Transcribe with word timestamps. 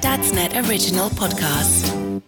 Dadsnet 0.00 0.66
original 0.66 1.10
podcast. 1.10 2.22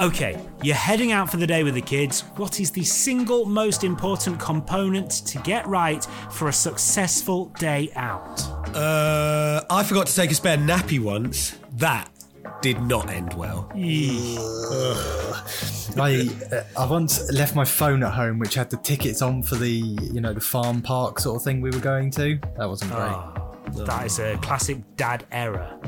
Okay, 0.00 0.40
you're 0.62 0.74
heading 0.74 1.12
out 1.12 1.30
for 1.30 1.36
the 1.36 1.46
day 1.46 1.62
with 1.62 1.74
the 1.74 1.82
kids. 1.82 2.22
What 2.36 2.60
is 2.60 2.70
the 2.70 2.82
single 2.82 3.44
most 3.44 3.84
important 3.84 4.40
component 4.40 5.10
to 5.26 5.36
get 5.40 5.66
right 5.66 6.02
for 6.30 6.48
a 6.48 6.52
successful 6.52 7.52
day 7.58 7.90
out? 7.94 8.42
Uh, 8.74 9.62
I 9.68 9.82
forgot 9.84 10.06
to 10.06 10.14
take 10.14 10.30
a 10.30 10.34
spare 10.34 10.56
nappy 10.56 10.98
once. 10.98 11.58
That 11.74 12.08
did 12.62 12.80
not 12.80 13.10
end 13.10 13.34
well. 13.34 13.70
I 13.74 14.38
uh, 16.52 16.62
I 16.78 16.86
once 16.86 17.30
left 17.30 17.54
my 17.54 17.66
phone 17.66 18.02
at 18.02 18.14
home, 18.14 18.38
which 18.38 18.54
had 18.54 18.70
the 18.70 18.78
tickets 18.78 19.20
on 19.20 19.42
for 19.42 19.56
the 19.56 19.70
you 19.70 20.22
know 20.22 20.32
the 20.32 20.40
farm 20.40 20.80
park 20.80 21.20
sort 21.20 21.36
of 21.36 21.42
thing 21.42 21.60
we 21.60 21.70
were 21.70 21.80
going 21.80 22.10
to. 22.12 22.38
That 22.56 22.66
wasn't 22.68 22.92
great. 22.92 23.02
Ah, 23.02 23.50
that 23.74 24.06
is 24.06 24.18
a 24.18 24.38
classic 24.38 24.78
dad 24.96 25.26
error. 25.30 25.78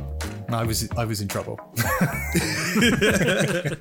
I 0.54 0.64
was 0.64 0.88
I 0.96 1.04
was 1.04 1.20
in 1.20 1.28
trouble. 1.28 1.56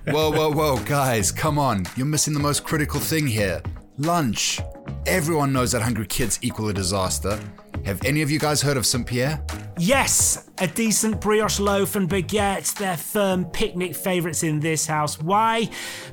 Whoa, 0.08 0.32
whoa, 0.32 0.52
whoa, 0.52 0.78
guys, 0.86 1.32
come 1.32 1.60
on. 1.60 1.86
You're 1.96 2.06
missing 2.06 2.34
the 2.34 2.40
most 2.40 2.64
critical 2.64 3.00
thing 3.00 3.28
here 3.28 3.62
lunch. 3.98 4.60
Everyone 5.06 5.54
knows 5.54 5.72
that 5.72 5.82
hungry 5.82 6.08
kids 6.08 6.40
equal 6.42 6.70
a 6.70 6.73
disaster. 6.73 7.40
Have 7.86 8.04
any 8.04 8.22
of 8.23 8.32
you 8.32 8.40
guys 8.40 8.62
heard 8.62 8.78
of 8.78 8.86
St. 8.86 9.06
Pierre? 9.06 9.44
Yes, 9.78 10.50
a 10.58 10.68
decent 10.68 11.22
brioche 11.22 11.59
loaf 11.59 11.96
and 11.96 12.09
baguette. 12.09 12.73
They're 12.76 12.98
firm 12.98 13.45
picnic 13.45 13.95
favourites 13.95 14.42
in 14.42 14.59
this 14.59 14.88
house. 14.88 15.20
Why? 15.22 15.70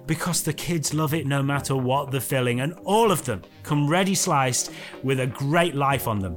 Because 0.06 0.42
the 0.42 0.52
kids 0.52 0.92
love 0.92 1.14
it 1.14 1.26
no 1.26 1.42
matter 1.42 1.74
what 1.74 2.10
the 2.10 2.20
filling, 2.20 2.60
and 2.60 2.74
all 2.84 3.10
of 3.10 3.24
them 3.24 3.42
come 3.62 3.88
ready 3.88 4.14
sliced 4.14 4.70
with 5.02 5.20
a 5.20 5.26
great 5.26 5.74
life 5.74 6.06
on 6.06 6.18
them. 6.18 6.36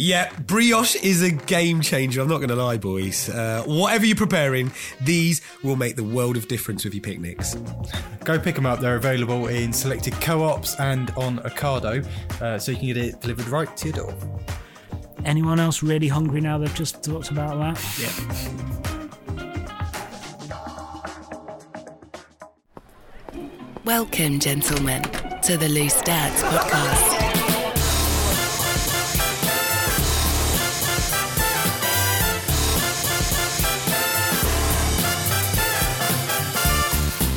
Yeah, 0.00 0.32
brioche 0.46 0.94
is 0.94 1.22
a 1.22 1.32
game 1.32 1.80
changer. 1.80 2.20
I'm 2.20 2.28
not 2.28 2.36
going 2.36 2.50
to 2.50 2.54
lie, 2.54 2.78
boys. 2.78 3.28
Uh, 3.28 3.64
whatever 3.66 4.06
you're 4.06 4.14
preparing, 4.14 4.70
these 5.00 5.40
will 5.64 5.74
make 5.74 5.96
the 5.96 6.04
world 6.04 6.36
of 6.36 6.46
difference 6.46 6.84
with 6.84 6.94
your 6.94 7.02
picnics. 7.02 7.56
Go 8.22 8.38
pick 8.38 8.54
them 8.54 8.64
up. 8.64 8.78
They're 8.78 8.94
available 8.94 9.48
in 9.48 9.72
selected 9.72 10.12
co-ops 10.20 10.78
and 10.78 11.10
on 11.16 11.40
Ocado, 11.40 12.06
uh, 12.40 12.60
so 12.60 12.70
you 12.70 12.78
can 12.78 12.86
get 12.86 12.96
it 12.96 13.20
delivered 13.20 13.48
right 13.48 13.76
to 13.76 13.88
your 13.88 13.96
door. 13.96 14.14
Anyone 15.24 15.58
else 15.58 15.82
really 15.82 16.06
hungry 16.06 16.40
now 16.40 16.58
they've 16.58 16.72
just 16.76 17.02
talked 17.02 17.32
about 17.32 17.58
that? 17.58 17.76
Welcome, 23.84 24.38
gentlemen, 24.38 25.02
to 25.42 25.56
the 25.56 25.68
Loose 25.68 26.00
Dads 26.02 26.40
podcast. 26.44 27.17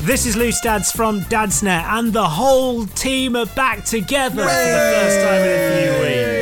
This 0.04 0.26
is 0.26 0.36
Loose 0.36 0.60
Dads 0.62 0.92
from 0.92 1.22
Dadsnet, 1.22 1.84
and 1.84 2.12
the 2.12 2.28
whole 2.28 2.88
team 2.88 3.36
are 3.36 3.46
back 3.46 3.86
together 3.86 4.42
for 4.42 4.48
the 4.48 4.94
first 4.98 5.22
time 5.22 5.42
in 5.44 5.52
a 5.54 5.70
few 5.78 5.92
weeks. 6.02 6.41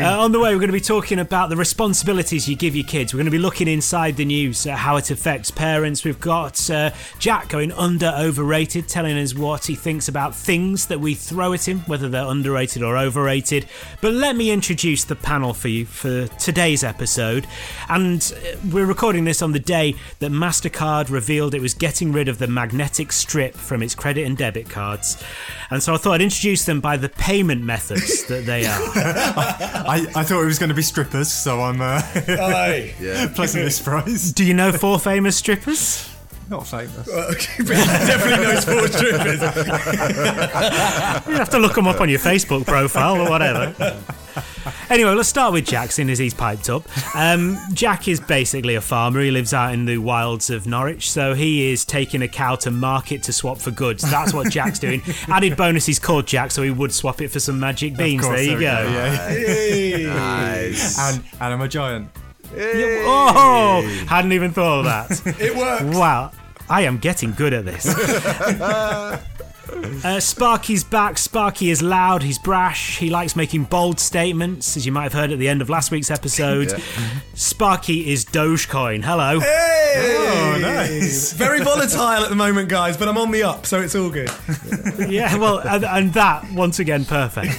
Uh, 0.00 0.18
on 0.18 0.32
the 0.32 0.38
way, 0.38 0.54
we're 0.54 0.60
going 0.60 0.68
to 0.68 0.72
be 0.72 0.80
talking 0.80 1.18
about 1.18 1.50
the 1.50 1.56
responsibilities 1.56 2.48
you 2.48 2.56
give 2.56 2.74
your 2.74 2.86
kids. 2.86 3.12
We're 3.12 3.18
going 3.18 3.26
to 3.26 3.30
be 3.30 3.38
looking 3.38 3.68
inside 3.68 4.16
the 4.16 4.24
news, 4.24 4.66
uh, 4.66 4.74
how 4.74 4.96
it 4.96 5.10
affects 5.10 5.50
parents. 5.50 6.04
We've 6.04 6.20
got 6.20 6.70
uh, 6.70 6.92
Jack 7.18 7.48
going 7.48 7.70
under 7.72 8.06
overrated, 8.16 8.88
telling 8.88 9.18
us 9.18 9.34
what 9.34 9.66
he 9.66 9.74
thinks 9.74 10.08
about 10.08 10.34
things 10.34 10.86
that 10.86 11.00
we 11.00 11.14
throw 11.14 11.52
at 11.52 11.68
him, 11.68 11.80
whether 11.80 12.08
they're 12.08 12.26
underrated 12.26 12.82
or 12.82 12.96
overrated. 12.96 13.66
But 14.00 14.14
let 14.14 14.36
me 14.36 14.50
introduce 14.50 15.04
the 15.04 15.16
panel 15.16 15.52
for 15.52 15.68
you 15.68 15.84
for 15.84 16.28
today's 16.28 16.82
episode. 16.82 17.46
And 17.88 18.32
uh, 18.34 18.56
we're 18.72 18.86
recording 18.86 19.24
this 19.24 19.42
on 19.42 19.52
the 19.52 19.60
day 19.60 19.96
that 20.20 20.30
MasterCard 20.30 21.10
revealed 21.10 21.54
it 21.54 21.60
was 21.60 21.74
getting 21.74 22.10
rid 22.10 22.28
of 22.28 22.38
the 22.38 22.46
magnetic 22.46 23.12
strip 23.12 23.54
from 23.54 23.82
its 23.82 23.94
credit 23.94 24.24
and 24.24 24.36
debit 24.36 24.70
cards. 24.70 25.22
And 25.70 25.82
so 25.82 25.94
I 25.94 25.98
thought 25.98 26.14
I'd 26.14 26.22
introduce 26.22 26.64
them 26.64 26.80
by 26.80 26.96
the 26.96 27.08
payment 27.08 27.62
methods 27.62 28.26
that 28.28 28.46
they 28.46 28.66
are. 28.66 29.86
I, 29.90 30.06
I 30.14 30.22
thought 30.22 30.42
it 30.42 30.46
was 30.46 30.58
going 30.60 30.68
to 30.68 30.74
be 30.74 30.82
strippers, 30.82 31.32
so 31.32 31.60
I'm 31.62 31.80
uh, 31.80 32.00
Yeah. 33.00 33.26
pleasantly 33.34 33.70
surprised. 33.70 34.34
Do 34.36 34.44
you 34.44 34.54
know 34.54 34.70
four 34.72 34.98
famous 35.00 35.36
strippers? 35.36 36.08
Not 36.48 36.66
famous. 36.66 37.06
Definitely 37.58 38.44
knows 38.44 38.64
four 38.64 38.86
strippers. 38.88 39.40
You 41.30 41.36
have 41.36 41.50
to 41.50 41.58
look 41.58 41.74
them 41.74 41.86
up 41.86 42.00
on 42.00 42.08
your 42.08 42.18
Facebook 42.18 42.66
profile 42.66 43.20
or 43.20 43.28
whatever. 43.30 43.74
Anyway, 44.90 45.12
let's 45.14 45.28
start 45.28 45.52
with 45.52 45.64
Jackson 45.66 46.10
as 46.10 46.18
he's 46.18 46.34
piped 46.34 46.68
up. 46.68 46.82
Um, 47.14 47.56
Jack 47.72 48.08
is 48.08 48.18
basically 48.18 48.74
a 48.74 48.80
farmer. 48.80 49.20
He 49.20 49.30
lives 49.30 49.54
out 49.54 49.72
in 49.72 49.84
the 49.84 49.98
wilds 49.98 50.50
of 50.50 50.66
Norwich, 50.66 51.08
so 51.08 51.32
he 51.32 51.70
is 51.70 51.84
taking 51.84 52.22
a 52.22 52.28
cow 52.28 52.56
to 52.56 52.72
market 52.72 53.22
to 53.24 53.32
swap 53.32 53.58
for 53.58 53.70
goods. 53.70 54.02
That's 54.10 54.34
what 54.34 54.50
Jack's 54.50 54.78
doing. 54.80 55.00
Added 55.28 55.56
bonus, 55.56 55.86
he's 55.86 56.00
called 56.00 56.26
Jack, 56.26 56.50
so 56.50 56.62
he 56.64 56.70
would 56.72 56.92
swap 56.92 57.20
it 57.20 57.28
for 57.28 57.38
some 57.38 57.60
magic 57.60 57.96
beans. 57.96 58.26
there 58.28 58.42
you 58.42 58.58
there 58.58 58.84
go. 58.84 60.06
Nice. 60.14 60.98
And 60.98 61.22
and 61.40 61.54
I'm 61.54 61.60
a 61.60 61.68
giant. 61.68 62.08
Oh, 62.56 63.82
hadn't 64.08 64.32
even 64.32 64.50
thought 64.52 64.80
of 64.80 64.84
that. 64.86 65.40
It 65.40 65.56
works. 65.56 65.96
Wow, 65.96 66.32
I 66.68 66.82
am 66.82 66.98
getting 66.98 67.30
good 67.32 67.52
at 67.52 67.64
this. 67.64 67.86
Uh, 70.04 70.18
Sparky's 70.20 70.82
back. 70.84 71.18
Sparky 71.18 71.70
is 71.70 71.82
loud. 71.82 72.22
He's 72.22 72.38
brash. 72.38 72.98
He 72.98 73.10
likes 73.10 73.36
making 73.36 73.64
bold 73.64 74.00
statements, 74.00 74.76
as 74.76 74.86
you 74.86 74.92
might 74.92 75.04
have 75.04 75.12
heard 75.12 75.30
at 75.30 75.38
the 75.38 75.48
end 75.48 75.62
of 75.62 75.68
last 75.70 75.90
week's 75.90 76.10
episode. 76.10 76.80
Sparky 77.34 78.10
is 78.12 78.24
Dogecoin. 78.24 79.04
Hello. 79.04 79.40
Hey! 79.40 79.94
Oh, 79.96 80.58
nice. 80.60 81.32
Very 81.34 81.62
volatile 81.62 82.22
at 82.24 82.28
the 82.30 82.36
moment, 82.36 82.68
guys, 82.68 82.96
but 82.96 83.08
I'm 83.08 83.18
on 83.18 83.30
the 83.30 83.42
up, 83.42 83.66
so 83.66 83.80
it's 83.80 83.94
all 83.94 84.10
good. 84.10 84.30
Yeah, 85.10 85.36
well, 85.38 85.58
and, 85.58 85.84
and 85.84 86.12
that 86.14 86.52
once 86.52 86.78
again 86.78 87.04
perfect. 87.04 87.52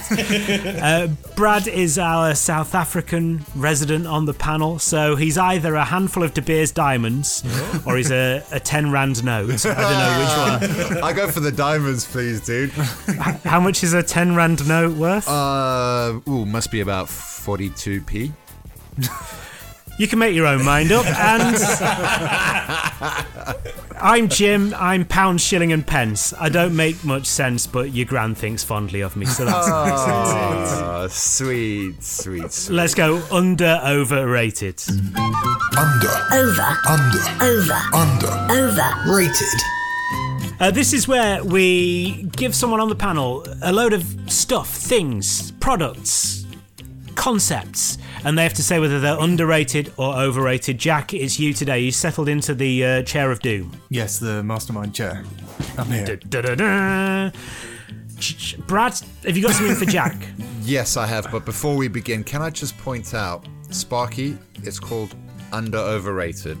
Uh, 0.80 1.08
Brad 1.34 1.66
is 1.66 1.98
our 1.98 2.34
South 2.34 2.74
African 2.74 3.44
resident 3.56 4.06
on 4.06 4.24
the 4.26 4.32
panel, 4.32 4.78
so 4.78 5.16
he's 5.16 5.36
either 5.36 5.74
a 5.74 5.84
handful 5.84 6.22
of 6.22 6.32
De 6.32 6.40
Beers 6.40 6.70
diamonds 6.70 7.42
or 7.84 7.96
he's 7.96 8.10
a, 8.10 8.42
a 8.52 8.60
ten 8.60 8.90
rand 8.92 9.24
note. 9.24 9.66
I 9.66 9.74
don't 9.74 10.70
know 10.70 10.78
which 10.78 10.90
one. 10.92 11.02
I 11.04 11.12
go 11.12 11.28
for 11.30 11.40
the 11.40 11.52
diamonds, 11.52 12.01
please, 12.06 12.40
dude. 12.40 12.70
How 13.44 13.60
much 13.60 13.82
is 13.82 13.92
a 13.92 14.02
ten 14.02 14.34
rand 14.34 14.66
note 14.68 14.96
worth? 14.96 15.28
Uh, 15.28 16.20
ooh, 16.28 16.44
must 16.46 16.70
be 16.70 16.80
about 16.80 17.06
42p. 17.06 18.32
You 19.98 20.08
can 20.08 20.18
make 20.18 20.34
your 20.34 20.46
own 20.46 20.64
mind 20.64 20.90
up. 20.90 21.04
And 21.06 21.54
I'm 24.00 24.28
Jim. 24.28 24.74
I'm 24.76 25.04
pound, 25.04 25.40
shilling, 25.40 25.70
and 25.72 25.86
pence. 25.86 26.32
I 26.40 26.48
don't 26.48 26.74
make 26.74 27.04
much 27.04 27.26
sense, 27.26 27.66
but 27.66 27.92
your 27.92 28.06
gran 28.06 28.34
thinks 28.34 28.64
fondly 28.64 29.02
of 29.02 29.16
me, 29.16 29.26
so 29.26 29.44
that's 29.44 29.66
Oh, 29.70 31.06
sweet, 31.10 32.02
sweet, 32.02 32.50
sweet. 32.52 32.74
Let's 32.74 32.94
go 32.94 33.22
under 33.30 33.80
overrated. 33.84 34.82
Under. 34.88 36.08
Over, 36.32 36.78
Under. 36.88 37.44
over, 37.44 37.80
Under. 37.92 38.52
over. 38.52 38.90
Uh, 40.60 40.70
this 40.70 40.92
is 40.92 41.08
where 41.08 41.42
we 41.42 42.22
give 42.36 42.54
someone 42.54 42.78
on 42.80 42.88
the 42.88 42.94
panel 42.94 43.44
a 43.62 43.72
load 43.72 43.92
of 43.92 44.04
stuff, 44.30 44.68
things, 44.68 45.50
products, 45.52 46.46
concepts, 47.16 47.98
and 48.24 48.38
they 48.38 48.44
have 48.44 48.54
to 48.54 48.62
say 48.62 48.78
whether 48.78 49.00
they're 49.00 49.18
underrated 49.18 49.92
or 49.96 50.14
overrated. 50.14 50.78
Jack, 50.78 51.14
it's 51.14 51.40
you 51.40 51.52
today. 51.52 51.80
You 51.80 51.90
settled 51.90 52.28
into 52.28 52.54
the 52.54 52.84
uh, 52.84 53.02
chair 53.02 53.32
of 53.32 53.40
doom. 53.40 53.72
Yes, 53.90 54.18
the 54.20 54.42
mastermind 54.44 54.94
chair. 54.94 55.24
I'm 55.76 55.86
here. 55.86 56.16
Da-da-da. 56.16 57.30
Ch- 58.20 58.38
ch- 58.38 58.58
Brad, 58.66 58.94
have 59.24 59.36
you 59.36 59.42
got 59.42 59.52
something 59.54 59.76
for 59.76 59.86
Jack? 59.86 60.16
Yes, 60.64 60.96
I 60.96 61.06
have, 61.08 61.26
but 61.32 61.44
before 61.44 61.74
we 61.74 61.88
begin, 61.88 62.22
can 62.22 62.40
I 62.40 62.48
just 62.48 62.78
point 62.78 63.14
out, 63.14 63.48
Sparky, 63.70 64.38
it's 64.62 64.78
called 64.78 65.16
under 65.50 65.76
overrated. 65.78 66.60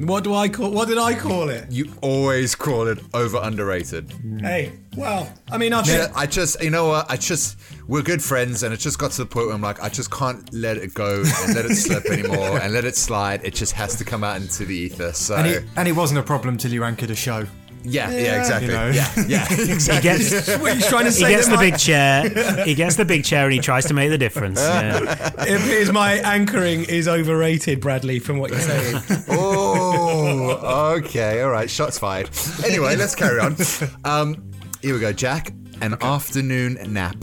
What 0.00 0.24
do 0.24 0.34
I 0.34 0.48
call? 0.48 0.70
What 0.70 0.88
did 0.88 0.96
I 0.96 1.14
call 1.14 1.50
it? 1.50 1.70
You 1.70 1.92
always 2.00 2.54
call 2.54 2.88
it 2.88 2.98
over 3.12 3.38
underrated. 3.42 4.10
Hmm. 4.10 4.38
Hey, 4.38 4.72
well, 4.96 5.30
I 5.50 5.58
mean, 5.58 5.74
I've 5.74 5.86
Yeah, 5.86 6.10
I 6.16 6.26
just, 6.26 6.62
you 6.62 6.70
know 6.70 6.86
what? 6.86 7.10
I 7.10 7.18
just, 7.18 7.58
we're 7.86 8.00
good 8.02 8.22
friends, 8.22 8.62
and 8.62 8.72
it 8.72 8.78
just 8.78 8.98
got 8.98 9.10
to 9.12 9.18
the 9.18 9.26
point 9.26 9.46
where 9.48 9.54
I'm 9.54 9.60
like, 9.60 9.82
I 9.82 9.90
just 9.90 10.10
can't 10.10 10.50
let 10.54 10.78
it 10.78 10.94
go 10.94 11.16
and 11.22 11.54
let 11.54 11.66
it 11.66 11.74
slip 11.74 12.06
anymore 12.10 12.58
and 12.60 12.72
let 12.72 12.86
it 12.86 12.96
slide. 12.96 13.44
It 13.44 13.54
just 13.54 13.74
has 13.74 13.94
to 13.96 14.04
come 14.04 14.24
out 14.24 14.40
into 14.40 14.64
the 14.64 14.74
ether. 14.74 15.12
So, 15.12 15.36
And 15.36 15.46
it, 15.46 15.64
and 15.76 15.86
it 15.86 15.92
wasn't 15.92 16.20
a 16.20 16.22
problem 16.22 16.56
till 16.56 16.72
you 16.72 16.82
anchored 16.82 17.10
a 17.10 17.14
show. 17.14 17.46
Yeah, 17.84 18.10
yeah, 18.10 18.38
exactly. 18.40 18.68
You 18.68 18.74
know. 18.74 18.88
Yeah, 18.90 19.24
yeah, 19.26 19.46
He 19.48 19.72
exactly. 19.72 20.02
gets, 20.02 20.56
What, 20.60 20.74
he's 20.74 20.86
trying 20.86 21.06
to 21.06 21.10
he 21.12 21.20
gets 21.20 21.48
the 21.48 21.56
my, 21.56 21.70
big 21.70 21.78
chair. 21.78 22.64
He 22.64 22.74
gets 22.74 22.96
the 22.96 23.04
big 23.04 23.24
chair 23.24 23.44
and 23.44 23.52
he 23.54 23.60
tries 23.60 23.86
to 23.86 23.94
make 23.94 24.10
the 24.10 24.18
difference. 24.18 24.60
Yeah. 24.60 25.32
it 25.46 25.60
appears 25.60 25.90
my 25.92 26.14
anchoring 26.14 26.84
is 26.84 27.08
overrated, 27.08 27.80
Bradley, 27.80 28.18
from 28.18 28.38
what 28.38 28.50
you're 28.50 28.60
saying. 28.60 29.02
Oh, 29.28 30.96
okay, 30.98 31.42
all 31.42 31.50
right. 31.50 31.70
Shots 31.70 31.98
fired. 31.98 32.30
Anyway, 32.64 32.96
let's 32.96 33.14
carry 33.14 33.40
on. 33.40 33.56
Um, 34.04 34.50
here 34.82 34.94
we 34.94 35.00
go, 35.00 35.12
Jack. 35.12 35.52
An 35.80 35.96
afternoon 36.02 36.78
nap. 36.92 37.16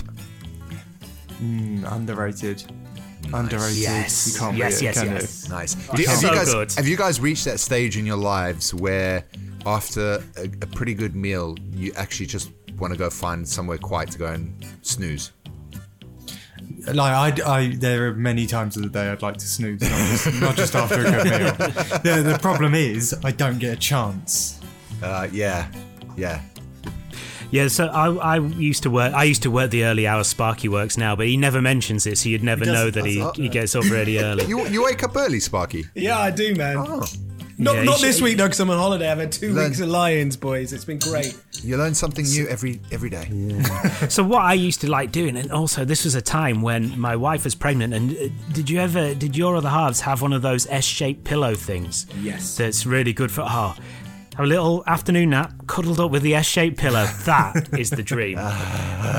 Mm, 1.42 1.92
underrated. 1.92 2.64
Underrated. 3.34 3.78
Yes. 3.78 4.34
You 4.34 4.40
can't 4.40 4.58
Yes, 4.58 4.80
beat 4.80 4.80
it, 4.80 4.84
yes, 4.96 5.00
can 5.04 5.12
yes. 5.14 5.44
you? 5.46 5.54
Nice. 5.54 5.76
Do- 5.76 6.04
have, 6.06 6.18
So 6.18 6.28
you 6.30 6.34
guys, 6.36 6.54
good. 6.54 6.72
have 6.74 6.88
you 6.88 6.98
guys 6.98 7.20
reached 7.20 7.46
that 7.46 7.60
stage 7.60 7.98
in 7.98 8.06
your 8.06 8.18
lives 8.18 8.74
where, 8.74 9.26
after 9.66 10.24
a, 10.38 10.44
a 10.44 10.68
pretty 10.68 10.94
good 10.94 11.16
meal, 11.16 11.56
you 11.72 11.92
actually 11.96 12.28
just 12.28 12.52
want 12.78 12.94
to 12.94 12.98
go 12.98 13.10
find 13.10 13.48
somewhere 13.48 13.78
quiet 13.78 14.12
to 14.12 14.18
go 14.18 14.28
and 14.28 14.66
snooze? 14.82 15.32
Like 16.94 17.44
I, 17.46 17.46
I, 17.46 17.76
there 17.76 18.08
are 18.08 18.14
many 18.14 18.46
times 18.48 18.78
of 18.78 18.84
the 18.84 18.90
day 18.90 19.10
I'd 19.10 19.22
like 19.22 19.38
to 19.38 19.48
snooze, 19.48 19.82
not 19.82 19.92
just, 19.92 20.42
not 20.42 20.56
just 20.56 20.76
after 20.76 21.02
a 21.02 21.04
good 21.04 21.24
meal. 21.26 21.54
The, 22.04 22.24
the 22.24 22.40
problem 22.42 22.76
is 22.76 23.16
I 23.24 23.32
don't 23.32 23.60
get 23.60 23.74
a 23.74 23.80
chance. 23.80 24.60
Uh, 25.04 25.28
yeah, 25.32 25.70
yeah. 26.16 26.42
Yeah, 27.50 27.70
so 27.70 27.88
I, 27.88 28.36
I 28.36 28.40
used 28.40 28.84
to 28.84 28.90
work. 28.90 29.14
I 29.14 29.24
used 29.24 29.44
to 29.44 29.52
work 29.52 29.72
the 29.72 29.86
early 29.86 30.06
hours. 30.06 30.28
Sparky 30.28 30.68
works 30.68 30.98
now, 30.98 31.16
but 31.16 31.28
he 31.28 31.38
never 31.38 31.62
mentions 31.62 32.06
it, 32.06 32.18
so 32.18 32.28
you'd 32.28 32.44
never 32.44 32.66
know 32.66 32.90
that 32.90 33.06
he, 33.06 33.26
he 33.36 33.48
gets 33.48 33.74
up 33.74 33.86
really 33.86 34.20
early. 34.20 34.46
You 34.46 34.66
you 34.68 34.84
wake 34.84 35.02
up 35.04 35.16
early, 35.16 35.40
Sparky. 35.40 35.86
Yeah, 35.96 36.20
I 36.20 36.30
do, 36.30 36.56
man. 36.56 36.76
Oh, 36.78 37.06
Not 37.60 37.76
Yeah, 37.76 37.84
not 37.84 38.00
this 38.02 38.18
should- 38.18 38.24
week 38.24 38.38
though, 38.38 38.46
because 38.46 38.60
I'm 38.60 38.70
on 38.70 38.78
holiday. 38.78 39.10
I've 39.12 39.18
had 39.18 39.32
two 39.32 39.52
Learn- 39.54 39.70
weeks 39.70 39.80
of 39.80 39.90
Lions, 39.90 40.38
boys. 40.38 40.74
It's 40.74 40.86
been 40.86 41.00
great. 41.00 41.36
you 41.64 41.76
learn 41.76 41.96
something 41.96 42.24
new 42.26 42.48
every 42.48 42.80
every 42.92 43.10
day. 43.10 43.28
So 44.10 44.24
what 44.24 44.44
I 44.44 44.54
used 44.54 44.82
to 44.82 44.90
like 44.90 45.12
doing, 45.12 45.36
and 45.38 45.52
also 45.52 45.84
this 45.84 46.04
was 46.06 46.14
a 46.16 46.22
time 46.22 46.62
when 46.62 47.00
my 47.00 47.16
wife 47.16 47.44
was 47.46 47.56
pregnant. 47.56 47.94
And 47.96 48.12
uh, 48.12 48.30
did 48.54 48.70
you 48.70 48.80
ever, 48.80 49.16
did 49.16 49.36
your 49.36 49.56
other 49.56 49.70
halves 49.70 50.02
have 50.02 50.22
one 50.22 50.34
of 50.34 50.42
those 50.44 50.68
S-shaped 50.70 51.24
pillow 51.24 51.56
things? 51.56 52.06
Yes. 52.22 52.58
That's 52.58 52.86
really 52.86 53.14
good 53.14 53.32
for. 53.32 53.42
Oh, 53.48 53.76
have 54.38 54.46
a 54.46 54.48
little 54.48 54.84
afternoon 54.86 55.32
nap, 55.32 55.52
cuddled 55.66 56.00
up 56.00 56.12
with 56.12 56.22
the 56.22 56.36
S-shaped 56.36 56.78
pillow. 56.78 57.06
That 57.26 57.70
is 57.78 57.90
the 57.90 58.04
dream. 58.04 58.38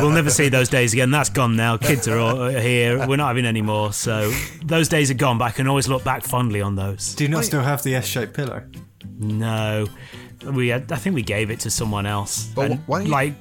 we'll 0.01 0.11
never 0.11 0.31
see 0.31 0.49
those 0.49 0.69
days 0.69 0.93
again. 0.93 1.11
That's 1.11 1.29
gone 1.29 1.57
now. 1.57 1.77
Kids 1.77 2.07
are 2.07 2.19
all 2.19 2.49
here. 2.49 3.05
We're 3.07 3.17
not 3.17 3.27
having 3.27 3.45
any 3.45 3.61
more. 3.63 3.93
So 3.93 4.31
those 4.65 4.89
days 4.89 5.11
are 5.11 5.15
gone. 5.15 5.37
But 5.39 5.47
I 5.47 5.51
can 5.51 5.67
always 5.67 5.89
look 5.89 6.05
back 6.05 6.23
fondly 6.23 6.61
on 6.61 6.77
those. 6.77 7.15
Do 7.17 7.25
you 7.25 7.31
not 7.31 7.41
oh, 7.41 7.43
still 7.43 7.63
have 7.63 7.83
the 7.83 7.97
S-shaped 7.97 8.33
pillow? 8.33 8.63
No, 9.19 9.89
we 10.45 10.69
had, 10.69 10.93
I 10.93 10.97
think 10.97 11.17
we 11.17 11.23
gave 11.23 11.51
it 11.51 11.59
to 11.61 11.71
someone 11.71 12.07
else. 12.07 12.47
But 12.55 12.71
And, 12.71 12.81
why 12.87 12.99
don't 12.99 13.07
you- 13.07 13.13
like 13.13 13.35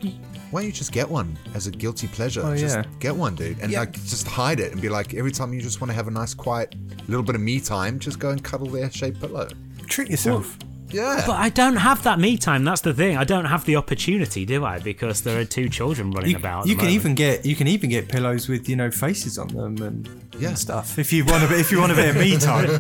Why 0.50 0.62
don't 0.62 0.66
you 0.68 0.74
just 0.74 0.92
get 0.92 1.08
one 1.08 1.38
as 1.54 1.68
a 1.68 1.72
guilty 1.72 2.08
pleasure? 2.08 2.42
Oh, 2.44 2.56
just 2.56 2.76
yeah. 2.76 2.84
get 3.00 3.16
one, 3.16 3.36
dude, 3.36 3.60
and 3.60 3.72
Yeah. 3.72 3.82
like 3.82 3.94
just 3.94 4.28
hide 4.28 4.60
it 4.60 4.72
and 4.72 4.82
be 4.82 4.90
like, 4.90 5.14
every 5.14 5.32
time 5.32 5.54
you 5.54 5.62
just 5.62 5.80
want 5.80 5.92
to 5.92 5.96
have 5.96 6.08
a 6.08 6.12
nice, 6.12 6.34
quiet 6.34 6.74
little 7.08 7.22
bit 7.24 7.36
of 7.36 7.42
me 7.42 7.60
time, 7.60 8.00
just 8.00 8.18
go 8.18 8.30
and 8.32 8.44
cuddle 8.44 8.68
the 8.68 8.82
S-shaped 8.82 9.20
pillow. 9.20 9.48
Treat 9.88 10.10
yourself. 10.10 10.58
Yeah. 10.90 11.24
But 11.26 11.38
I 11.38 11.50
don't 11.50 11.76
have 11.78 12.04
that 12.04 12.20
me 12.20 12.38
time. 12.38 12.64
That's 12.64 12.82
the 12.82 12.94
thing. 12.94 13.18
I 13.18 13.24
don't 13.24 13.46
have 13.46 13.66
the 13.66 13.76
opportunity, 13.76 14.46
do 14.46 14.64
I? 14.66 14.80
Because 14.80 15.22
there 15.22 15.40
are 15.40 15.46
two 15.46 15.70
children 15.70 16.12
running 16.12 16.32
You, 16.32 16.38
about. 16.38 16.68
you 16.68 16.76
can 16.76 16.86
moment. 16.86 16.96
even 16.96 17.16
get 17.16 17.46
you 17.46 17.56
can 17.56 17.68
even 17.68 17.90
get 17.90 18.08
pillows 18.08 18.48
with 18.48 18.70
you 18.70 18.76
know 18.76 18.90
faces 18.92 19.38
on 19.38 19.50
them 19.50 19.82
and, 19.82 20.10
Yeah. 20.40 20.50
and 20.50 20.60
stuff. 20.60 21.00
If 21.00 21.12
you 21.14 21.26
want 21.26 21.44
a 21.44 21.48
bit, 21.48 21.60
if 21.60 21.72
you 21.72 21.80
want 21.80 21.92
a 21.92 21.96
bit 21.96 22.10
of 22.10 22.16
me 22.18 22.38
time, 22.38 22.70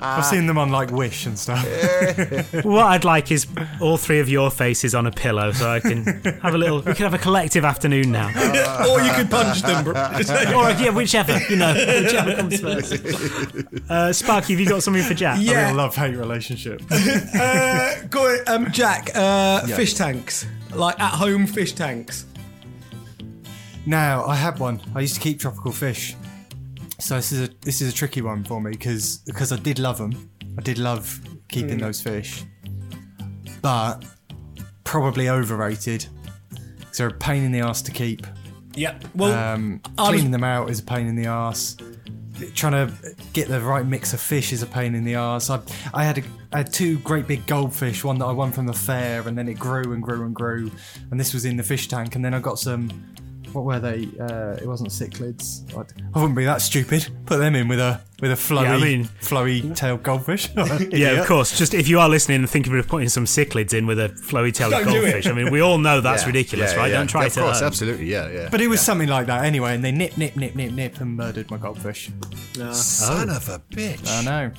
I've 0.00 0.24
seen 0.26 0.46
them 0.46 0.58
on 0.58 0.70
like 0.70 0.90
Wish 0.90 1.26
and 1.26 1.38
stuff. 1.38 1.64
What 2.64 2.86
I'd 2.86 3.04
like 3.04 3.30
is 3.30 3.46
all 3.80 3.96
three 3.96 4.20
of 4.20 4.28
your 4.28 4.50
faces 4.50 4.94
on 4.94 5.06
a 5.06 5.10
pillow, 5.10 5.52
so 5.52 5.68
I 5.70 5.80
can 5.80 6.04
have 6.42 6.54
a 6.54 6.58
little. 6.58 6.78
We 6.78 6.94
can 6.94 7.04
have 7.04 7.14
a 7.14 7.18
collective 7.18 7.64
afternoon 7.64 8.12
now, 8.12 8.28
or 8.88 9.00
you 9.00 9.12
could 9.12 9.30
punch 9.30 9.62
them. 9.62 9.84
bro. 9.84 9.92
or 10.54 10.70
yeah, 10.72 10.90
whichever 10.90 11.38
you 11.48 11.56
know, 11.56 11.74
whichever 11.74 12.34
comes 12.36 12.60
first. 12.60 13.90
Uh, 13.90 14.12
Sparky, 14.12 14.52
have 14.54 14.60
you 14.60 14.68
got 14.68 14.82
something 14.82 15.02
for 15.02 15.14
Jack? 15.14 15.38
Yeah. 15.40 15.72
A 15.72 15.74
love 15.74 15.94
hate 15.94 16.16
relationship. 16.16 16.82
uh, 16.90 17.94
go 18.10 18.26
on, 18.26 18.38
um, 18.46 18.72
Jack. 18.72 19.10
Uh, 19.14 19.66
Fish 19.68 19.94
tanks, 19.94 20.46
like 20.74 20.98
at 21.00 21.12
home 21.12 21.46
fish 21.46 21.72
tanks. 21.72 22.24
Now 23.88 24.24
I 24.26 24.34
had 24.36 24.58
one. 24.58 24.80
I 24.94 25.00
used 25.00 25.14
to 25.14 25.20
keep 25.20 25.40
tropical 25.40 25.72
fish. 25.72 26.14
So 27.00 27.16
this 27.16 27.32
is 27.32 27.48
a 27.48 27.52
this 27.62 27.80
is 27.80 27.90
a 27.92 27.96
tricky 27.96 28.20
one 28.20 28.44
for 28.44 28.60
me 28.60 28.70
because 28.72 29.18
because 29.24 29.50
I 29.50 29.56
did 29.56 29.78
love 29.78 29.96
them. 29.98 30.30
I 30.58 30.60
did 30.62 30.78
love 30.78 31.18
keeping 31.48 31.78
those 31.78 32.00
fish, 32.00 32.44
but 33.62 34.04
probably 34.84 35.28
overrated. 35.28 36.06
they're 36.96 37.08
a 37.08 37.12
pain 37.12 37.44
in 37.44 37.52
the 37.52 37.60
ass 37.60 37.80
to 37.82 37.92
keep. 37.92 38.26
Yep. 38.74 39.04
Well, 39.14 39.32
Um, 39.32 39.80
I 39.96 40.02
was- 40.02 40.08
cleaning 40.10 40.32
them 40.32 40.42
out 40.44 40.68
is 40.68 40.80
a 40.80 40.82
pain 40.82 41.06
in 41.06 41.14
the 41.16 41.26
ass. 41.26 41.76
Trying 42.54 42.72
to 42.88 42.92
get 43.32 43.48
the 43.48 43.60
right 43.60 43.86
mix 43.86 44.12
of 44.12 44.20
fish 44.20 44.52
is 44.52 44.62
a 44.62 44.66
pain 44.66 44.94
in 44.96 45.04
the 45.04 45.14
ass. 45.14 45.48
I, 45.50 45.60
I 45.94 46.04
had 46.04 46.18
a, 46.18 46.22
I 46.52 46.58
had 46.58 46.72
two 46.72 46.98
great 47.00 47.26
big 47.28 47.46
goldfish. 47.46 48.02
One 48.04 48.18
that 48.18 48.26
I 48.26 48.32
won 48.32 48.50
from 48.52 48.66
the 48.66 48.72
fair, 48.72 49.26
and 49.28 49.38
then 49.38 49.48
it 49.48 49.58
grew 49.58 49.92
and 49.92 50.02
grew 50.02 50.24
and 50.24 50.34
grew. 50.34 50.70
And 51.10 51.18
this 51.20 51.32
was 51.34 51.44
in 51.44 51.56
the 51.56 51.62
fish 51.62 51.86
tank. 51.88 52.16
And 52.16 52.24
then 52.24 52.34
I 52.34 52.40
got 52.40 52.58
some. 52.58 52.90
What 53.52 53.64
were 53.64 53.80
they? 53.80 54.08
Uh, 54.20 54.52
it 54.60 54.66
wasn't 54.66 54.90
cichlids. 54.90 55.62
I'd- 55.76 56.02
I 56.14 56.18
wouldn't 56.20 56.36
be 56.36 56.44
that 56.44 56.60
stupid. 56.62 57.08
Put 57.26 57.38
them 57.38 57.54
in 57.54 57.68
with 57.68 57.80
a 57.80 58.00
with 58.20 58.32
a 58.32 58.34
flowy, 58.34 58.62
Yeah, 58.64 58.74
I 58.74 58.80
mean- 58.80 59.04
flowy 59.22 59.74
tailed 59.76 60.02
goldfish. 60.02 60.48
Yeah, 60.90 61.10
of 61.20 61.26
course. 61.26 61.56
Just 61.56 61.72
if 61.74 61.86
you 61.88 62.00
are 62.00 62.08
listening 62.08 62.40
and 62.40 62.50
thinking 62.50 62.76
of 62.78 62.88
putting 62.88 63.08
some 63.08 63.24
cichlids 63.26 63.72
in 63.74 63.86
with 63.86 63.98
a 64.00 64.08
flowy 64.08 64.52
tailed 64.52 64.72
Don't 64.72 64.84
do 64.86 64.90
it. 64.98 65.02
goldfish, 65.02 65.26
I 65.28 65.32
mean, 65.32 65.50
we 65.52 65.60
all 65.60 65.78
know 65.78 66.00
that's 66.00 66.22
Yeah, 66.24 66.26
ridiculous, 66.28 66.72
yeah, 66.72 66.78
right? 66.78 66.90
yeah. 66.90 66.98
Don't 66.98 67.06
try 67.06 67.26
Of 67.26 67.34
to. 67.34 67.40
course, 67.42 67.60
um, 67.60 67.66
absolutely, 67.66 68.06
yeah, 68.10 68.28
yeah. 68.30 68.48
But 68.50 68.60
it 68.60 68.68
was 68.68 68.80
something 68.80 69.08
like 69.08 69.26
that 69.26 69.44
anyway. 69.44 69.74
And 69.74 69.84
they 69.84 69.92
nip, 69.92 70.16
nip, 70.16 70.34
nip, 70.36 70.54
nip, 70.56 70.72
nip, 70.72 71.00
and 71.00 71.16
murdered 71.16 71.50
my 71.50 71.56
goldfish. 71.58 72.10
son 72.72 73.30
of 73.30 73.48
a 73.48 73.60
bitch. 73.70 74.06
I 74.08 74.22
know. 74.24 74.50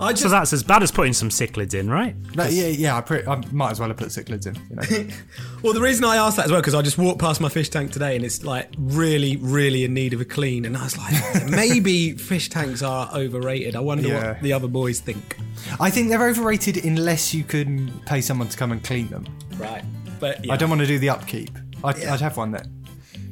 I 0.00 0.10
just 0.12 0.22
So 0.22 0.28
that's 0.28 0.52
as 0.52 0.62
bad 0.62 0.82
as 0.82 0.90
putting 0.90 1.12
some 1.12 1.28
cichlids 1.30 1.74
in, 1.74 1.88
right? 1.90 2.14
No, 2.34 2.44
yeah, 2.46 2.66
yeah. 2.68 2.96
I, 2.96 3.00
pre- 3.00 3.26
I 3.26 3.36
might 3.52 3.70
as 3.72 3.80
well 3.80 3.88
have 3.88 3.96
put 3.96 4.08
cichlids 4.08 4.46
in. 4.46 4.54
You 4.90 5.04
know. 5.04 5.14
Well, 5.62 5.72
the 5.72 5.80
reason 5.80 6.04
I 6.04 6.16
asked 6.16 6.36
that 6.36 6.46
as 6.46 6.52
well 6.52 6.60
because 6.60 6.74
I 6.74 6.82
just 6.82 6.98
walked 6.98 7.18
past 7.20 7.40
my 7.40 7.48
fish 7.48 7.68
tank 7.70 7.92
today 7.92 8.14
and 8.16 8.24
it's 8.24 8.44
like 8.44 8.68
really, 8.78 9.36
really 9.36 9.84
in 9.84 9.94
need 9.94 10.12
of 10.12 10.20
a 10.20 10.24
clean, 10.24 10.64
and 10.64 10.76
I 10.76 10.84
was 10.84 10.96
like, 10.98 11.50
maybe 11.50 12.12
fish 12.12 12.48
tanks 12.48 12.82
are 12.82 13.05
overrated. 13.14 13.76
I 13.76 13.80
wonder 13.80 14.08
Yeah. 14.08 14.28
what 14.28 14.42
the 14.42 14.52
other 14.52 14.68
boys 14.68 15.00
think. 15.00 15.36
I 15.80 15.90
think 15.90 16.08
they're 16.08 16.28
overrated 16.28 16.84
unless 16.84 17.34
you 17.34 17.44
can 17.44 17.90
pay 18.06 18.20
someone 18.20 18.48
to 18.48 18.56
come 18.56 18.72
and 18.72 18.82
clean 18.82 19.08
them. 19.08 19.26
Right, 19.56 19.84
but 20.20 20.44
yeah, 20.44 20.52
I 20.52 20.56
don't 20.56 20.68
want 20.68 20.80
to 20.80 20.86
do 20.86 20.98
the 20.98 21.10
upkeep. 21.10 21.50
I'd, 21.84 22.02
I'd 22.04 22.20
have 22.20 22.36
one 22.36 22.52
that. 22.52 22.66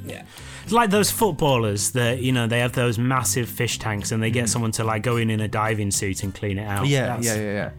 Yeah. 0.07 0.23
It's 0.63 0.73
like 0.73 0.91
those 0.91 1.11
footballers 1.11 1.91
that 1.91 2.21
you 2.21 2.33
know 2.33 2.47
they 2.47 2.61
have 2.61 2.73
those 2.73 2.99
massive 2.99 3.49
fish 3.49 3.79
tanks 3.79 4.13
and 4.13 4.23
they 4.23 4.31
get 4.31 4.47
mm. 4.47 4.49
someone 4.49 4.73
to 4.73 4.85
like 4.85 5.03
go 5.03 5.17
in 5.19 5.29
in 5.31 5.41
a 5.41 5.49
diving 5.49 5.91
suit 5.91 6.23
and 6.23 6.35
clean 6.35 6.59
it 6.59 6.67
out. 6.67 6.87
Yeah, 6.87 7.07
That's- 7.07 7.27
yeah, 7.27 7.35
yeah, 7.35 7.53
yeah. 7.53 7.71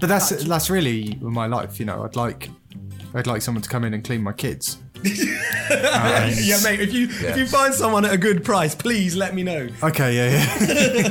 But 0.00 0.08
that's 0.08 0.30
that's 0.44 0.70
really 0.70 1.16
my 1.20 1.46
life. 1.46 1.78
You 1.78 1.86
know, 1.86 2.02
I'd 2.04 2.16
like 2.16 2.50
I'd 3.14 3.28
like 3.28 3.42
someone 3.42 3.62
to 3.62 3.68
come 3.68 3.84
in 3.84 3.94
and 3.94 4.02
clean 4.02 4.22
my 4.22 4.32
kids. 4.32 4.78
yeah, 5.04 6.58
mate. 6.64 6.80
If 6.80 6.92
you 6.92 7.08
if 7.10 7.36
you 7.36 7.46
find 7.46 7.72
someone 7.72 8.04
at 8.04 8.12
a 8.12 8.18
good 8.18 8.42
price, 8.42 8.74
please 8.74 9.14
let 9.14 9.34
me 9.34 9.42
know. 9.42 9.68
Okay, 9.82 10.16
yeah, 10.16 10.30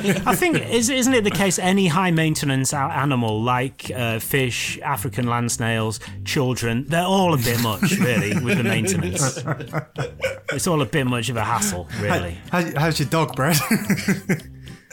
yeah. 0.04 0.24
I 0.26 0.36
think 0.36 0.58
is, 0.70 0.90
isn't 0.90 1.14
it 1.14 1.24
the 1.24 1.32
case 1.32 1.60
any 1.60 1.88
high 1.88 2.12
maintenance 2.12 2.74
a- 2.74 2.78
animal 2.78 3.42
like 3.42 3.90
uh, 3.96 4.20
fish, 4.20 4.80
African 4.80 5.28
land 5.28 5.52
snails, 5.52 6.00
children, 6.26 6.86
they're 6.88 7.06
all 7.06 7.34
a 7.34 7.38
bit 7.38 7.62
much 7.62 7.98
really 8.00 8.38
with 8.44 8.58
the 8.58 8.64
maintenance. 8.64 9.40
It's 10.52 10.68
all 10.68 10.82
a 10.82 10.86
bit 10.86 11.06
much 11.06 11.30
of 11.30 11.38
a 11.38 11.44
hassle, 11.44 11.88
really. 12.02 12.38
How, 12.52 12.64
how's 12.80 13.00
your 13.00 13.10
dog, 13.10 13.36
Brad? 13.36 13.58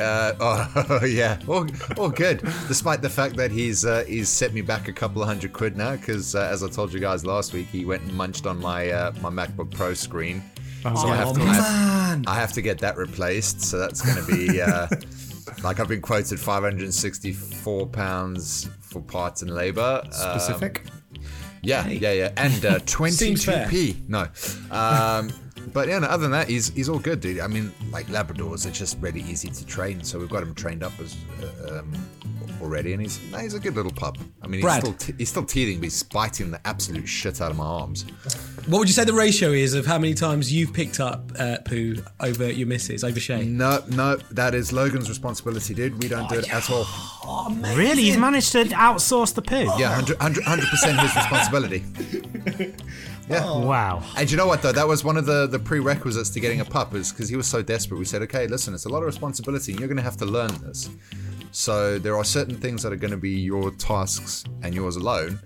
Uh, 0.00 0.34
oh 1.00 1.04
yeah, 1.04 1.38
all, 1.46 1.66
all 1.96 2.08
good. 2.08 2.40
Despite 2.68 3.02
the 3.02 3.10
fact 3.10 3.36
that 3.36 3.50
he's 3.50 3.84
uh, 3.84 4.04
he's 4.06 4.28
set 4.28 4.52
me 4.52 4.62
back 4.62 4.88
a 4.88 4.92
couple 4.92 5.22
of 5.22 5.28
hundred 5.28 5.52
quid 5.52 5.76
now, 5.76 5.96
because 5.96 6.34
uh, 6.34 6.48
as 6.50 6.62
I 6.64 6.68
told 6.68 6.92
you 6.92 7.00
guys 7.00 7.24
last 7.26 7.52
week, 7.52 7.68
he 7.68 7.84
went 7.84 8.02
and 8.02 8.12
munched 8.12 8.46
on 8.46 8.58
my 8.60 8.90
uh, 8.90 9.12
my 9.20 9.30
MacBook 9.30 9.70
Pro 9.72 9.94
screen. 9.94 10.42
so 10.82 11.08
I 11.08 11.16
have 11.16 11.34
to 11.34 11.42
I 11.42 11.52
have, 11.54 12.24
I 12.26 12.34
have 12.34 12.52
to 12.52 12.62
get 12.62 12.78
that 12.78 12.96
replaced. 12.96 13.60
So 13.60 13.78
that's 13.78 14.00
going 14.00 14.24
to 14.24 14.32
be 14.32 14.60
uh, 14.60 14.88
like 15.62 15.80
I've 15.80 15.88
been 15.88 16.00
quoted 16.00 16.40
564 16.40 17.86
pounds 17.88 18.68
for 18.80 19.02
parts 19.02 19.42
and 19.42 19.50
labour. 19.50 20.00
Um, 20.04 20.12
Specific. 20.12 20.84
yeah, 21.62 21.86
yeah, 21.88 22.12
yeah, 22.12 22.32
and 22.36 22.64
uh, 22.64 22.78
22p. 22.80 24.08
No, 24.08 24.26
um, 24.74 25.30
but 25.72 25.88
yeah, 25.88 25.98
no, 25.98 26.06
other 26.08 26.22
than 26.22 26.32
that, 26.32 26.48
he's 26.48 26.70
he's 26.70 26.88
all 26.88 26.98
good, 26.98 27.20
dude. 27.20 27.40
I 27.40 27.46
mean, 27.46 27.72
like 27.90 28.06
Labradors 28.06 28.66
are 28.66 28.70
just 28.70 28.98
really 29.00 29.22
easy 29.22 29.48
to 29.50 29.66
train, 29.66 30.02
so 30.02 30.18
we've 30.18 30.30
got 30.30 30.42
him 30.42 30.54
trained 30.54 30.82
up 30.82 30.92
as 31.00 31.16
uh, 31.42 31.78
um, 31.78 31.92
already, 32.60 32.92
and 32.92 33.02
he's 33.02 33.20
no, 33.30 33.38
he's 33.38 33.54
a 33.54 33.60
good 33.60 33.74
little 33.74 33.92
pup. 33.92 34.18
I 34.42 34.46
mean, 34.46 34.54
he's 34.60 34.64
Brad. 34.64 34.80
still 34.82 34.94
t- 34.94 35.14
he's 35.18 35.28
still 35.28 35.44
teething, 35.44 35.78
but 35.78 35.84
he's 35.84 36.02
biting 36.02 36.50
the 36.50 36.66
absolute 36.66 37.06
shit 37.06 37.40
out 37.40 37.50
of 37.50 37.56
my 37.56 37.64
arms. 37.64 38.04
What 38.66 38.80
would 38.80 38.88
you 38.88 38.94
say 38.94 39.04
the 39.04 39.12
ratio 39.12 39.50
is 39.50 39.74
of 39.74 39.86
how 39.86 39.98
many 39.98 40.14
times 40.14 40.52
you've 40.52 40.72
picked 40.72 41.00
up 41.00 41.32
uh, 41.38 41.58
poo 41.64 41.96
over 42.20 42.50
your 42.50 42.66
missus, 42.66 43.04
over 43.04 43.18
Shay? 43.18 43.44
No, 43.44 43.82
no, 43.88 44.16
that 44.32 44.54
is 44.54 44.72
Logan's 44.72 45.08
responsibility, 45.08 45.74
dude. 45.74 46.02
We 46.02 46.08
don't 46.08 46.28
do 46.28 46.38
it 46.38 46.52
at 46.52 46.70
all. 46.70 46.86
Really, 47.74 48.02
you've 48.02 48.20
managed 48.20 48.52
to 48.52 48.64
outsource 48.64 49.34
the 49.34 49.42
poo? 49.42 49.64
Yeah, 49.78 50.00
100 50.00 50.68
percent 50.68 51.00
his 51.00 51.14
responsibility. 51.16 51.84
Yeah. 53.30 53.44
Wow. 53.44 54.02
And 54.16 54.30
you 54.30 54.36
know 54.36 54.46
what 54.46 54.60
though? 54.62 54.72
That 54.72 54.88
was 54.88 55.04
one 55.04 55.16
of 55.16 55.24
the, 55.26 55.46
the 55.46 55.58
prerequisites 55.58 56.30
to 56.30 56.40
getting 56.40 56.60
a 56.60 56.64
pup 56.64 56.94
is 56.94 57.12
because 57.12 57.28
he 57.28 57.36
was 57.36 57.46
so 57.46 57.62
desperate. 57.62 57.98
We 57.98 58.04
said, 58.04 58.22
okay, 58.22 58.46
listen, 58.46 58.74
it's 58.74 58.86
a 58.86 58.88
lot 58.88 58.98
of 58.98 59.06
responsibility, 59.06 59.72
and 59.72 59.80
you're 59.80 59.88
going 59.88 59.96
to 59.98 60.02
have 60.02 60.16
to 60.18 60.26
learn 60.26 60.50
this. 60.62 60.90
So 61.52 61.98
there 61.98 62.16
are 62.16 62.24
certain 62.24 62.56
things 62.56 62.82
that 62.82 62.92
are 62.92 62.96
going 62.96 63.10
to 63.12 63.16
be 63.16 63.30
your 63.30 63.70
tasks 63.72 64.44
and 64.62 64.74
yours 64.74 64.96
alone, 64.96 65.38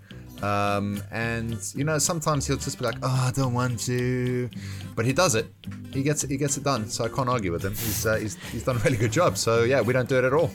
Um, 0.42 1.02
and 1.10 1.56
you 1.74 1.84
know, 1.84 1.98
sometimes 1.98 2.46
he'll 2.46 2.58
just 2.58 2.78
be 2.78 2.84
like, 2.84 2.96
"Oh, 3.02 3.24
I 3.28 3.32
don't 3.34 3.54
want 3.54 3.80
to," 3.86 4.50
but 4.96 5.06
he 5.06 5.12
does 5.12 5.34
it. 5.34 5.46
He 5.92 6.02
gets 6.02 6.24
it. 6.24 6.30
He 6.30 6.36
gets 6.36 6.56
it 6.58 6.64
done. 6.64 6.90
So 6.90 7.04
I 7.04 7.08
can't 7.08 7.28
argue 7.28 7.52
with 7.52 7.64
him. 7.64 7.72
He's 7.72 8.04
uh, 8.04 8.16
he's, 8.16 8.34
he's 8.52 8.64
done 8.64 8.76
a 8.76 8.80
really 8.80 8.98
good 8.98 9.12
job. 9.12 9.38
So 9.38 9.62
yeah, 9.64 9.80
we 9.80 9.92
don't 9.92 10.08
do 10.08 10.18
it 10.18 10.24
at 10.24 10.32
all. 10.34 10.50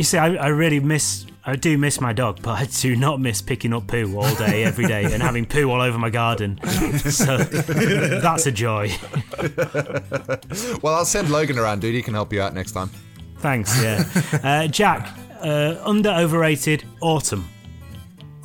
You 0.00 0.04
see, 0.04 0.16
I, 0.16 0.34
I 0.36 0.46
really 0.46 0.80
miss, 0.80 1.26
I 1.44 1.56
do 1.56 1.76
miss 1.76 2.00
my 2.00 2.14
dog, 2.14 2.40
but 2.40 2.58
I 2.58 2.64
do 2.64 2.96
not 2.96 3.20
miss 3.20 3.42
picking 3.42 3.74
up 3.74 3.86
poo 3.86 4.16
all 4.16 4.34
day, 4.36 4.64
every 4.64 4.86
day, 4.86 5.04
and 5.04 5.22
having 5.22 5.44
poo 5.44 5.70
all 5.70 5.82
over 5.82 5.98
my 5.98 6.08
garden. 6.08 6.58
So 7.10 7.36
that's 7.36 8.46
a 8.46 8.50
joy. 8.50 8.92
Well, 10.80 10.94
I'll 10.94 11.04
send 11.04 11.28
Logan 11.28 11.58
around, 11.58 11.82
dude. 11.82 11.94
He 11.94 12.00
can 12.00 12.14
help 12.14 12.32
you 12.32 12.40
out 12.40 12.54
next 12.54 12.72
time. 12.72 12.88
Thanks, 13.40 13.78
yeah. 13.82 14.02
Uh, 14.42 14.68
Jack, 14.68 15.14
uh, 15.42 15.76
under 15.84 16.08
overrated 16.08 16.82
autumn. 17.02 17.46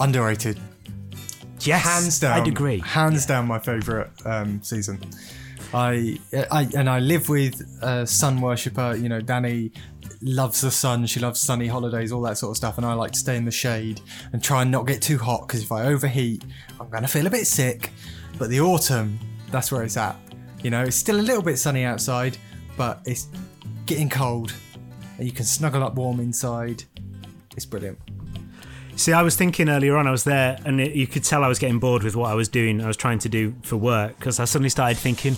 Underrated. 0.02 0.60
Yes, 1.62 1.84
hands 1.86 2.20
down. 2.20 2.42
I'd 2.42 2.50
agree. 2.50 2.80
Hands 2.80 3.26
down, 3.26 3.48
my 3.48 3.60
favourite 3.60 4.10
um, 4.26 4.62
season. 4.62 5.00
I, 5.74 6.20
I 6.52 6.68
and 6.76 6.90
I 6.90 7.00
live 7.00 7.30
with 7.30 7.62
a 7.82 8.06
sun 8.06 8.42
worshipper. 8.42 8.96
You 8.96 9.10
know, 9.10 9.22
Danny 9.22 9.72
loves 10.26 10.62
the 10.62 10.72
sun. 10.72 11.06
She 11.06 11.20
loves 11.20 11.40
sunny 11.40 11.68
holidays, 11.68 12.12
all 12.12 12.22
that 12.22 12.38
sort 12.38 12.52
of 12.52 12.58
stuff. 12.58 12.78
And 12.78 12.86
I 12.86 12.94
like 12.94 13.12
to 13.12 13.20
stay 13.20 13.38
in 13.38 13.46
the 13.46 13.52
shade 13.52 14.02
and 14.34 14.44
try 14.44 14.64
and 14.64 14.72
not 14.72 14.88
get 14.88 15.02
too 15.02 15.18
hot 15.18 15.48
because 15.48 15.64
if 15.64 15.72
I 15.72 15.86
overheat, 15.86 16.44
I'm 16.80 16.90
gonna 16.90 17.08
feel 17.08 17.28
a 17.28 17.30
bit 17.30 17.48
sick. 17.48 17.92
But 18.38 18.50
the 18.50 18.60
autumn, 18.60 19.20
that's 19.52 19.72
where 19.72 19.84
it's 19.84 19.98
at. 19.98 20.18
You 20.62 20.72
know, 20.72 20.84
it's 20.84 20.96
still 20.96 21.20
a 21.20 21.22
little 21.22 21.44
bit 21.44 21.58
sunny 21.58 21.84
outside, 21.84 22.38
but 22.76 23.02
it's 23.06 23.28
getting 23.86 24.10
cold. 24.10 24.54
And 25.18 25.26
you 25.26 25.32
can 25.32 25.46
snuggle 25.46 25.84
up 25.84 25.96
warm 25.96 26.20
inside. 26.20 26.84
It's 27.56 27.66
brilliant. 27.66 28.00
See, 28.98 29.12
I 29.12 29.22
was 29.24 29.36
thinking 29.36 29.68
earlier 29.68 29.98
on, 29.98 30.08
I 30.08 30.12
was 30.12 30.24
there, 30.24 30.58
and 30.66 30.80
it, 30.80 30.96
you 30.96 31.06
could 31.06 31.24
tell 31.26 31.44
I 31.44 31.50
was 31.50 31.60
getting 31.60 31.80
bored 31.80 32.02
with 32.02 32.16
what 32.16 32.32
I 32.32 32.34
was 32.34 32.48
doing. 32.48 32.82
I 32.82 32.88
was 32.88 32.96
trying 32.96 33.20
to 33.20 33.30
do 33.30 33.54
for 33.62 33.76
work 33.76 34.18
because 34.18 34.40
I 34.40 34.46
suddenly 34.46 34.70
started 34.70 34.98
thinking, 34.98 35.36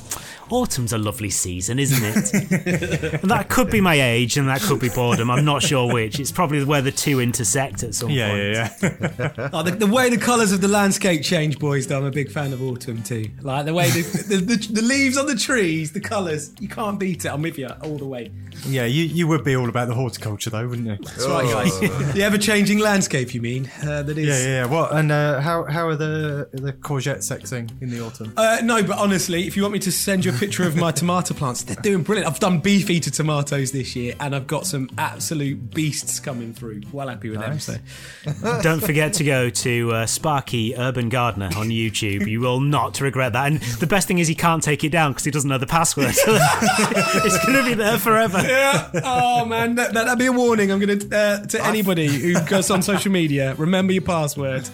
autumn's 0.50 0.94
a 0.94 0.98
lovely 0.98 1.30
season, 1.30 1.80
isn't 1.80 2.04
it? 2.04 3.14
and 3.22 3.30
that 3.32 3.50
could 3.50 3.70
be 3.70 3.82
my 3.82 4.00
age, 4.00 4.38
and 4.38 4.48
that 4.48 4.62
could 4.62 4.80
be 4.80 4.90
boredom. 4.90 5.30
I'm 5.30 5.46
not 5.46 5.62
sure 5.64 5.92
which. 5.94 6.20
It's 6.20 6.32
probably 6.32 6.64
where 6.64 6.82
the 6.82 6.92
two 6.92 7.20
intersect 7.20 7.84
at 7.84 7.96
some 7.96 8.10
Yeah, 8.10 8.30
point. 8.30 8.42
yeah, 8.54 9.14
yeah. 9.38 9.50
Oh, 9.54 9.64
the, 9.64 9.72
the 9.72 9.88
way 9.88 10.10
the 10.10 10.18
colours 10.18 10.52
of 10.52 10.62
the 10.62 10.68
landscape 10.68 11.24
change, 11.24 11.60
boys, 11.60 11.88
though, 11.88 11.98
I'm 11.98 12.06
a 12.06 12.12
big 12.12 12.32
fan 12.32 12.54
of 12.54 12.62
autumn 12.62 13.02
too. 13.04 13.30
Like 13.42 13.66
the 13.66 13.74
way 13.74 13.90
the, 13.90 14.02
the, 14.02 14.38
the, 14.38 14.74
the 14.74 14.82
leaves 14.82 15.18
on 15.18 15.26
the 15.26 15.36
trees, 15.36 15.92
the 15.92 16.00
colours, 16.02 16.54
you 16.60 16.68
can't 16.68 17.00
beat 17.00 17.26
it. 17.26 17.30
I'm 17.30 17.42
with 17.42 17.58
you 17.58 17.68
all 17.84 17.98
the 17.98 18.06
way. 18.08 18.32
yeah, 18.68 18.86
you, 18.86 19.04
you 19.04 19.28
would 19.28 19.44
be 19.44 19.56
all 19.56 19.70
about 19.70 19.88
the 19.88 19.94
horticulture 19.96 20.50
though, 20.50 20.68
wouldn't 20.68 20.88
you? 20.88 20.98
That's 21.06 21.26
right, 21.28 21.46
guys. 21.46 21.80
the 22.14 22.24
ever 22.24 22.38
changing 22.38 22.80
landscape, 22.80 23.34
you 23.34 23.42
mean? 23.42 23.70
Uh, 23.84 24.04
that 24.04 24.18
is. 24.18 24.28
Yeah, 24.28 24.38
yeah, 24.40 24.56
yeah. 24.62 24.66
What 24.66 24.94
and 24.94 25.12
uh, 25.12 25.40
how 25.42 25.64
how 25.66 25.88
are 25.88 25.96
the 25.96 26.50
the 26.54 26.74
courgette 26.74 27.18
sexing 27.20 27.70
in 27.82 27.90
the 27.90 28.00
autumn? 28.04 28.34
Uh, 28.38 28.60
no, 28.64 28.82
but 28.84 28.98
honestly, 28.98 29.48
if 29.48 29.56
you 29.56 29.62
want 29.64 29.74
me 29.74 29.80
to 29.80 29.92
send 29.92 30.26
you 30.26 30.32
a 30.32 30.36
picture 30.40 30.64
of 30.68 30.76
my 30.76 30.92
tomato 30.92 31.34
plants, 31.34 31.64
they're 31.64 31.76
doing 31.78 32.04
brilliant. 32.04 32.32
I've 32.32 32.40
done 32.40 32.60
beef 32.60 32.90
eater 32.90 33.10
tomatoes 33.10 33.72
this 33.72 33.96
year, 33.96 34.14
and 34.20 34.36
I've 34.36 34.48
got 34.48 34.66
some 34.66 34.90
absolute 34.98 35.72
beasts 35.74 36.20
coming 36.20 36.54
through. 36.54 36.82
Well 36.92 37.08
happy 37.10 37.30
with 37.30 37.40
Nice. 37.40 37.66
them. 37.68 37.82
So. 38.24 38.60
Don't 38.62 38.82
forget 38.82 39.14
to 39.14 39.24
go 39.24 39.50
to 39.50 39.92
uh, 39.94 40.06
Sparky 40.06 40.76
Urban 40.76 41.10
Gardener 41.10 41.50
on 41.56 41.70
YouTube. 41.70 42.28
You 42.28 42.40
will 42.40 42.60
not 42.60 43.00
regret 43.02 43.34
that. 43.34 43.48
And 43.48 43.60
the 43.80 43.88
best 43.88 44.08
thing 44.08 44.20
is 44.20 44.28
he 44.28 44.36
can't 44.36 44.64
take 44.64 44.84
it 44.84 44.90
down 44.92 45.12
because 45.12 45.24
he 45.26 45.32
doesn't 45.32 45.50
know 45.50 45.58
the 45.58 45.68
password. 45.68 46.08
it's 46.18 47.46
going 47.46 47.58
to 47.58 47.64
be 47.66 47.74
there 47.74 47.98
forever. 47.98 48.42
Yeah. 48.42 48.90
Oh 49.04 49.46
man, 49.46 49.76
that, 49.76 49.94
that, 49.94 50.06
that'd 50.06 50.20
be 50.20 50.26
a 50.28 50.32
warning. 50.32 50.72
I'm 50.72 50.80
going 50.80 51.00
to 51.00 51.18
uh, 51.18 51.46
to 51.46 51.66
anybody 51.66 52.08
who 52.08 52.40
goes 52.46 52.70
on 52.70 52.82
social 52.82 53.12
media. 53.12 53.56
Remember 53.56 53.94
your 53.94 54.02
password 54.04 54.68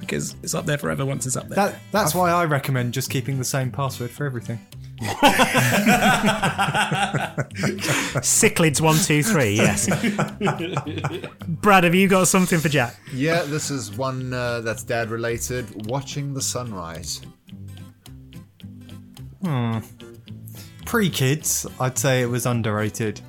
because 0.00 0.34
it's 0.42 0.54
up 0.54 0.66
there 0.66 0.78
forever 0.78 1.04
once 1.06 1.26
it's 1.26 1.36
up 1.36 1.48
there. 1.48 1.56
That 1.56 1.76
that's 1.92 2.14
why 2.14 2.30
I 2.30 2.46
recommend 2.46 2.94
just 2.94 3.10
keeping 3.10 3.38
the 3.38 3.44
same 3.44 3.70
password 3.70 4.10
for 4.10 4.24
everything. 4.26 4.58
Cichlids 8.20 8.80
one 8.80 8.96
two 8.96 9.22
three. 9.22 9.54
Yes. 9.54 9.88
Brad, 11.48 11.84
have 11.84 11.94
you 11.94 12.08
got 12.08 12.28
something 12.28 12.58
for 12.58 12.68
Jack? 12.68 12.96
Yeah, 13.12 13.42
this 13.42 13.70
is 13.70 13.96
one 13.96 14.32
uh, 14.32 14.60
that's 14.60 14.82
dad 14.82 15.10
related. 15.10 15.86
Watching 15.86 16.34
the 16.34 16.42
sunrise. 16.42 17.20
Hmm. 19.42 19.78
Pre 20.84 21.08
kids, 21.08 21.66
I'd 21.78 21.96
say 21.96 22.22
it 22.22 22.26
was 22.26 22.46
underrated. 22.46 23.20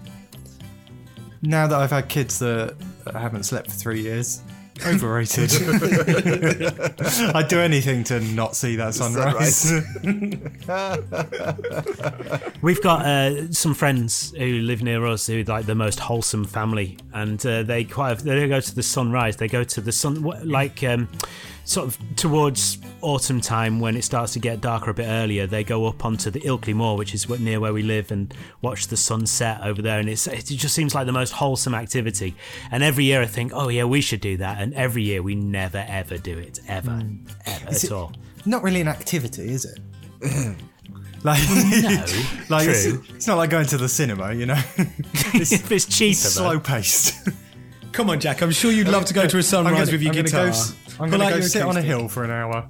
Now 1.42 1.68
that 1.68 1.80
I've 1.80 1.92
had 1.92 2.10
kids 2.10 2.40
that 2.40 2.75
haven't 3.13 3.44
slept 3.44 3.72
for 3.72 3.78
three 3.78 4.01
years, 4.01 4.42
overrated. 4.86 5.52
I'd 7.36 7.48
do 7.48 7.60
anything 7.60 8.04
to 8.06 8.20
not 8.20 8.56
see 8.56 8.76
that 8.76 8.94
sunrise. 8.94 9.72
We've 12.62 12.82
got 12.82 13.06
uh, 13.06 13.52
some 13.52 13.74
friends 13.74 14.32
who 14.38 14.60
live 14.62 14.84
near 14.84 15.06
us 15.06 15.28
who 15.28 15.42
are 15.42 15.44
like 15.44 15.66
the 15.66 15.76
most 15.76 16.00
wholesome 16.00 16.46
family, 16.46 16.98
and 17.14 17.44
uh, 17.46 17.64
they 17.64 17.84
quite 17.84 18.20
they 18.20 18.36
don't 18.36 18.50
go 18.50 18.60
to 18.60 18.76
the 18.76 18.84
sunrise. 18.84 19.38
They 19.38 19.48
go 19.48 19.64
to 19.64 19.82
the 19.82 19.92
sun 19.92 20.22
like 20.44 20.84
um, 20.84 21.08
sort 21.63 21.88
of 21.88 22.15
towards 22.15 22.77
autumn 23.01 23.41
time 23.41 23.80
when 23.80 23.96
it 23.96 24.03
starts 24.03 24.34
to 24.34 24.39
get 24.39 24.62
darker 24.62 24.91
a 24.91 24.94
bit 24.94 25.08
earlier. 25.08 25.48
They 25.48 25.63
go 25.63 25.86
up 25.86 26.06
onto 26.06 26.30
the 26.30 26.41
Ilkley 26.41 26.74
Moor, 26.74 26.98
which 26.98 27.13
is 27.13 27.27
near 27.39 27.60
where 27.60 27.74
we 27.74 27.84
live, 27.84 28.12
and 28.12 28.34
watch 28.62 28.88
the 28.88 28.98
sunset 28.98 29.62
over 29.63 29.82
there. 29.82 30.00
And 30.00 30.10
it's 30.10 30.27
it 30.27 30.46
just 30.46 30.75
seems 30.75 30.96
like 30.96 31.06
the 31.06 31.12
most 31.12 31.32
wholesome 31.32 31.75
activity. 31.75 32.36
And 32.72 32.84
every 32.84 33.06
year 33.06 33.22
I 33.22 33.27
think, 33.27 33.51
oh 33.53 33.70
yeah, 33.70 33.86
we 33.86 34.01
should 34.01 34.22
do 34.22 34.38
that. 34.38 34.62
And 34.62 34.74
every 34.74 35.03
year 35.03 35.22
we 35.22 35.36
never 35.36 35.86
ever 35.88 36.18
do 36.18 36.38
it 36.38 36.60
ever 36.68 36.91
hmm. 36.91 37.25
ever 37.46 37.68
at 37.68 37.84
it- 37.84 37.91
all. 37.91 38.13
Not 38.46 38.63
really 38.63 38.82
an 38.82 38.88
activity, 38.88 39.50
is 39.50 39.65
it? 39.65 39.80
like, 41.24 41.39
No, 41.50 41.89
like 42.50 42.68
it's, 42.68 42.84
true. 42.86 43.03
it's 43.15 43.27
not 43.27 43.38
like 43.38 43.50
going 43.50 43.68
to 43.68 43.77
the 43.77 43.89
cinema, 43.89 44.34
you 44.34 44.48
know. 44.48 44.60
it's 45.34 45.51
it's 45.72 45.86
cheaper, 45.86 46.15
slow 46.15 46.60
paced. 46.60 47.30
Come 47.92 48.10
on, 48.10 48.20
Jack. 48.20 48.42
I'm 48.42 48.52
sure 48.52 48.72
you'd 48.72 48.88
love 48.88 49.06
to 49.06 49.14
go 49.14 49.28
to 49.28 49.38
a 49.38 49.44
sunrise 49.44 49.92
with 49.92 50.02
your 50.02 50.14
I'm 50.14 50.24
guitar. 50.24 50.46
Gonna 50.50 50.52
go, 50.54 51.04
I'm 51.04 51.10
Pull 51.10 51.20
gonna 51.20 51.36
go 51.36 51.42
sit 51.42 51.62
on 51.64 51.78
a 51.78 51.82
hill 51.82 52.08
for 52.08 52.24
an 52.24 52.32
hour. 52.32 52.68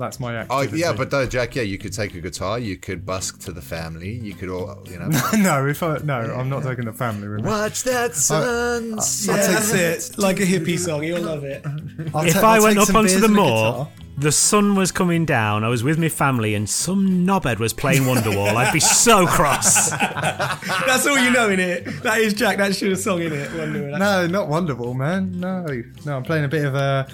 That's 0.00 0.18
my 0.18 0.46
Oh 0.48 0.62
yeah, 0.62 0.94
but 0.94 1.10
though, 1.10 1.26
Jack, 1.26 1.54
yeah, 1.56 1.62
you 1.62 1.76
could 1.76 1.92
take 1.92 2.14
a 2.14 2.22
guitar, 2.22 2.58
you 2.58 2.78
could 2.78 3.04
busk 3.04 3.40
to 3.40 3.52
the 3.52 3.60
family, 3.60 4.12
you 4.12 4.32
could 4.32 4.48
all, 4.48 4.82
you 4.86 4.98
know, 4.98 5.08
no, 5.38 5.66
if 5.66 5.82
I 5.82 5.98
no, 5.98 6.14
I'm 6.14 6.48
not 6.48 6.62
taking 6.62 6.86
the 6.86 6.92
family 6.94 7.28
with 7.28 7.44
watch 7.44 7.82
that 7.82 8.14
sunset. 8.14 9.36
Yeah, 9.36 9.46
that's 9.46 9.74
it. 10.14 10.18
Like 10.18 10.40
a 10.40 10.44
hippie 10.46 10.78
song. 10.78 11.04
You'll 11.04 11.20
love 11.20 11.44
it. 11.44 11.62
I'll 12.14 12.24
if 12.24 12.32
ta- 12.32 12.52
I 12.52 12.56
I'll 12.56 12.62
went 12.62 12.78
up 12.78 12.94
onto 12.94 13.20
the 13.20 13.28
moor, 13.28 13.44
guitar. 13.44 13.88
The 14.20 14.30
sun 14.30 14.74
was 14.74 14.92
coming 14.92 15.24
down, 15.24 15.64
I 15.64 15.68
was 15.68 15.82
with 15.82 15.98
my 15.98 16.10
family, 16.10 16.54
and 16.54 16.68
some 16.68 17.26
knobhead 17.26 17.58
was 17.58 17.72
playing 17.72 18.02
Wonderwall, 18.02 18.54
I'd 18.54 18.72
be 18.72 18.80
so 18.80 19.26
cross. 19.26 19.90
That's 19.90 21.06
all 21.06 21.18
you 21.18 21.30
know 21.30 21.48
in 21.48 21.58
it. 21.58 21.84
That 22.02 22.18
is 22.18 22.34
Jack. 22.34 22.58
That's 22.58 22.80
your 22.82 22.96
song 22.96 23.22
in 23.22 23.32
it. 23.32 23.50
Wonder. 23.52 23.98
No, 23.98 24.26
not 24.26 24.48
Wonderwall, 24.48 24.94
man. 24.94 25.40
No, 25.40 25.66
no, 26.04 26.16
I'm 26.18 26.22
playing 26.22 26.44
a 26.44 26.48
bit 26.48 26.66
of 26.66 26.74
uh, 26.74 27.06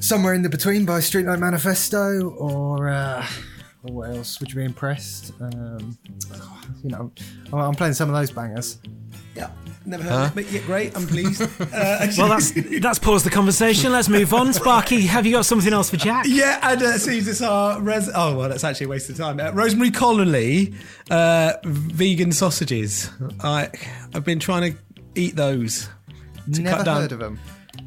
somewhere 0.00 0.34
in 0.34 0.42
the 0.42 0.48
between 0.48 0.84
by 0.84 0.98
Streetlight 0.98 1.38
Manifesto, 1.38 2.30
or 2.30 2.88
uh, 2.88 3.24
or 3.24 3.55
what 3.92 4.10
else? 4.10 4.40
Would 4.40 4.50
you 4.50 4.56
be 4.56 4.64
impressed? 4.64 5.32
Um, 5.40 5.96
you 6.82 6.90
know, 6.90 7.10
I'm- 7.52 7.60
I'm 7.60 7.74
playing 7.74 7.94
some 7.94 8.08
of 8.08 8.14
those 8.14 8.30
bangers. 8.30 8.78
Yeah. 9.34 9.50
Never 9.84 10.02
heard 10.02 10.12
of 10.12 10.26
it, 10.30 10.34
but 10.34 10.52
yeah, 10.52 10.60
great. 10.62 10.96
I'm 10.96 11.06
pleased. 11.06 11.42
Uh, 11.60 12.06
Well, 12.18 12.28
that's 12.28 12.50
that's 12.80 12.98
paused 12.98 13.24
the 13.24 13.30
conversation. 13.30 13.92
Let's 13.92 14.08
move 14.08 14.32
on. 14.34 14.52
Sparky, 14.52 15.02
have 15.02 15.24
you 15.26 15.32
got 15.32 15.46
something 15.46 15.72
else 15.72 15.90
for 15.90 15.96
Jack? 15.96 16.24
Yeah, 16.28 16.58
and 16.62 16.82
uh, 16.82 16.98
Caesar's 16.98 17.40
our 17.42 17.80
res- 17.80 18.10
oh 18.14 18.36
well, 18.36 18.48
that's 18.48 18.64
actually 18.64 18.86
a 18.86 18.88
waste 18.88 19.10
of 19.10 19.16
time. 19.16 19.38
Uh, 19.38 19.52
Rosemary 19.52 19.90
Conley, 19.92 20.74
uh, 21.10 21.52
vegan 21.64 22.32
sausages. 22.32 23.10
I 23.40 23.68
I've 24.14 24.24
been 24.24 24.40
trying 24.40 24.72
to 24.72 24.78
eat 25.14 25.36
those. 25.36 25.88
To 26.52 26.62
Never 26.62 26.76
cut 26.78 26.84
down. 26.86 27.00
heard 27.02 27.12
of 27.12 27.18
them. 27.20 27.38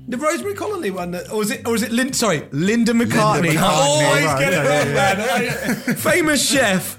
The 0.10 0.18
Rosemary 0.18 0.56
Conley 0.56 0.90
one, 0.90 1.12
that, 1.12 1.32
or 1.32 1.44
is 1.44 1.52
it? 1.52 1.68
Or 1.68 1.76
is 1.76 1.84
it? 1.84 1.92
Lin- 1.92 2.14
sorry, 2.14 2.42
Linda 2.52 2.94
McCartney. 2.94 3.52
McCartney, 3.52 3.58
oh, 3.60 4.06
Always 4.08 4.26
right, 4.26 4.40
get 4.40 4.54
it 4.54 4.56
yeah, 4.56 4.78
wrong, 4.80 5.44
yeah, 5.46 5.84
man. 5.86 5.96
Famous 5.98 6.50
chef. 6.50 6.99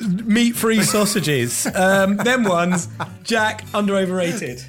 Meat-free 0.00 0.82
sausages. 0.82 1.66
Um, 1.74 2.16
them 2.18 2.44
ones, 2.44 2.88
Jack 3.24 3.64
under 3.74 3.96
overrated. 3.96 4.62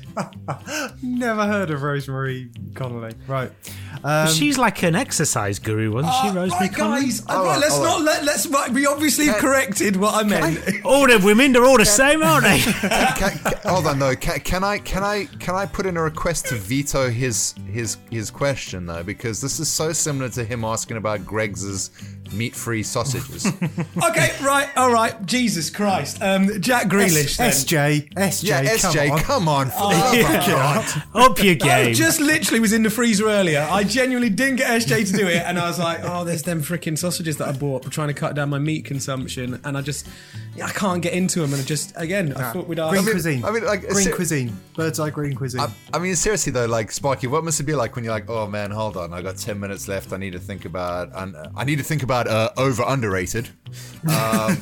Never 1.02 1.46
heard 1.46 1.70
of 1.70 1.82
Rosemary 1.84 2.50
Conley. 2.74 3.14
Right. 3.28 3.52
Um, 4.04 4.28
She's 4.30 4.58
like 4.58 4.82
an 4.84 4.96
exercise 4.96 5.60
guru, 5.60 5.92
wasn't 5.92 6.14
she, 6.22 6.28
Uh, 6.30 6.34
Rosemary 6.34 6.68
right, 6.68 6.74
Conley? 6.76 7.02
guys. 7.04 7.24
All 7.28 7.44
right, 7.44 7.52
right, 7.52 7.60
let's 7.60 7.74
all 7.76 7.84
not 7.84 8.02
let. 8.02 8.24
Let's. 8.24 8.48
Right, 8.48 8.72
we 8.72 8.86
obviously 8.86 9.26
have 9.28 9.38
corrected 9.38 9.96
what 9.98 10.14
I 10.16 10.24
meant. 10.28 10.60
All 10.86 11.06
the 11.08 11.20
women, 11.20 11.52
they're 11.52 11.66
all 11.66 11.78
the 11.78 11.86
same, 11.86 12.24
aren't 12.24 12.46
they? 12.46 12.60
Can, 13.20 13.38
can, 13.38 13.54
hold 13.66 13.86
on 13.88 14.00
though. 14.00 14.16
Can, 14.16 14.40
can 14.40 14.64
I 14.64 14.78
can 14.80 15.04
I 15.04 15.26
can 15.40 15.56
I 15.56 15.66
put 15.66 15.86
in 15.86 15.98
a 15.98 16.02
request 16.02 16.48
to 16.48 16.56
veto 16.56 17.10
his 17.10 17.54
his 17.72 17.98
his 18.10 18.32
question 18.32 18.86
though 18.86 19.04
because 19.04 19.42
this 19.42 19.60
is 19.60 19.68
so 19.68 19.92
similar 19.92 20.30
to 20.30 20.44
him 20.46 20.64
asking 20.64 20.98
about 20.98 21.26
Greggs 21.26 21.92
meat-free 22.34 22.84
sausages. 22.84 23.46
Okay, 24.10 24.32
right, 24.42 24.70
all 24.78 24.92
right. 24.92 25.26
Jesus 25.26 25.70
Christ. 25.70 26.22
Um, 26.22 26.62
Jack 26.62 26.88
Grealish. 26.88 27.38
then. 27.38 27.52
SJ, 27.52 28.14
SJ, 28.14 28.44
yeah, 28.48 28.64
SJ, 28.64 29.22
come 29.24 29.48
on. 29.48 29.70
come 29.70 29.94
on. 29.94 30.86
Up 31.14 31.44
your 31.44 31.56
game. 31.56 31.70
I 31.72 31.84
game. 31.86 31.94
just 31.94 32.20
literally 32.20 32.60
was 32.60 32.74
in 32.74 32.84
the 32.84 32.90
freezer 32.90 33.28
earlier. 33.30 33.68
I 33.70 33.84
genuinely 33.84 34.30
didn't 34.30 34.58
get 34.58 34.70
SJ 34.82 35.12
to 35.12 35.18
do 35.18 35.28
it, 35.28 35.44
and 35.46 35.60
I 35.60 35.68
was 35.68 35.80
like, 35.80 36.00
"Oh, 36.04 36.24
there's 36.24 36.44
them 36.44 36.62
freaking 36.62 36.98
sausages 36.98 37.38
that 37.38 37.48
I 37.50 37.52
bought. 37.52 37.86
I'm 37.86 37.92
trying 37.92 38.08
to 38.08 38.14
cut 38.14 38.36
down 38.36 38.50
my 38.50 38.60
meat 38.60 38.86
consumption, 38.86 39.60
and 39.64 39.78
I 39.78 39.82
just, 39.82 40.08
yeah, 40.56 40.66
I 40.66 40.72
can't 40.72 41.02
get 41.02 41.14
into 41.14 41.40
them. 41.42 41.54
And 41.54 41.62
I 41.62 41.66
just, 41.66 41.94
again, 41.96 42.34
I 42.34 42.52
thought 42.52 42.68
we'd 42.68 42.80
ask. 42.80 42.92
Green 42.94 43.06
mean- 43.06 43.14
cuisine. 43.14 43.46
I 43.46 43.52
mean, 43.52 43.66
like, 43.66 43.88
green 43.88 44.06
ser- 44.06 44.16
cuisine. 44.16 44.58
Bird's 44.76 45.00
eye 45.00 45.10
green 45.10 45.36
cuisine. 45.36 45.62
I, 45.62 45.70
I 45.94 46.00
mean, 46.00 46.16
seriously 46.16 46.52
though, 46.52 46.66
like 46.66 46.92
Sparky, 46.92 47.28
what 47.28 47.44
must 47.44 47.60
it 47.60 47.64
be 47.64 47.76
like 47.76 47.96
when 47.96 48.06
you're 48.06 48.14
like, 48.14 48.30
oh 48.30 48.48
man, 48.48 48.72
hold 48.72 48.98
on, 48.98 49.14
I 49.14 49.22
got 49.22 49.38
ten 49.38 49.60
minutes 49.60 49.88
left. 49.88 50.14
I 50.14 50.18
need 50.18 50.34
to 50.34 50.40
think 50.40 50.66
about, 50.66 51.10
and 51.14 51.36
I 51.56 51.64
need 51.66 51.78
to 51.78 51.84
think 51.84 52.04
about 52.04 52.19
uh, 52.28 52.50
over 52.58 52.84
underrated. 52.88 53.50
Um, 54.04 54.58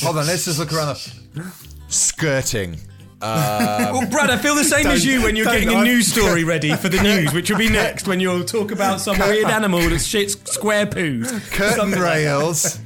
hold 0.00 0.18
on, 0.18 0.26
let's 0.26 0.44
just 0.44 0.58
look 0.58 0.72
around. 0.72 0.96
The, 1.34 1.52
skirting. 1.88 2.78
Well, 3.22 4.06
Brad, 4.10 4.30
I 4.30 4.36
feel 4.36 4.54
the 4.56 4.64
same 4.64 4.86
as 4.88 5.04
you 5.04 5.22
when 5.22 5.36
you're 5.36 5.46
getting 5.46 5.68
a 5.68 5.74
I- 5.76 5.84
news 5.84 6.08
story 6.12 6.42
ready 6.44 6.74
for 6.74 6.88
the 6.88 7.00
news, 7.02 7.32
which 7.32 7.50
will 7.50 7.58
be 7.58 7.68
next 7.68 8.08
when 8.08 8.18
you'll 8.20 8.44
talk 8.44 8.72
about 8.72 9.00
some 9.00 9.18
weird 9.18 9.46
animal 9.48 9.80
that 9.80 10.00
shits 10.00 10.46
square 10.48 10.86
poos. 10.86 11.30
Curtain 11.52 11.76
Something 11.76 12.00
like 12.00 12.24
that. 12.24 12.24
rails, 12.24 12.80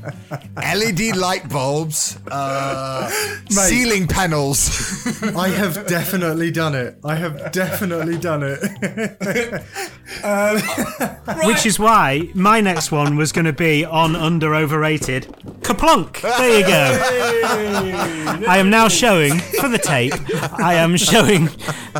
LED 0.57 1.16
light 1.16 1.49
bulbs, 1.49 2.19
uh, 2.31 3.09
ceiling 3.49 4.07
panels. 4.07 4.69
I 5.37 5.49
have 5.49 5.87
definitely 5.87 6.50
done 6.50 6.75
it. 6.75 6.99
I 7.05 7.14
have 7.14 7.50
definitely 7.52 8.19
done 8.19 8.43
it. 8.45 9.62
Which 11.47 11.66
is 11.66 11.78
why 11.78 12.28
my 12.35 12.61
next 12.61 12.93
one 12.93 13.16
was 13.16 13.33
going 13.33 13.45
to 13.47 13.52
be 13.52 13.85
on 13.85 14.14
under 14.16 14.55
overrated. 14.55 15.25
KerPlunk! 15.61 16.21
There 16.21 16.61
you 16.61 16.66
go. 16.66 16.99
I 18.49 18.59
am 18.59 18.71
now 18.71 18.88
showing, 18.88 19.38
for 19.61 19.69
the 19.69 19.78
tape, 19.78 20.12
I 20.35 20.75
am 20.75 20.97
showing 20.97 21.49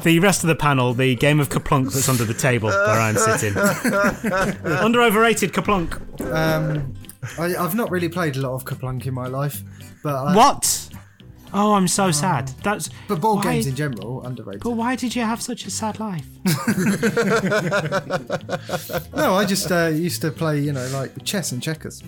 the 0.03 0.19
rest 0.21 0.45
of 0.45 0.49
the 0.49 0.55
panel 0.57 0.95
the 0.95 1.15
game 1.17 1.41
of 1.41 1.49
KerPlunk 1.49 1.93
that's 1.93 2.09
under 2.09 2.25
the 2.25 2.35
table 2.35 2.69
where 2.69 3.01
I'm 3.01 3.17
sitting. 3.17 3.57
under 4.67 5.03
overrated 5.03 5.53
KerPlunk. 5.53 6.01
Um, 6.33 6.95
I, 7.39 7.57
I've 7.57 7.75
not 7.75 7.91
really 7.91 8.09
played 8.09 8.37
a 8.37 8.41
lot 8.41 8.55
of 8.55 8.65
KerPlunk 8.65 9.07
in 9.07 9.15
my 9.15 9.27
life, 9.27 9.63
but 10.03 10.15
I, 10.15 10.35
What? 10.37 10.83
Oh, 11.55 11.75
I'm 11.75 11.89
so 11.89 12.11
sad. 12.11 12.49
That's. 12.63 12.91
But 13.09 13.21
board 13.21 13.45
why- 13.45 13.55
games 13.55 13.67
in 13.67 13.77
general 13.77 14.25
underrated. 14.27 14.63
But 14.63 14.73
why 14.73 14.97
did 14.97 15.15
you 15.17 15.23
have 15.23 15.41
such 15.41 15.65
a 15.67 15.71
sad 15.71 15.99
life? 16.01 16.27
No, 19.15 19.35
I 19.35 19.45
just 19.47 19.71
uh, 19.73 19.87
used 19.87 20.21
to 20.23 20.31
play, 20.31 20.61
you 20.61 20.73
know, 20.73 20.87
like 20.89 21.25
chess 21.25 21.53
and 21.53 21.63
checkers. 21.63 22.03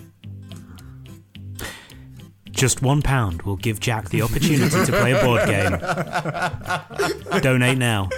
Just 2.51 2.81
one 2.81 3.01
pound 3.01 3.43
will 3.43 3.55
give 3.55 3.79
Jack 3.79 4.09
the 4.09 4.21
opportunity 4.21 4.85
to 4.85 4.91
play 4.91 5.13
a 5.13 5.23
board 5.23 5.45
game. 5.47 7.41
Donate 7.41 7.77
now. 7.77 8.09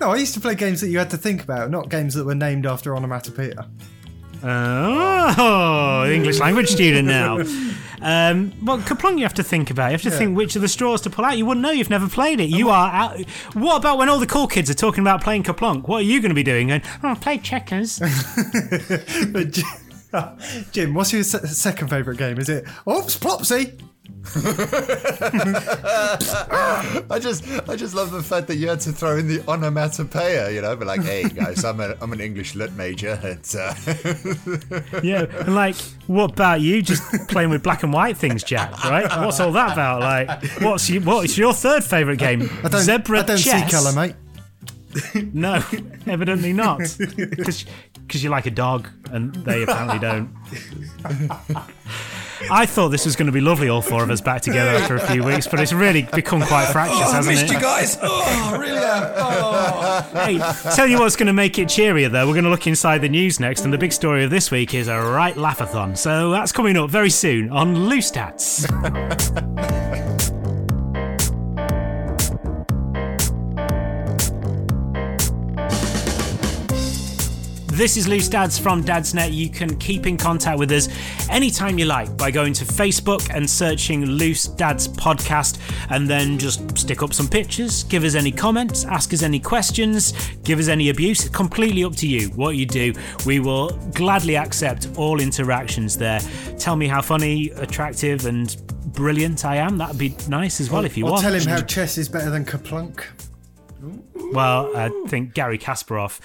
No, 0.00 0.10
I 0.10 0.16
used 0.16 0.34
to 0.34 0.40
play 0.40 0.54
games 0.54 0.80
that 0.80 0.88
you 0.88 0.98
had 0.98 1.10
to 1.10 1.16
think 1.16 1.42
about, 1.42 1.70
not 1.70 1.88
games 1.88 2.14
that 2.14 2.24
were 2.24 2.34
named 2.34 2.66
after 2.66 2.94
onomatopoeia. 2.96 3.68
Oh, 4.42 6.06
English 6.10 6.38
language 6.38 6.68
student 6.68 7.06
now. 7.06 7.40
Um, 8.02 8.52
well, 8.64 8.78
KerPlunk 8.78 9.18
you 9.18 9.24
have 9.24 9.34
to 9.34 9.42
think 9.42 9.70
about. 9.70 9.88
You 9.88 9.92
have 9.92 10.02
to 10.02 10.10
think 10.10 10.36
which 10.36 10.56
of 10.56 10.62
the 10.62 10.68
straws 10.68 11.02
to 11.02 11.10
pull 11.10 11.24
out. 11.24 11.36
You 11.36 11.44
wouldn't 11.44 11.62
know. 11.62 11.70
You've 11.70 11.90
never 11.90 12.08
played 12.08 12.40
it. 12.40 12.48
You 12.48 12.70
are 12.70 12.90
out. 12.90 13.20
What 13.52 13.76
about 13.76 13.98
when 13.98 14.08
all 14.08 14.18
the 14.18 14.26
cool 14.26 14.46
kids 14.46 14.70
are 14.70 14.74
talking 14.74 15.02
about 15.02 15.22
playing 15.22 15.42
KerPlunk? 15.42 15.86
What 15.86 15.98
are 15.98 16.04
you 16.04 16.20
going 16.20 16.30
to 16.30 16.34
be 16.34 16.42
doing? 16.42 16.68
Going, 16.68 16.82
oh, 17.02 17.16
play 17.20 17.38
checkers. 17.38 18.00
But 19.30 19.58
Jim, 20.12 20.64
Jim 20.72 20.94
what's 20.94 21.12
your 21.12 21.22
se- 21.22 21.46
second 21.46 21.88
favourite 21.88 22.18
game? 22.18 22.38
Is 22.38 22.48
it 22.48 22.64
Oops, 22.88 23.16
Plopsy? 23.18 23.80
I 27.10 27.18
just, 27.20 27.44
I 27.68 27.76
just 27.76 27.94
love 27.94 28.10
the 28.10 28.22
fact 28.22 28.48
that 28.48 28.56
you 28.56 28.68
had 28.68 28.80
to 28.80 28.92
throw 28.92 29.16
in 29.16 29.28
the 29.28 29.42
onomatopoeia, 29.48 30.50
you 30.50 30.60
know, 30.60 30.76
but 30.76 30.86
like, 30.86 31.02
hey 31.02 31.24
guys, 31.24 31.64
I'm 31.64 31.80
a, 31.80 31.94
I'm 32.00 32.12
an 32.12 32.20
English 32.20 32.54
lit 32.54 32.72
major. 32.74 33.18
And, 33.22 33.54
uh, 33.58 33.74
yeah. 35.02 35.24
And 35.40 35.54
like, 35.54 35.76
what 36.06 36.32
about 36.32 36.60
you? 36.60 36.82
Just 36.82 37.02
playing 37.28 37.50
with 37.50 37.62
black 37.62 37.82
and 37.82 37.92
white 37.92 38.16
things, 38.16 38.42
Jack. 38.42 38.84
Right? 38.84 39.08
What's 39.24 39.40
all 39.40 39.52
that 39.52 39.72
about? 39.72 40.00
Like, 40.00 40.42
what's 40.60 40.90
you, 40.90 41.00
what's 41.00 41.38
your 41.38 41.54
third 41.54 41.84
favourite 41.84 42.18
game? 42.18 42.50
I 42.62 42.68
don't, 42.68 42.82
Zebra 42.82 43.20
I 43.20 43.22
don't 43.22 43.38
chess. 43.38 43.64
see 43.64 43.76
colour, 43.76 43.92
mate. 43.92 44.16
No, 45.32 45.62
evidently 46.06 46.52
not. 46.52 46.80
Because 48.10 48.24
you're 48.24 48.32
like 48.32 48.46
a 48.46 48.50
dog, 48.50 48.88
and 49.12 49.32
they 49.32 49.62
apparently 49.62 50.00
don't. 50.00 50.30
I 52.50 52.66
thought 52.66 52.88
this 52.88 53.04
was 53.04 53.14
going 53.14 53.26
to 53.26 53.32
be 53.32 53.40
lovely, 53.40 53.68
all 53.68 53.82
four 53.82 54.02
of 54.02 54.10
us 54.10 54.20
back 54.20 54.42
together 54.42 54.70
after 54.70 54.96
a 54.96 55.06
few 55.12 55.22
weeks, 55.22 55.46
but 55.46 55.60
it's 55.60 55.72
really 55.72 56.02
become 56.02 56.42
quite 56.42 56.66
oh, 56.70 56.72
fractious, 56.72 56.98
Oh, 57.02 57.10
I 57.12 57.16
hasn't 57.16 57.26
missed 57.36 57.44
it? 57.44 57.52
you 57.52 57.60
guys. 57.60 57.98
Oh, 58.02 58.58
really. 58.58 58.80
Oh. 58.82 60.10
Hey, 60.12 60.38
tell 60.74 60.88
you 60.88 60.98
what's 60.98 61.14
going 61.14 61.28
to 61.28 61.32
make 61.32 61.56
it 61.60 61.68
cheerier, 61.68 62.08
though. 62.08 62.26
We're 62.26 62.32
going 62.34 62.44
to 62.44 62.50
look 62.50 62.66
inside 62.66 62.98
the 62.98 63.08
news 63.08 63.38
next, 63.38 63.60
and 63.64 63.72
the 63.72 63.78
big 63.78 63.92
story 63.92 64.24
of 64.24 64.30
this 64.30 64.50
week 64.50 64.74
is 64.74 64.88
a 64.88 64.98
right 65.00 65.36
laughathon. 65.36 65.96
So 65.96 66.32
that's 66.32 66.50
coming 66.50 66.76
up 66.76 66.90
very 66.90 67.10
soon 67.10 67.48
on 67.50 67.88
Loose 67.88 68.10
Dads. 68.10 68.66
This 77.80 77.96
is 77.96 78.06
Loose 78.06 78.28
Dads 78.28 78.58
from 78.58 78.84
Dadsnet. 78.84 79.32
You 79.32 79.48
can 79.48 79.74
keep 79.78 80.06
in 80.06 80.18
contact 80.18 80.58
with 80.58 80.70
us 80.70 80.90
anytime 81.30 81.78
you 81.78 81.86
like 81.86 82.14
by 82.14 82.30
going 82.30 82.52
to 82.52 82.66
Facebook 82.66 83.34
and 83.34 83.48
searching 83.48 84.04
Loose 84.04 84.48
Dads 84.48 84.86
Podcast 84.86 85.58
and 85.88 86.06
then 86.06 86.36
just 86.36 86.76
stick 86.76 87.02
up 87.02 87.14
some 87.14 87.26
pictures, 87.26 87.84
give 87.84 88.04
us 88.04 88.14
any 88.14 88.32
comments, 88.32 88.84
ask 88.84 89.14
us 89.14 89.22
any 89.22 89.40
questions, 89.40 90.12
give 90.44 90.58
us 90.58 90.68
any 90.68 90.90
abuse. 90.90 91.30
Completely 91.30 91.82
up 91.82 91.96
to 91.96 92.06
you 92.06 92.28
what 92.36 92.54
you 92.54 92.66
do. 92.66 92.92
We 93.24 93.40
will 93.40 93.70
gladly 93.94 94.36
accept 94.36 94.88
all 94.98 95.18
interactions 95.18 95.96
there. 95.96 96.20
Tell 96.58 96.76
me 96.76 96.86
how 96.86 97.00
funny, 97.00 97.48
attractive, 97.56 98.26
and 98.26 98.54
brilliant 98.92 99.46
I 99.46 99.56
am. 99.56 99.78
That'd 99.78 99.96
be 99.96 100.14
nice 100.28 100.60
as 100.60 100.70
well 100.70 100.84
if 100.84 100.98
you 100.98 101.06
Or 101.06 101.12
want. 101.12 101.22
tell 101.22 101.32
him 101.32 101.48
how 101.48 101.62
chess 101.62 101.96
is 101.96 102.10
better 102.10 102.28
than 102.28 102.44
KerPlunk. 102.44 103.04
Well, 104.32 104.76
I 104.76 104.90
think 105.08 105.34
Gary 105.34 105.58
Kasparov, 105.58 106.20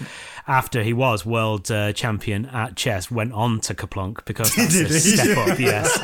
after 0.47 0.83
he 0.83 0.93
was 0.93 1.25
world 1.25 1.71
uh, 1.71 1.93
champion 1.93 2.45
at 2.47 2.75
chess, 2.75 3.09
went 3.09 3.33
on 3.33 3.59
to 3.61 3.73
KerPlunk 3.73 4.25
because 4.25 4.53
that's 4.55 4.75
a 4.75 4.99
step 4.99 5.37
up. 5.37 5.59
Yes. 5.59 5.97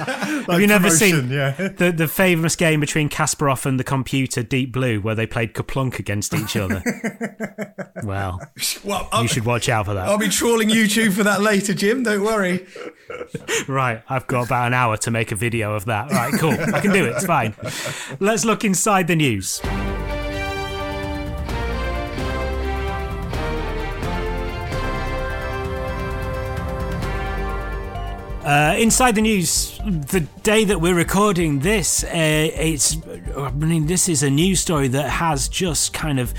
Have 0.48 0.60
you 0.60 0.68
never 0.68 0.90
seen 0.90 1.30
yeah. 1.30 1.52
the 1.52 1.92
the 1.92 2.08
famous 2.08 2.56
game 2.56 2.80
between 2.80 3.10
Kasparov 3.10 3.66
and 3.66 3.80
the 3.80 3.84
computer 3.84 4.42
Deep 4.44 4.72
Blue, 4.72 5.00
where 5.00 5.16
they 5.16 5.28
played 5.28 5.54
KerPlunk 5.54 6.00
against 6.00 6.34
each 6.34 6.56
other? 6.56 6.82
well, 8.04 8.42
Well, 8.84 9.10
you 9.22 9.28
should 9.28 9.46
watch 9.46 9.70
out 9.70 9.86
for 9.86 9.94
that. 9.94 10.08
I'll 10.08 10.18
be 10.18 10.30
trawling 10.30 10.70
YouTube 10.70 11.14
for 11.14 11.24
that 11.24 11.42
later, 11.42 11.74
Jim. 11.74 12.04
Don't 12.04 12.24
worry. 12.24 12.66
Right, 13.68 14.02
I've 14.08 14.28
got 14.28 14.46
about 14.46 14.68
an 14.68 14.74
hour 14.74 14.98
to 14.98 15.12
make 15.12 15.32
a 15.32 15.36
video 15.36 15.76
of 15.76 15.86
that. 15.86 16.10
Right, 16.12 16.34
cool. 16.34 16.52
I 16.52 16.80
can 16.80 16.92
do 16.92 17.06
it. 17.06 17.16
It's 17.18 17.26
fine. 17.26 17.54
Let's 18.20 18.46
look 18.46 18.64
inside 18.64 19.08
the 19.08 19.16
news. 19.16 19.62
Uh, 28.52 28.76
inside 28.76 29.16
the 29.16 29.22
news, 29.22 29.80
the 29.86 30.20
day 30.44 30.66
that 30.66 30.82
we're 30.82 30.94
recording 30.94 31.60
this, 31.60 32.04
uh, 32.04 32.10
it's. 32.12 32.98
I 33.38 33.50
mean, 33.52 33.86
this 33.86 34.10
is 34.10 34.24
a 34.24 34.30
news 34.30 34.60
story 34.60 34.90
that 34.90 35.10
has 35.10 35.48
just 35.48 35.94
kind 35.94 36.20
of 36.20 36.34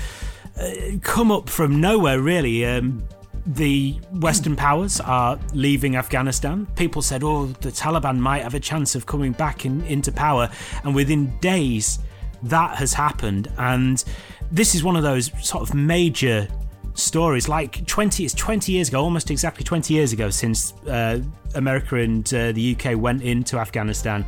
uh, 0.55 0.69
come 1.01 1.31
up 1.31 1.49
from 1.49 1.81
nowhere, 1.81 2.21
really. 2.21 2.67
Um, 2.67 3.03
the 3.47 3.93
Western 4.11 4.55
powers 4.55 5.01
are 5.01 5.39
leaving 5.55 5.95
Afghanistan. 5.95 6.67
People 6.75 7.01
said, 7.01 7.23
oh, 7.23 7.47
the 7.47 7.69
Taliban 7.69 8.19
might 8.19 8.43
have 8.43 8.53
a 8.53 8.59
chance 8.59 8.93
of 8.93 9.07
coming 9.07 9.31
back 9.31 9.65
in, 9.65 9.81
into 9.85 10.11
power. 10.11 10.51
And 10.83 10.93
within 10.93 11.35
days, 11.39 11.97
that 12.43 12.75
has 12.75 12.93
happened. 12.93 13.51
And 13.57 14.03
this 14.51 14.75
is 14.75 14.83
one 14.83 14.95
of 14.95 15.01
those 15.01 15.31
sort 15.43 15.67
of 15.67 15.73
major 15.73 16.47
stories. 16.93 17.47
Like 17.49 17.85
20, 17.85 18.25
it's 18.25 18.33
20 18.33 18.71
years 18.71 18.89
ago, 18.89 19.01
almost 19.01 19.31
exactly 19.31 19.63
20 19.63 19.93
years 19.93 20.13
ago 20.13 20.29
since 20.29 20.73
uh, 20.87 21.21
America 21.55 21.95
and 21.97 22.25
uh, 22.33 22.51
the 22.51 22.75
UK 22.75 22.97
went 22.97 23.21
into 23.21 23.57
Afghanistan. 23.57 24.25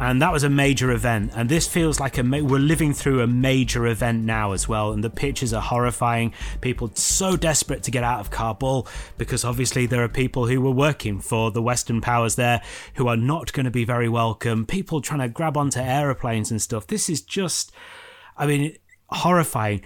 And 0.00 0.22
that 0.22 0.32
was 0.32 0.44
a 0.44 0.50
major 0.50 0.92
event. 0.92 1.32
And 1.34 1.48
this 1.48 1.66
feels 1.66 1.98
like 1.98 2.18
a 2.18 2.22
ma- 2.22 2.38
we're 2.38 2.58
living 2.58 2.94
through 2.94 3.20
a 3.20 3.26
major 3.26 3.86
event 3.86 4.24
now 4.24 4.52
as 4.52 4.68
well. 4.68 4.92
And 4.92 5.02
the 5.02 5.10
pictures 5.10 5.52
are 5.52 5.62
horrifying. 5.62 6.32
People 6.60 6.90
so 6.94 7.36
desperate 7.36 7.82
to 7.84 7.90
get 7.90 8.04
out 8.04 8.20
of 8.20 8.30
Kabul 8.30 8.86
because 9.16 9.44
obviously 9.44 9.86
there 9.86 10.02
are 10.02 10.08
people 10.08 10.46
who 10.46 10.60
were 10.60 10.70
working 10.70 11.20
for 11.20 11.50
the 11.50 11.62
Western 11.62 12.00
powers 12.00 12.36
there 12.36 12.62
who 12.94 13.08
are 13.08 13.16
not 13.16 13.52
going 13.52 13.64
to 13.64 13.70
be 13.70 13.84
very 13.84 14.08
welcome. 14.08 14.66
People 14.66 15.00
trying 15.00 15.20
to 15.20 15.28
grab 15.28 15.56
onto 15.56 15.80
aeroplanes 15.80 16.50
and 16.50 16.62
stuff. 16.62 16.86
This 16.86 17.10
is 17.10 17.20
just, 17.20 17.72
I 18.36 18.46
mean, 18.46 18.76
horrifying. 19.08 19.82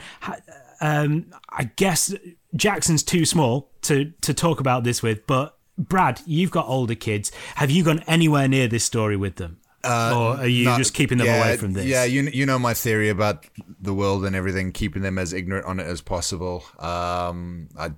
Um, 0.82 1.32
I 1.48 1.70
guess 1.76 2.12
Jackson's 2.54 3.02
too 3.02 3.24
small 3.24 3.70
to 3.82 4.12
to 4.20 4.34
talk 4.34 4.60
about 4.60 4.84
this 4.84 5.02
with, 5.02 5.26
but 5.26 5.56
Brad, 5.78 6.20
you've 6.26 6.50
got 6.50 6.66
older 6.66 6.96
kids. 6.96 7.32
Have 7.54 7.70
you 7.70 7.84
gone 7.84 8.00
anywhere 8.06 8.48
near 8.48 8.68
this 8.68 8.84
story 8.84 9.16
with 9.16 9.36
them? 9.36 9.58
Or 9.84 10.36
are 10.38 10.46
you 10.46 10.64
No, 10.64 10.76
just 10.76 10.94
keeping 10.94 11.18
them 11.18 11.26
yeah, 11.26 11.44
away 11.44 11.56
from 11.56 11.72
this? 11.72 11.86
Yeah, 11.86 12.04
you 12.04 12.22
you 12.32 12.46
know 12.46 12.58
my 12.58 12.74
theory 12.74 13.08
about 13.08 13.46
the 13.80 13.92
world 13.92 14.24
and 14.24 14.36
everything, 14.36 14.72
keeping 14.72 15.02
them 15.02 15.18
as 15.18 15.32
ignorant 15.32 15.66
on 15.66 15.80
it 15.80 15.86
as 15.86 16.00
possible. 16.00 16.64
Um, 16.78 17.68
I, 17.76 17.90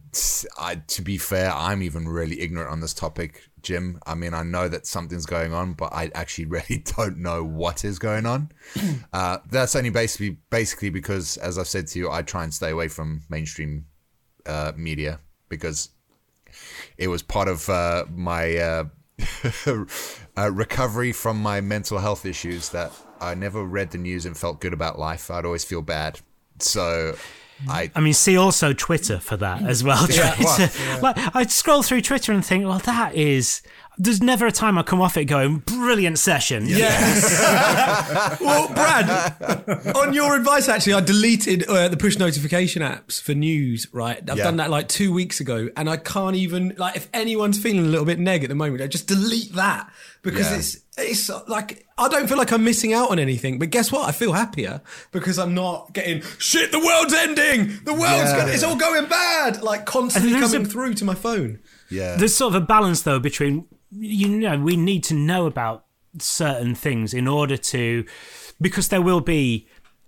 I 0.58 0.76
to 0.76 1.02
be 1.02 1.18
fair, 1.18 1.52
I'm 1.52 1.82
even 1.82 2.08
really 2.08 2.40
ignorant 2.40 2.70
on 2.70 2.80
this 2.80 2.94
topic, 2.94 3.42
Jim. 3.62 4.00
I 4.06 4.14
mean, 4.14 4.32
I 4.34 4.42
know 4.42 4.68
that 4.68 4.86
something's 4.86 5.26
going 5.26 5.52
on, 5.52 5.74
but 5.74 5.92
I 5.92 6.10
actually 6.14 6.46
really 6.56 6.82
don't 6.96 7.18
know 7.18 7.44
what 7.44 7.84
is 7.84 7.98
going 7.98 8.26
on. 8.26 8.50
uh, 9.12 9.38
that's 9.50 9.76
only 9.76 9.90
basically 9.90 10.38
basically 10.50 10.90
because, 10.90 11.36
as 11.36 11.58
I've 11.58 11.68
said 11.68 11.86
to 11.88 11.98
you, 11.98 12.10
I 12.10 12.22
try 12.22 12.44
and 12.44 12.54
stay 12.54 12.70
away 12.70 12.88
from 12.88 13.22
mainstream 13.28 13.86
uh, 14.46 14.72
media 14.76 15.20
because 15.48 15.90
it 16.96 17.08
was 17.08 17.22
part 17.22 17.48
of 17.48 17.68
uh, 17.68 18.04
my 18.10 18.86
uh, 20.36 20.50
recovery 20.50 21.12
from 21.12 21.40
my 21.40 21.60
mental 21.60 21.98
health 21.98 22.26
issues 22.26 22.70
that 22.70 22.92
I 23.20 23.34
never 23.34 23.64
read 23.64 23.90
the 23.90 23.98
news 23.98 24.26
and 24.26 24.36
felt 24.36 24.60
good 24.60 24.72
about 24.72 24.98
life. 24.98 25.30
I'd 25.30 25.44
always 25.44 25.64
feel 25.64 25.82
bad. 25.82 26.20
So 26.58 27.16
I 27.68 27.90
I 27.94 28.00
mean, 28.00 28.14
see 28.14 28.36
also 28.36 28.72
Twitter 28.72 29.18
for 29.18 29.36
that 29.36 29.62
as 29.62 29.84
well. 29.84 30.06
Yeah, 30.10 30.34
well, 30.40 30.70
Like, 31.02 31.36
I'd 31.36 31.50
scroll 31.50 31.82
through 31.82 32.02
Twitter 32.02 32.32
and 32.32 32.44
think, 32.44 32.66
well, 32.66 32.78
that 32.80 33.14
is. 33.14 33.62
There's 33.96 34.20
never 34.20 34.46
a 34.46 34.52
time 34.52 34.76
I 34.76 34.82
come 34.82 35.00
off 35.00 35.16
it 35.16 35.26
going, 35.26 35.58
brilliant 35.58 36.18
session. 36.18 36.66
Yes. 36.66 38.38
well, 38.40 38.68
Brad, 38.74 39.94
on 39.96 40.12
your 40.12 40.34
advice, 40.36 40.68
actually, 40.68 40.94
I 40.94 41.00
deleted 41.00 41.64
uh, 41.68 41.88
the 41.88 41.96
push 41.96 42.18
notification 42.18 42.82
apps 42.82 43.20
for 43.22 43.34
news. 43.34 43.86
Right, 43.92 44.18
I've 44.28 44.36
Yeah. 44.38 44.44
done 44.44 44.56
that 44.56 44.70
like 44.70 44.88
two 44.88 45.12
weeks 45.12 45.38
ago, 45.40 45.68
and 45.76 45.88
I 45.88 45.96
can't 45.96 46.34
even 46.36 46.74
like 46.76 46.96
if 46.96 47.08
anyone's 47.14 47.58
feeling 47.58 47.84
a 47.84 47.88
little 47.88 48.04
bit 48.06 48.18
neg 48.18 48.42
at 48.42 48.48
the 48.48 48.54
moment, 48.56 48.82
I 48.82 48.88
just 48.88 49.06
delete 49.06 49.52
that 49.54 49.88
because 50.22 50.50
Yeah. 50.50 50.56
it's 50.56 50.76
it's 50.96 51.48
like 51.48 51.86
I 51.96 52.08
don't 52.08 52.28
feel 52.28 52.38
like 52.38 52.52
I'm 52.52 52.64
missing 52.64 52.92
out 52.92 53.10
on 53.10 53.18
anything. 53.20 53.58
But 53.60 53.70
guess 53.70 53.92
what? 53.92 54.08
I 54.08 54.12
feel 54.12 54.32
happier 54.32 54.80
because 55.12 55.38
I'm 55.38 55.54
not 55.54 55.92
getting 55.92 56.22
shit. 56.38 56.72
The 56.72 56.80
world's 56.80 57.14
ending. 57.14 57.78
The 57.84 57.92
world's 57.92 58.30
Yeah. 58.30 58.38
gonna, 58.38 58.52
it's 58.52 58.62
all 58.64 58.76
going 58.76 59.06
bad. 59.06 59.62
Like 59.62 59.86
constantly 59.86 60.32
coming 60.40 60.62
a- 60.62 60.68
through 60.68 60.94
to 60.94 61.04
my 61.04 61.14
phone. 61.14 61.60
yeah. 61.90 62.16
There's 62.16 62.34
sort 62.34 62.54
of 62.54 62.62
a 62.62 62.66
balance, 62.66 63.02
though, 63.02 63.18
between, 63.20 63.66
you 63.96 64.28
know, 64.28 64.58
we 64.58 64.76
need 64.76 65.04
to 65.04 65.14
know 65.14 65.46
about 65.46 65.84
certain 66.18 66.74
things 66.74 67.14
in 67.14 67.26
order 67.26 67.56
to, 67.56 68.04
because 68.60 68.88
there 68.88 69.02
will 69.02 69.20
be 69.20 69.66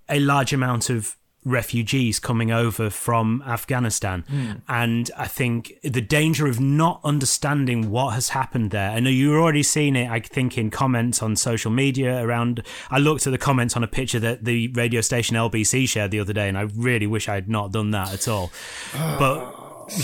a 0.09 0.20
large 0.20 0.53
amount 0.53 0.88
of 0.90 1.16
refugees 1.44 2.18
coming 2.18 2.51
over 2.51 2.90
from 2.90 3.40
Afghanistan. 3.46 4.25
Hmm. 4.29 4.53
And 4.68 5.11
I 5.16 5.29
think 5.29 5.75
the 5.83 6.01
danger 6.01 6.49
of 6.49 6.59
not 6.59 7.01
understanding 7.05 7.88
what 7.90 8.14
has 8.14 8.31
happened 8.31 8.72
there. 8.72 8.90
I 8.90 8.99
know 8.99 9.11
you've 9.11 9.35
already 9.35 9.62
seen 9.62 9.94
it, 9.94 10.11
I 10.11 10.18
think, 10.18 10.59
in 10.59 10.70
comments 10.70 11.22
on 11.22 11.37
social 11.37 11.70
media 11.70 12.20
around. 12.20 12.64
I 12.90 12.99
looked 12.99 13.29
at 13.29 13.31
the 13.31 13.38
comments 13.38 13.77
on 13.77 13.85
a 13.85 13.87
picture 13.87 14.18
that 14.18 14.44
the 14.44 14.68
radio 14.68 15.01
station 15.01 15.37
LBC 15.37 15.88
shared 15.88 16.11
the 16.11 16.18
other 16.18 16.33
day, 16.33 16.49
and 16.49 16.59
I 16.59 16.62
really 16.62 17.07
wish 17.07 17.29
I 17.29 17.35
had 17.35 17.49
not 17.49 17.70
done 17.70 17.92
that 17.92 18.12
at 18.12 18.27
all. 18.29 18.51
But 19.18 19.55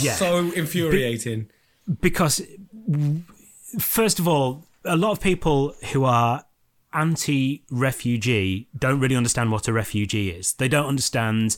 yeah 0.01 0.15
So 0.15 0.39
infuriating. 0.53 1.49
because 2.01 2.41
first 3.79 4.19
of 4.19 4.29
all 4.29 4.67
a 4.85 4.97
lot 4.97 5.13
of 5.13 5.21
people 5.21 5.75
who 5.93 6.05
are 6.05 6.45
anti-refugee 6.95 8.69
don't 8.79 9.01
really 9.01 9.17
understand 9.17 9.51
what 9.51 9.67
a 9.67 9.73
refugee 9.73 10.29
is 10.31 10.53
they 10.55 10.69
don't 10.69 10.87
understand 10.87 11.57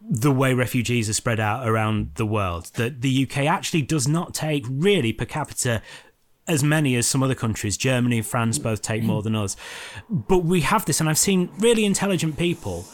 the 0.00 0.30
way 0.30 0.54
refugees 0.54 1.08
are 1.08 1.14
spread 1.14 1.40
out 1.40 1.66
around 1.66 2.10
the 2.14 2.26
world 2.26 2.70
that 2.74 3.00
the 3.00 3.26
UK 3.26 3.38
actually 3.38 3.82
does 3.82 4.06
not 4.06 4.32
take 4.32 4.64
really 4.68 5.12
per 5.12 5.24
capita 5.24 5.82
as 6.46 6.62
many 6.62 6.94
as 6.94 7.04
some 7.04 7.20
other 7.22 7.34
countries 7.34 7.76
Germany 7.76 8.18
and 8.18 8.26
France 8.26 8.58
both 8.58 8.80
take 8.80 9.02
more 9.02 9.22
than 9.22 9.34
us 9.34 9.56
but 10.08 10.44
we 10.44 10.60
have 10.60 10.84
this 10.84 11.00
and 11.00 11.08
I've 11.08 11.18
seen 11.18 11.48
really 11.58 11.84
intelligent 11.84 12.36
people 12.36 12.84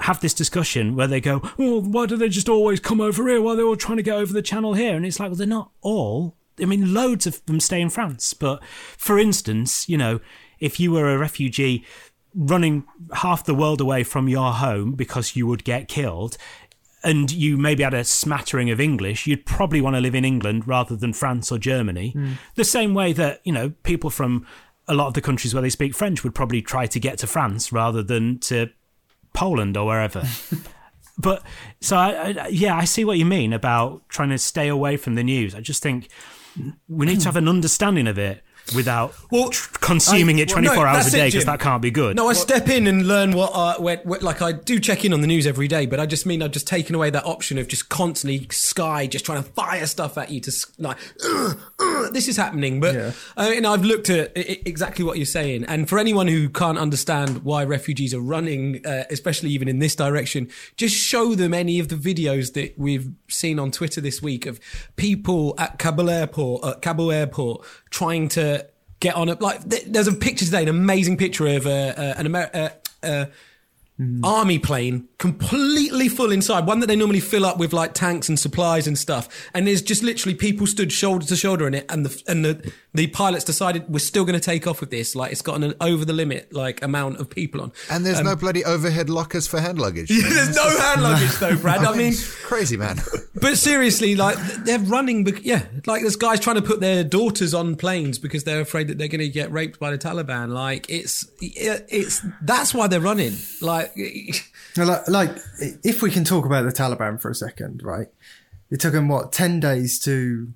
have 0.00 0.20
this 0.20 0.34
discussion 0.34 0.94
where 0.94 1.06
they 1.06 1.20
go, 1.20 1.40
"Oh, 1.58 1.80
why 1.80 2.06
do 2.06 2.16
they 2.16 2.28
just 2.28 2.48
always 2.48 2.80
come 2.80 3.00
over 3.00 3.26
here? 3.28 3.40
Why 3.40 3.52
are 3.52 3.56
they 3.56 3.62
all 3.62 3.76
trying 3.76 3.96
to 3.96 4.02
get 4.02 4.16
over 4.16 4.32
the 4.32 4.42
channel 4.42 4.74
here?" 4.74 4.94
And 4.94 5.06
it's 5.06 5.18
like, 5.18 5.30
well, 5.30 5.36
they're 5.36 5.46
not 5.46 5.70
all. 5.80 6.36
I 6.60 6.64
mean, 6.64 6.94
loads 6.94 7.26
of 7.26 7.44
them 7.46 7.60
stay 7.60 7.80
in 7.80 7.90
France. 7.90 8.34
But 8.34 8.62
for 8.96 9.18
instance, 9.18 9.88
you 9.88 9.98
know, 9.98 10.20
if 10.58 10.80
you 10.80 10.92
were 10.92 11.12
a 11.12 11.18
refugee 11.18 11.84
running 12.34 12.84
half 13.14 13.44
the 13.44 13.54
world 13.54 13.80
away 13.80 14.04
from 14.04 14.28
your 14.28 14.52
home 14.52 14.92
because 14.92 15.36
you 15.36 15.46
would 15.46 15.64
get 15.64 15.88
killed, 15.88 16.36
and 17.06 17.30
you 17.30 17.56
maybe 17.56 17.84
had 17.84 17.94
a 17.94 18.02
smattering 18.02 18.68
of 18.68 18.80
English, 18.80 19.28
you'd 19.28 19.46
probably 19.46 19.80
want 19.80 19.94
to 19.94 20.00
live 20.00 20.14
in 20.14 20.24
England 20.24 20.66
rather 20.66 20.96
than 20.96 21.12
France 21.12 21.52
or 21.52 21.58
Germany. 21.58 22.10
Hmm. 22.10 22.32
The 22.56 22.64
same 22.64 22.94
way 22.94 23.12
that, 23.12 23.40
you 23.44 23.52
know, 23.52 23.70
people 23.84 24.10
from 24.10 24.44
a 24.88 24.94
lot 24.94 25.06
of 25.06 25.14
the 25.14 25.20
countries 25.20 25.54
where 25.54 25.62
they 25.62 25.70
speak 25.70 25.94
French 25.94 26.24
would 26.24 26.34
probably 26.34 26.62
try 26.62 26.86
to 26.86 26.98
get 26.98 27.18
to 27.18 27.28
France 27.28 27.70
rather 27.70 28.02
than 28.02 28.40
to 28.40 28.70
Poland 29.34 29.76
or 29.76 29.86
wherever. 29.86 30.24
but 31.18 31.44
so 31.80 31.96
I, 31.96 32.34
I, 32.40 32.48
yeah, 32.48 32.76
I 32.76 32.84
see 32.84 33.04
what 33.04 33.18
you 33.18 33.24
mean 33.24 33.52
about 33.52 34.08
trying 34.08 34.30
to 34.30 34.38
stay 34.38 34.66
away 34.66 34.96
from 34.96 35.14
the 35.14 35.24
news. 35.24 35.54
I 35.54 35.60
just 35.60 35.84
think 35.84 36.08
we 36.88 37.06
need 37.06 37.20
to 37.20 37.28
have 37.28 37.36
an 37.36 37.48
understanding 37.48 38.06
of 38.06 38.18
it 38.18 38.42
without 38.74 39.14
Well, 39.30 39.50
tr- 39.50 39.70
consuming 39.80 40.38
I- 40.38 40.42
it 40.42 40.48
well, 40.52 40.62
no, 40.62 40.68
24 40.70 40.86
hours 40.86 41.06
a 41.06 41.10
day 41.10 41.28
because 41.28 41.44
that 41.44 41.60
can't 41.60 41.82
be 41.82 41.90
good. 41.90 42.16
No, 42.16 42.28
I 42.28 42.32
step 42.32 42.68
in 42.68 42.86
and 42.86 43.06
learn 43.06 43.32
what, 43.32 43.52
I, 43.54 43.80
where, 43.80 43.98
where, 43.98 44.20
like 44.20 44.42
I 44.42 44.52
do 44.52 44.80
check 44.80 45.04
in 45.04 45.12
on 45.12 45.20
the 45.20 45.26
news 45.26 45.46
every 45.46 45.68
day, 45.68 45.86
but 45.86 46.00
I 46.00 46.06
just 46.06 46.26
mean 46.26 46.42
I've 46.42 46.50
just 46.50 46.66
taken 46.66 46.94
away 46.94 47.10
that 47.10 47.24
option 47.24 47.58
of 47.58 47.68
just 47.68 47.88
constantly 47.88 48.46
Sky 48.50 49.06
just 49.06 49.24
trying 49.24 49.42
to 49.42 49.48
fire 49.50 49.86
stuff 49.86 50.18
at 50.18 50.30
you 50.30 50.40
to 50.40 50.52
like, 50.78 50.96
"Ugh, 51.24 51.58
ugh, 51.80 52.12
this 52.12 52.28
is 52.28 52.36
happening. 52.36 52.80
But, 52.80 52.94
Yeah. 52.94 53.12
uh, 53.36 53.52
and 53.54 53.66
I've 53.66 53.84
looked 53.84 54.10
at 54.10 54.32
I- 54.36 54.40
I- 54.40 54.60
exactly 54.64 55.04
what 55.04 55.16
you're 55.16 55.26
saying. 55.26 55.64
And 55.68 55.88
for 55.88 55.98
anyone 55.98 56.26
who 56.26 56.48
can't 56.48 56.78
understand 56.78 57.44
why 57.44 57.64
refugees 57.64 58.12
are 58.14 58.20
running, 58.20 58.84
uh, 58.86 59.04
especially 59.10 59.50
even 59.50 59.68
in 59.68 59.78
this 59.78 59.94
direction, 59.94 60.48
just 60.76 60.94
show 60.96 61.34
them 61.34 61.54
any 61.54 61.78
of 61.78 61.88
the 61.88 61.96
videos 61.96 62.52
that 62.54 62.74
we've 62.78 63.08
seen 63.28 63.58
on 63.58 63.70
Twitter 63.70 64.00
this 64.00 64.20
week 64.22 64.46
of 64.46 64.58
people 64.96 65.54
at 65.58 65.78
Kabul 65.78 66.10
airport, 66.10 66.64
at 66.64 66.82
Kabul 66.82 67.12
airport 67.12 67.64
trying 67.90 68.28
to 68.28 68.55
get 69.00 69.14
on 69.14 69.28
a 69.28 69.34
like 69.34 69.68
th- 69.68 69.84
there's 69.86 70.08
a 70.08 70.12
picture 70.12 70.44
today 70.44 70.62
an 70.62 70.68
amazing 70.68 71.16
picture 71.16 71.46
of 71.46 71.66
uh, 71.66 71.70
uh, 71.70 72.14
an 72.16 72.26
Amer- 72.26 72.70
uh, 73.02 73.26
uh, 74.00 74.04
army 74.26 74.58
plane 74.58 75.08
completely 75.18 76.08
full 76.08 76.30
inside 76.30 76.66
one 76.66 76.80
that 76.80 76.86
they 76.86 76.96
normally 76.96 77.20
fill 77.20 77.46
up 77.46 77.56
with 77.58 77.72
like 77.72 77.94
tanks 77.94 78.28
and 78.28 78.38
supplies 78.38 78.86
and 78.86 78.98
stuff 78.98 79.28
and 79.54 79.66
there's 79.66 79.80
just 79.80 80.02
literally 80.02 80.34
people 80.34 80.66
stood 80.66 80.92
shoulder 80.92 81.24
to 81.24 81.34
shoulder 81.34 81.66
in 81.66 81.72
it 81.74 81.86
and 81.88 82.04
the 82.04 82.22
and 82.28 82.44
the 82.44 82.72
the 82.92 83.06
pilots 83.08 83.44
decided 83.44 83.88
we're 83.88 83.98
still 83.98 84.24
going 84.24 84.38
to 84.38 84.44
take 84.44 84.66
off 84.66 84.80
with 84.80 84.90
this 84.90 85.16
like 85.16 85.32
it's 85.32 85.40
got 85.42 85.62
an 85.62 85.72
over 85.80 86.04
the 86.04 86.12
limit 86.12 86.52
like 86.52 86.82
amount 86.82 87.18
of 87.18 87.30
people 87.30 87.60
on 87.62 87.72
and 87.90 88.04
there's 88.04 88.20
no 88.22 88.36
bloody 88.36 88.64
overhead 88.64 89.08
lockers 89.08 89.46
for 89.46 89.60
hand 89.60 89.78
luggage. 89.78 90.10
yeah, 90.10 90.28
there's 90.28 90.54
no 90.54 90.78
hand 90.80 91.02
luggage 91.02 91.34
though 91.38 91.56
brad 91.56 91.82
i 91.84 91.96
mean 91.96 92.12
crazy, 92.44 92.76
man. 92.76 92.98
but 93.34 93.56
seriously, 93.56 94.14
like 94.14 94.36
they're 94.64 94.78
running. 94.78 95.24
bec- 95.24 95.44
Yeah, 95.44 95.62
like 95.86 96.02
there's 96.02 96.16
guys 96.16 96.40
trying 96.40 96.56
to 96.56 96.62
put 96.62 96.80
their 96.80 97.02
daughters 97.04 97.54
on 97.54 97.76
planes 97.76 98.18
because 98.18 98.44
they're 98.44 98.60
afraid 98.60 98.88
that 98.88 98.98
they're 98.98 99.08
going 99.08 99.20
to 99.20 99.28
get 99.28 99.50
raped 99.52 99.78
by 99.80 99.90
the 99.90 99.98
Taliban. 99.98 100.50
Like 100.50 100.86
it's 100.88 101.26
it's 101.40 102.24
that's 102.42 102.72
why 102.72 102.86
they're 102.86 103.00
running. 103.00 103.34
Like 103.60 103.85
Like, 104.76 105.08
like, 105.08 105.30
if 105.82 106.02
we 106.02 106.10
can 106.10 106.24
talk 106.24 106.44
about 106.44 106.62
the 106.62 106.72
Taliban 106.72 107.20
for 107.20 107.30
a 107.30 107.34
second, 107.34 107.82
right? 107.82 108.08
It 108.70 108.80
took 108.80 108.92
them 108.92 109.08
what 109.08 109.32
ten 109.32 109.60
days 109.60 109.98
to 110.00 110.52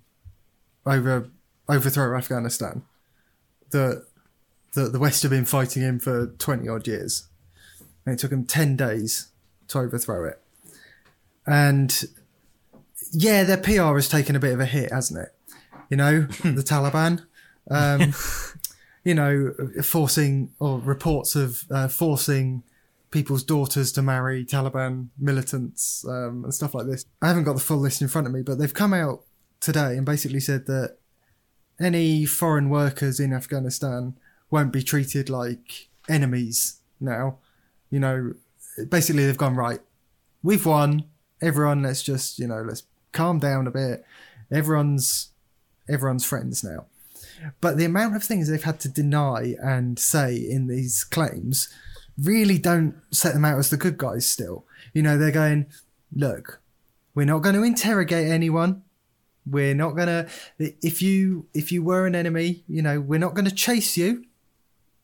over 0.85 1.31
overthrow 1.69 2.17
Afghanistan. 2.17 2.83
The 3.71 4.05
the 4.75 4.89
the 4.89 4.99
West 4.99 5.23
have 5.23 5.31
been 5.31 5.45
fighting 5.45 5.83
him 5.83 5.99
for 5.99 6.27
twenty 6.39 6.69
odd 6.69 6.87
years, 6.87 7.29
and 8.05 8.15
it 8.15 8.19
took 8.19 8.31
them 8.31 8.45
ten 8.45 8.77
days 8.77 9.29
to 9.69 9.79
overthrow 9.79 10.25
it. 10.25 10.41
And 11.47 12.05
yeah, 13.13 13.45
their 13.45 13.57
PR 13.57 13.95
has 13.95 14.09
taken 14.09 14.37
a 14.37 14.41
bit 14.41 14.53
of 14.53 14.61
a 14.61 14.67
hit, 14.67 14.93
hasn't 14.93 15.21
it? 15.21 15.35
You 15.89 15.97
know, 15.97 16.21
the 16.43 16.63
Taliban. 16.63 17.25
Um, 17.71 18.13
you 19.05 19.15
know, 19.15 19.55
forcing 19.83 20.51
or 20.59 20.79
reports 20.79 21.35
of 21.35 21.65
uh, 21.71 21.89
forcing 21.89 22.63
people's 23.11 23.43
daughters 23.43 23.93
to 23.93 24.03
marry 24.03 24.45
Taliban 24.45 25.09
militants 25.19 26.05
um, 26.09 26.45
and 26.45 26.55
stuff 26.55 26.75
like 26.75 26.87
this. 26.87 27.05
I 27.21 27.29
haven't 27.29 27.45
got 27.45 27.55
the 27.55 27.61
full 27.61 27.79
list 27.79 28.03
in 28.03 28.09
front 28.09 28.27
of 28.27 28.33
me, 28.33 28.43
but 28.43 28.59
they've 28.59 28.73
come 28.73 28.95
out 28.95 29.25
today 29.59 29.97
and 29.97 30.07
basically 30.07 30.41
said 30.41 30.67
that 30.67 30.99
any 31.81 32.25
foreign 32.25 32.69
workers 32.71 33.19
in 33.19 33.33
Afghanistan 33.33 34.17
won't 34.51 34.73
be 34.73 34.83
treated 34.83 35.29
like 35.29 35.89
enemies 36.09 36.81
now. 37.01 37.39
You 37.91 38.01
know, 38.01 38.35
basically 38.89 39.27
they've 39.27 39.37
gone 39.37 39.57
right. 39.57 39.81
We've 40.43 40.65
won. 40.65 41.05
Everyone, 41.43 41.83
let's 41.83 42.03
just 42.03 42.39
you 42.39 42.47
know, 42.47 42.63
let's 42.63 42.85
calm 43.13 43.39
down 43.39 43.67
a 43.67 43.71
bit. 43.71 44.05
Everyone's 44.53 45.31
everyone's 45.89 46.25
friends 46.25 46.63
now. 46.63 46.87
But 47.61 47.77
the 47.77 47.87
amount 47.87 48.17
of 48.17 48.23
things 48.23 48.49
they've 48.49 48.63
had 48.63 48.81
to 48.81 48.89
deny 48.89 49.55
and 49.63 49.99
say 49.99 50.37
in 50.37 50.67
these 50.67 51.05
claims 51.05 51.73
really 52.23 52.59
don't 52.59 52.95
set 53.11 53.35
them 53.35 53.45
out 53.45 53.59
as 53.59 53.71
the 53.71 53.77
good 53.77 53.99
guys 53.99 54.27
still. 54.29 54.65
You 54.93 55.03
know, 55.03 55.17
they're 55.19 55.31
going, 55.31 55.67
look, 56.15 56.61
we're 57.15 57.27
not 57.27 57.39
going 57.41 57.55
to 57.55 57.63
interrogate 57.63 58.29
anyone. 58.29 58.83
We're 59.47 59.75
not 59.75 59.97
gonna. 59.97 60.29
If 60.59 61.01
you 61.01 61.47
if 61.55 61.73
you 61.73 61.83
were 61.83 62.07
an 62.07 62.15
enemy, 62.15 62.63
you 62.69 62.83
know, 62.83 63.01
we're 63.01 63.19
not 63.19 63.35
gonna 63.35 63.51
chase 63.51 63.97
you. 63.97 64.27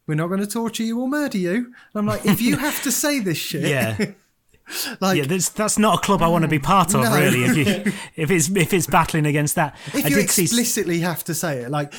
We're 0.07 0.15
not 0.15 0.29
going 0.29 0.41
to 0.41 0.47
torture 0.47 0.85
you 0.85 1.01
or 1.01 1.09
murder 1.09 1.39
you. 1.39 1.55
And 1.57 1.75
I'm 1.97 2.07
like, 2.07 2.25
if 2.25 2.41
you 2.41 2.57
have 2.57 2.81
to 2.85 2.93
say 2.93 3.19
this 3.19 3.39
shit, 3.39 3.63
Yeah. 3.69 3.97
like 5.01 5.19
yeah, 5.19 5.25
that's, 5.25 5.49
that's 5.49 5.79
not 5.79 5.99
a 5.99 6.01
club 6.01 6.23
I 6.23 6.29
want 6.29 6.43
to 6.43 6.49
be 6.49 6.59
part 6.61 6.95
of, 6.95 7.03
No. 7.03 7.17
really. 7.19 7.45
If 7.45 7.57
you, 7.57 7.93
if 8.17 8.31
it's 8.31 8.49
if 8.51 8.73
it's 8.73 8.87
battling 8.87 9.27
against 9.27 9.55
that, 9.57 9.75
if 9.95 10.05
I 10.05 10.09
you 10.09 10.17
did 10.17 10.31
see 10.31 10.43
explicitly 10.43 11.01
have 11.01 11.25
to 11.25 11.35
say 11.35 11.61
it, 11.63 11.71
like 11.71 11.93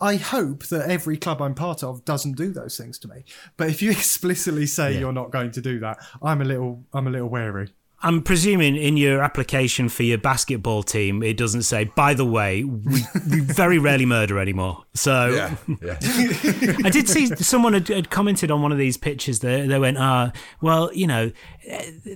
I 0.00 0.16
hope 0.16 0.64
that 0.66 0.90
every 0.90 1.16
club 1.16 1.40
I'm 1.40 1.54
part 1.54 1.82
of 1.82 2.04
doesn't 2.04 2.36
do 2.36 2.52
those 2.52 2.76
things 2.76 2.98
to 3.00 3.08
me. 3.08 3.24
But 3.56 3.68
if 3.68 3.82
you 3.82 3.90
explicitly 4.00 4.66
say 4.66 4.98
you're 4.98 5.12
not 5.12 5.30
going 5.30 5.50
to 5.52 5.60
do 5.60 5.78
that, 5.80 5.98
I'm 6.22 6.40
a 6.40 6.44
little 6.44 6.84
I'm 6.92 7.06
a 7.06 7.10
little 7.10 7.28
wary. 7.28 7.70
I'm 8.02 8.22
presuming 8.22 8.76
in 8.76 8.96
your 8.96 9.20
application 9.20 9.90
for 9.90 10.04
your 10.04 10.16
basketball 10.16 10.82
team, 10.82 11.22
it 11.22 11.36
doesn't 11.36 11.64
say, 11.64 11.84
by 11.84 12.14
the 12.14 12.24
way, 12.24 12.64
we, 12.64 13.02
we 13.30 13.40
very 13.40 13.78
rarely 13.78 14.06
murder 14.06 14.38
anymore. 14.38 14.84
So 14.94 15.28
Yeah, 15.28 15.56
yeah. 15.82 16.76
I 16.82 16.88
did 16.88 17.10
see 17.10 17.26
someone 17.26 17.74
had, 17.74 17.88
had 17.88 18.08
commented 18.08 18.50
on 18.50 18.62
one 18.62 18.72
of 18.72 18.78
these 18.78 18.96
pictures. 18.96 19.40
They, 19.40 19.66
they 19.66 19.78
went, 19.78 19.98
ah, 19.98 20.32
well, 20.62 20.90
you 20.94 21.06
know, 21.06 21.30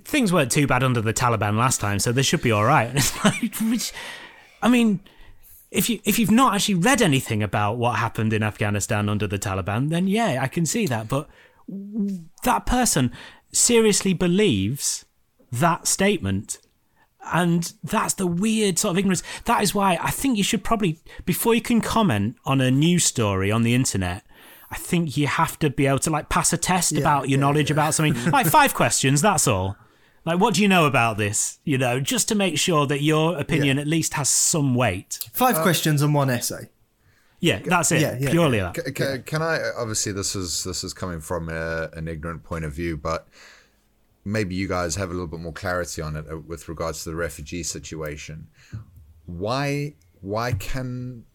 things 0.04 0.32
weren't 0.32 0.50
too 0.50 0.66
bad 0.66 0.82
under 0.82 1.02
the 1.02 1.12
Taliban 1.12 1.58
last 1.58 1.82
time, 1.82 1.98
so 1.98 2.12
they 2.12 2.22
should 2.22 2.40
be 2.40 2.50
all 2.50 2.64
right. 2.64 2.88
And 2.88 2.96
it's 2.98 3.22
like, 3.22 3.54
which, 3.70 3.92
I 4.62 4.68
mean, 4.68 5.00
if 5.74 5.90
you 5.90 6.00
if 6.04 6.18
you've 6.18 6.30
not 6.30 6.54
actually 6.54 6.76
read 6.76 7.02
anything 7.02 7.42
about 7.42 7.76
what 7.76 7.96
happened 7.96 8.32
in 8.32 8.42
Afghanistan 8.42 9.08
under 9.08 9.26
the 9.26 9.38
Taliban, 9.38 9.90
then 9.90 10.06
yeah, 10.06 10.38
I 10.40 10.46
can 10.46 10.64
see 10.64 10.86
that. 10.86 11.08
But 11.08 11.28
that 12.44 12.64
person 12.64 13.12
seriously 13.52 14.14
believes 14.14 15.04
that 15.50 15.86
statement. 15.86 16.58
And 17.32 17.72
that's 17.82 18.14
the 18.14 18.26
weird 18.26 18.78
sort 18.78 18.92
of 18.92 18.98
ignorance. 18.98 19.22
That 19.46 19.62
is 19.62 19.74
why 19.74 19.98
I 20.00 20.10
think 20.10 20.36
you 20.36 20.44
should 20.44 20.62
probably, 20.62 20.98
before 21.24 21.54
you 21.54 21.62
can 21.62 21.80
comment 21.80 22.36
on 22.44 22.60
a 22.60 22.70
news 22.70 23.04
story 23.04 23.50
on 23.50 23.62
the 23.62 23.74
internet, 23.74 24.24
I 24.70 24.76
think 24.76 25.16
you 25.16 25.26
have 25.26 25.58
to 25.60 25.70
be 25.70 25.86
able 25.86 26.00
to 26.00 26.10
like 26.10 26.28
pass 26.28 26.52
a 26.52 26.58
test 26.58 26.92
about 26.92 27.30
your 27.30 27.38
knowledge 27.38 27.70
about 27.70 27.94
something. 27.94 28.30
like 28.30 28.46
five 28.46 28.74
questions, 28.74 29.22
that's 29.22 29.48
all. 29.48 29.76
Like, 30.24 30.40
what 30.40 30.54
do 30.54 30.62
you 30.62 30.68
know 30.68 30.86
about 30.86 31.18
this? 31.18 31.58
You 31.64 31.76
know, 31.76 32.00
just 32.00 32.28
to 32.28 32.34
make 32.34 32.58
sure 32.58 32.86
that 32.86 33.02
your 33.02 33.38
opinion 33.38 33.78
at 33.78 33.86
least 33.86 34.14
has 34.14 34.28
some 34.28 34.74
weight. 34.74 35.18
Five 35.32 35.56
questions 35.56 36.00
and 36.00 36.14
one 36.14 36.30
essay. 36.30 36.70
Yeah, 37.40 37.60
that's 37.62 37.92
it. 37.92 38.00
Yeah, 38.00 38.16
yeah, 38.18 38.30
Purely 38.30 38.60
that. 38.60 38.74
Can, 38.74 38.94
can, 38.94 39.22
can 39.24 39.42
I? 39.42 39.58
Obviously, 39.76 40.12
this 40.12 40.34
is 40.34 40.64
this 40.64 40.82
is 40.82 40.94
coming 40.94 41.20
from 41.20 41.50
a, 41.50 41.90
an 41.92 42.08
ignorant 42.08 42.42
point 42.42 42.64
of 42.64 42.72
view, 42.72 42.96
but 42.96 43.28
maybe 44.24 44.54
you 44.54 44.66
guys 44.66 44.96
have 44.96 45.10
a 45.10 45.12
little 45.12 45.26
bit 45.26 45.40
more 45.40 45.52
clarity 45.52 46.00
on 46.00 46.16
it 46.16 46.24
uh, 46.30 46.38
with 46.38 46.68
regards 46.70 47.04
to 47.04 47.10
the 47.10 47.16
refugee 47.16 47.62
situation. 47.62 48.46
Why 49.26 49.94
why 50.22 50.52
can 50.52 51.26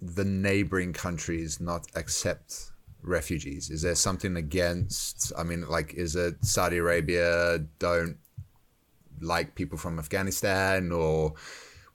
the 0.00 0.24
neighboring 0.24 0.92
countries 0.92 1.60
not 1.60 1.86
accept 1.94 2.71
refugees? 3.02 3.70
Is 3.70 3.82
there 3.82 3.94
something 3.94 4.36
against? 4.36 5.32
I 5.36 5.42
mean, 5.42 5.68
like, 5.68 5.94
is 5.94 6.16
it 6.16 6.44
Saudi 6.44 6.78
Arabia 6.78 7.58
don't 7.78 8.16
like 9.20 9.54
people 9.54 9.78
from 9.78 9.98
Afghanistan 9.98 10.92
or? 10.92 11.34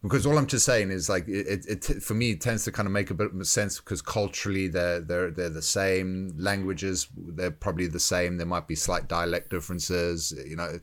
Because 0.03 0.27
all 0.27 0.37
I'm 0.37 0.45
just 0.45 0.63
saying 0.63 0.91
is 0.91 1.09
like 1.09 1.27
it, 1.27 1.65
it, 1.67 1.89
it 1.89 2.03
for 2.03 2.13
me 2.13 2.31
it 2.31 2.39
tends 2.39 2.63
to 2.65 2.71
kind 2.71 2.85
of 2.85 2.91
make 2.91 3.09
a 3.09 3.15
bit 3.15 3.33
of 3.33 3.47
sense 3.47 3.79
because 3.79 4.01
culturally 4.01 4.67
they're 4.67 5.01
they're 5.01 5.31
they're 5.31 5.49
the 5.49 5.61
same 5.61 6.33
languages 6.37 7.07
they're 7.17 7.49
probably 7.49 7.87
the 7.87 7.99
same 7.99 8.37
there 8.37 8.45
might 8.45 8.67
be 8.67 8.75
slight 8.75 9.07
dialect 9.09 9.49
differences 9.49 10.31
you 10.47 10.55
know 10.55 10.79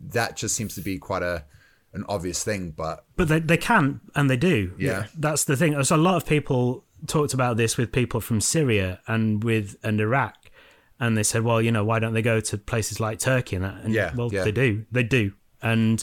that 0.00 0.34
just 0.34 0.56
seems 0.56 0.74
to 0.74 0.80
be 0.80 0.98
quite 0.98 1.22
a 1.22 1.44
an 1.92 2.04
obvious 2.08 2.42
thing 2.42 2.70
but 2.70 3.04
But 3.16 3.28
they, 3.28 3.38
they 3.38 3.56
can, 3.56 4.00
and 4.14 4.28
they 4.28 4.36
do. 4.36 4.72
Yeah. 4.78 5.06
That's 5.16 5.44
the 5.44 5.56
thing. 5.56 5.82
So 5.84 5.94
a 5.94 5.96
lot 5.96 6.16
of 6.16 6.26
people 6.26 6.84
talked 7.06 7.34
about 7.34 7.56
this 7.56 7.76
with 7.76 7.92
people 7.92 8.20
from 8.20 8.40
Syria 8.40 9.00
and 9.06 9.42
with 9.44 9.76
and 9.82 10.00
Iraq. 10.00 10.36
And 11.00 11.16
they 11.18 11.22
said, 11.24 11.42
well, 11.42 11.60
you 11.60 11.72
know, 11.72 11.84
why 11.84 11.98
don't 11.98 12.14
they 12.14 12.22
go 12.22 12.40
to 12.40 12.56
places 12.58 13.00
like 13.00 13.18
Turkey 13.18 13.56
and 13.56 13.64
that? 13.64 13.74
And, 13.82 13.92
Yeah, 13.92 14.12
well, 14.14 14.32
yeah. 14.32 14.44
they 14.44 14.52
do. 14.52 14.86
They 14.92 15.02
do. 15.02 15.32
And, 15.60 16.02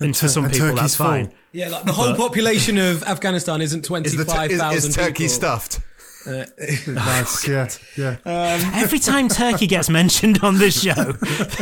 and, 0.00 0.16
for 0.16 0.22
Tur- 0.22 0.28
some 0.28 0.44
and 0.44 0.52
people, 0.52 0.68
Turkey's 0.68 0.80
that's 0.80 0.96
full. 0.96 1.06
fine. 1.06 1.32
Yeah, 1.52 1.68
like 1.68 1.84
the 1.84 1.92
whole 1.92 2.14
population 2.14 2.78
of 2.78 3.02
Afghanistan 3.02 3.60
isn't 3.60 3.80
is 4.06 4.16
the 4.16 4.24
twenty-five 4.24 4.74
is, 4.76 4.84
is 4.86 4.94
turkey 4.94 5.12
people. 5.24 5.28
stuffed 5.28 5.80
Uh, 6.26 6.44
nice. 6.86 7.48
Oh, 7.48 7.52
yeah. 7.52 7.68
Yeah. 7.96 8.10
Um, 8.24 8.70
Every 8.74 8.98
time 8.98 9.28
Turkey 9.28 9.66
gets 9.66 9.88
mentioned 9.88 10.40
on 10.42 10.58
this 10.58 10.82
show, 10.82 10.92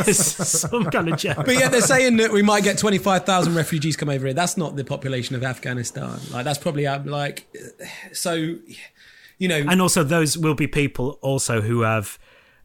there's 0.03 0.19
some 0.19 0.85
kind 0.85 1.09
of 1.09 1.17
joke. 1.17 1.37
But 1.37 1.55
yeah, 1.55 1.69
they're 1.69 1.81
saying 1.81 2.17
that 2.17 2.31
we 2.31 2.41
might 2.41 2.63
get 2.63 2.77
25,000 2.77 3.55
refugees 3.55 3.95
come 3.95 4.09
over 4.09 4.27
here. 4.27 4.33
That's 4.33 4.57
not 4.57 4.75
the 4.75 4.83
population 4.83 5.35
of 5.35 5.43
Afghanistan. 5.43 6.19
Like, 6.31 6.45
that's 6.45 6.59
probably 6.59 6.87
uh, 6.87 7.03
like, 7.03 7.47
uh, 7.55 7.85
so, 8.13 8.33
you 9.37 9.47
know, 9.47 9.57
and 9.67 9.81
also 9.81 10.03
those 10.03 10.37
will 10.37 10.55
be 10.55 10.67
people 10.67 11.17
also 11.21 11.61
who 11.61 11.81
have 11.81 12.19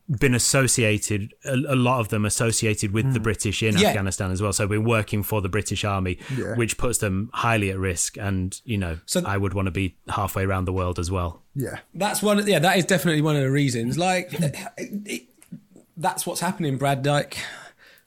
been 0.09 0.35
associated 0.35 1.35
a, 1.45 1.55
a 1.55 1.75
lot 1.75 1.99
of 1.99 2.09
them 2.11 2.25
associated 2.25 2.93
with 2.93 3.13
the 3.13 3.19
hmm. 3.19 3.25
british 3.25 3.63
in 3.63 3.77
Yeah. 3.77 3.89
afghanistan 3.89 4.31
as 4.31 4.41
well 4.41 4.53
so 4.53 4.67
we're 4.67 4.81
working 4.81 5.25
for 5.25 5.41
the 5.43 5.49
british 5.49 5.85
army 5.85 6.19
Yeah. 6.37 6.55
which 6.55 6.79
puts 6.79 6.99
them 6.99 7.29
highly 7.35 7.71
at 7.71 7.79
risk 7.79 8.17
and 8.17 8.61
you 8.65 8.79
know 8.79 8.99
So- 9.07 9.25
i 9.27 9.37
would 9.37 9.53
want 9.53 9.67
to 9.67 9.73
be 9.73 9.97
halfway 10.09 10.45
around 10.45 10.67
the 10.67 10.73
world 10.73 11.01
as 11.01 11.11
well 11.11 11.43
Yeah. 11.57 11.79
that's 11.95 12.23
one, 12.23 12.47
yeah, 12.47 12.61
that 12.61 12.77
is 12.79 12.85
definitely 12.85 13.23
one 13.23 13.35
of 13.35 13.43
the 13.43 13.51
reasons. 13.51 13.97
Like, 13.99 14.31
hmm. 14.33 14.45
it, 14.45 14.57
it, 15.07 15.23
that's 15.97 16.27
what's 16.27 16.41
happening, 16.41 16.77
Brad. 16.77 17.03
Dyke. 17.03 17.39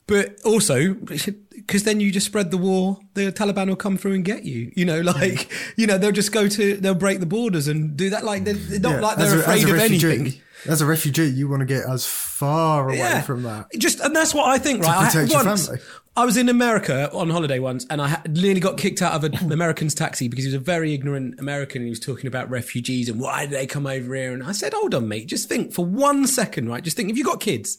but 0.06 0.40
also, 0.44 0.94
because 0.94 1.82
then 1.84 2.00
you 2.00 2.10
just 2.12 2.26
spread 2.26 2.50
the 2.50 2.56
war, 2.58 2.98
the 3.14 3.32
Taliban 3.32 3.68
will 3.68 3.76
come 3.76 3.96
through 3.96 4.14
and 4.14 4.24
get 4.24 4.44
you. 4.44 4.72
You 4.76 4.84
know, 4.84 5.00
hmm. 5.00 5.06
like, 5.08 5.50
you 5.76 5.86
know, 5.86 5.98
they'll 5.98 6.12
just 6.12 6.32
go 6.32 6.48
to, 6.48 6.76
they'll 6.76 6.94
break 6.94 7.20
the 7.20 7.26
borders 7.26 7.66
and 7.68 7.96
do 7.96 8.08
that. 8.10 8.24
Like, 8.24 8.44
they're, 8.44 8.54
they're 8.54 8.80
not 8.80 8.94
Yeah. 8.94 9.00
like 9.00 9.16
they're 9.18 9.36
a- 9.36 9.40
afraid 9.40 9.64
a 9.64 9.66
of 9.68 9.72
refugee- 9.74 10.12
anything. 10.14 10.40
As 10.66 10.80
a 10.80 10.86
refugee, 10.86 11.26
you 11.26 11.48
want 11.48 11.60
to 11.60 11.66
get 11.66 11.88
as 11.88 12.06
far 12.06 12.88
away 12.88 13.22
from 13.26 13.42
that. 13.44 13.68
Just 13.78 14.00
and 14.00 14.14
that's 14.14 14.34
what 14.34 14.48
I 14.48 14.58
think. 14.58 14.82
Right, 14.82 15.14
I 15.14 15.26
once, 15.30 15.66
family. 15.66 15.80
I 16.16 16.24
was 16.24 16.36
in 16.36 16.48
America 16.48 17.10
on 17.12 17.30
holiday 17.30 17.58
once, 17.58 17.86
and 17.88 18.00
I 18.02 18.08
had, 18.08 18.36
nearly 18.36 18.60
got 18.60 18.76
kicked 18.76 19.00
out 19.00 19.12
of 19.12 19.24
an 19.24 19.34
American's 19.52 19.94
taxi 19.94 20.28
because 20.28 20.44
he 20.44 20.48
was 20.48 20.54
a 20.54 20.58
very 20.58 20.92
ignorant 20.92 21.38
American. 21.38 21.82
and 21.82 21.86
He 21.86 21.90
was 21.90 22.00
talking 22.00 22.26
about 22.26 22.50
refugees 22.50 23.08
and 23.08 23.20
why 23.20 23.46
did 23.46 23.52
they 23.52 23.66
come 23.66 23.86
over 23.86 24.14
here. 24.14 24.32
And 24.32 24.42
I 24.42 24.52
said, 24.52 24.72
"Hold 24.72 24.94
on, 24.94 25.08
mate. 25.08 25.26
Just 25.26 25.48
think 25.48 25.72
for 25.72 25.84
one 25.84 26.26
second, 26.26 26.68
right? 26.68 26.82
Just 26.82 26.96
think 26.96 27.10
if 27.10 27.16
you 27.16 27.24
got 27.24 27.40
kids, 27.40 27.78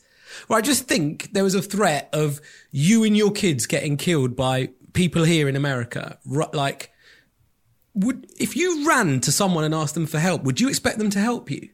right? 0.50 0.63
Just 0.63 0.88
think 0.88 1.34
there 1.34 1.44
was 1.44 1.56
a 1.56 1.62
threat 1.62 2.10
of 2.13 2.41
you 2.72 3.04
and 3.04 3.15
your 3.15 3.32
kids 3.32 3.65
getting 3.65 3.98
killed 3.98 4.36
by 4.36 4.70
people 4.94 5.24
here 5.24 5.48
in 5.48 5.56
America, 5.56 6.17
right? 6.26 6.54
Like." 6.54 6.89
Would 7.94 8.32
if 8.39 8.56
you 8.56 8.88
ran 8.88 9.20
to 9.20 9.34
someone 9.34 9.65
and 9.65 9.76
asked 9.76 9.96
them 9.96 10.06
for 10.08 10.17
help, 10.17 10.44
would 10.44 10.62
you 10.62 10.70
expect 10.70 10.98
them 10.98 11.10
to 11.10 11.20
help 11.20 11.52
you? 11.52 11.67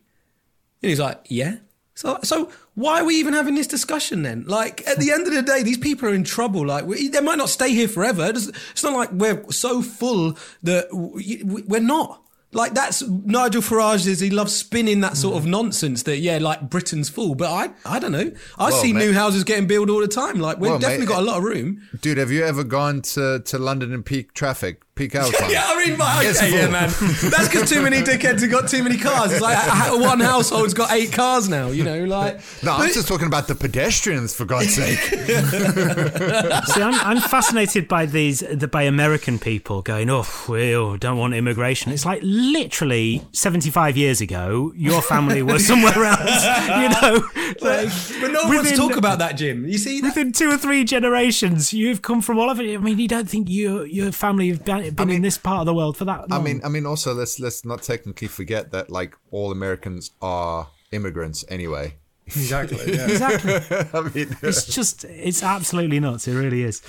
And 0.84 0.90
he's 0.90 1.00
like, 1.00 1.20
yeah. 1.30 1.58
So, 1.96 2.20
so 2.22 2.52
why 2.76 3.02
are 3.02 3.06
we 3.06 3.16
even 3.16 3.34
having 3.34 3.56
this 3.56 3.66
discussion 3.66 4.22
then? 4.22 4.44
Like, 4.46 4.88
at 4.88 5.00
the 5.00 5.12
end 5.12 5.26
of 5.26 5.34
the 5.34 5.42
day, 5.42 5.64
these 5.64 5.80
people 5.80 6.08
are 6.10 6.14
in 6.14 6.24
trouble. 6.24 6.66
Like, 6.66 6.86
we, 6.86 7.08
they 7.08 7.22
might 7.22 7.40
not 7.40 7.50
stay 7.50 7.72
here 7.74 7.88
forever. 7.88 8.26
It's, 8.28 8.48
it's 8.72 8.84
not 8.84 8.94
like 8.94 9.12
we're 9.12 9.44
so 9.52 9.82
full 9.82 10.38
that 10.64 10.94
we, 10.94 11.42
we- 11.44 11.64
we're 11.64 11.82
not. 11.82 12.22
Like, 12.54 12.74
that's 12.76 13.02
Nigel 13.02 13.62
Farage 13.62 14.08
is, 14.08 14.20
he 14.22 14.30
loves 14.30 14.56
spinning 14.56 15.02
that 15.02 15.18
sort 15.18 15.36
of 15.36 15.44
mm. 15.44 15.50
nonsense 15.50 16.04
that, 16.04 16.20
yeah, 16.20 16.38
like 16.38 16.70
Britain's 16.70 17.10
full. 17.10 17.36
But 17.36 17.50
I, 17.52 17.74
I 17.86 18.00
don't 18.00 18.14
know. 18.14 18.32
I 18.58 18.70
Well, 18.70 18.82
see 18.82 18.94
mate- 18.94 19.06
new 19.06 19.14
houses 19.14 19.44
getting 19.44 19.68
built 19.68 19.90
all 19.90 20.00
the 20.00 20.08
time. 20.08 20.40
Like, 20.40 20.58
we've 20.58 20.70
Well, 20.72 20.80
definitely 20.80 21.08
mate, 21.08 21.14
got 21.14 21.24
a 21.24 21.26
lot 21.26 21.38
of 21.40 21.44
room. 21.44 21.82
dude 22.00 22.18
have 22.18 22.32
you 22.32 22.46
ever 22.46 22.64
gone 22.64 23.02
to 23.02 23.40
to 23.40 23.58
london 23.58 23.92
in 23.92 24.02
peak 24.04 24.34
traffic 24.34 24.82
peak 24.98 25.16
hour 25.16 25.32
time 25.32 25.50
Yeah, 25.50 25.64
I 25.66 25.86
mean, 25.86 25.98
but, 25.98 26.26
It's 26.26 26.42
okay, 26.42 26.52
yeah, 26.52 26.64
full. 26.64 26.72
man. 26.72 27.32
That's 27.32 27.48
because 27.48 27.70
too 27.70 27.82
many 27.82 27.98
dickheads 27.98 28.42
have 28.42 28.52
got 28.52 28.70
too 28.70 28.84
many 28.84 28.98
cars. 28.98 29.32
It's 29.32 29.42
like 29.42 29.58
one 29.94 30.20
household's 30.20 30.74
got 30.74 30.92
eight 30.92 31.12
cars 31.12 31.48
now. 31.48 31.68
You 31.68 31.84
know, 31.84 32.06
like 32.06 32.40
no 32.64 32.74
i'm 32.74 32.92
just 32.92 33.08
talking 33.08 33.28
about 33.28 33.48
the 33.48 33.56
pedestrians 33.56 34.34
for 34.34 34.46
god's 34.46 34.74
sake 34.74 34.98
See, 36.68 36.82
I'm, 36.82 36.94
I'm 36.96 37.20
fascinated 37.22 37.88
by 37.88 38.06
these 38.06 38.40
the, 38.40 38.68
by 38.68 38.84
American 38.84 39.40
people 39.40 39.82
going, 39.82 40.10
oh, 40.10 40.26
we 40.50 40.76
oh, 40.76 40.98
don't 40.98 41.18
want 41.18 41.34
immigration. 41.34 41.92
It's 41.92 42.06
like 42.06 42.20
literally 42.24 43.24
75 43.32 43.98
years 43.98 44.22
ago, 44.22 44.74
your 44.76 45.02
family 45.02 45.42
was 45.42 45.66
somewhere 45.72 46.04
else. 46.06 46.46
You 46.68 46.90
know, 46.90 47.28
like, 47.62 47.90
But 48.22 48.32
no 48.32 48.44
one 48.44 48.56
wants 48.56 48.72
to 48.72 48.78
talk 48.78 48.96
about 48.96 49.20
that, 49.20 49.34
Jim. 49.34 49.66
You 49.66 49.78
see 49.78 50.02
that? 50.02 50.08
Within 50.08 50.32
two 50.32 50.50
or 50.50 50.58
three 50.58 50.84
generations, 50.84 51.74
you've 51.74 52.02
come 52.02 52.22
from 52.22 52.40
all 52.40 52.50
over. 52.50 52.62
I 52.62 52.78
mean, 52.78 52.98
you 53.00 53.08
don't 53.08 53.30
think 53.30 53.50
you, 53.50 53.84
your 53.84 54.12
family 54.12 54.50
have 54.50 54.66
been, 54.66 54.87
been 54.96 55.10
in 55.10 55.22
this 55.22 55.38
part 55.38 55.62
of 55.62 55.66
the 55.66 55.74
world 55.74 55.98
for 55.98 56.06
that 56.06 56.26
I 56.32 56.40
mean, 56.40 56.62
I 56.64 56.70
mean, 56.70 56.86
also 56.86 57.14
let's 57.14 57.40
let's 57.40 57.66
not 57.66 57.82
technically 57.82 58.28
forget 58.28 58.72
that 58.72 58.90
like 58.90 59.16
all 59.32 59.52
Americans 59.52 60.12
are 60.22 60.68
immigrants 60.92 61.44
anyway. 61.50 61.96
Exactly. 62.28 62.78
Yeah. 62.94 63.08
exactly. 63.08 63.54
I 63.94 64.02
mean, 64.02 64.36
It's 64.42 64.66
just, 64.66 65.06
it's 65.06 65.44
absolutely 65.44 66.00
nuts. 66.00 66.28
It 66.28 66.36
really 66.36 66.64
is. 66.64 66.82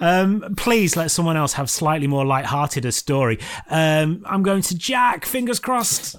Um, 0.00 0.54
please 0.56 0.96
let 0.96 1.10
someone 1.10 1.36
else 1.36 1.52
have 1.54 1.70
slightly 1.70 2.06
more 2.06 2.24
light-hearted 2.24 2.84
a 2.84 2.92
story. 2.92 3.38
Um, 3.68 4.24
I'm 4.26 4.42
going 4.42 4.62
to 4.62 4.76
Jack. 4.76 5.24
Fingers 5.24 5.60
crossed. 5.60 6.16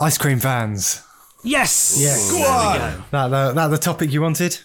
Ice 0.00 0.16
cream 0.16 0.38
vans. 0.38 1.02
Yes. 1.44 1.98
Yes. 2.00 2.30
There 2.30 2.38
we 2.38 2.44
go. 2.44 3.04
That 3.10 3.28
the, 3.28 3.52
that 3.52 3.66
the 3.68 3.76
topip 3.76 4.10
you 4.10 4.22
wanted? 4.22 4.58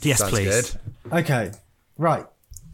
Yes, 0.00 0.18
sounds 0.18 0.32
please. 0.32 0.48
good. 0.48 1.12
Okay. 1.12 1.52
Right. 1.98 2.24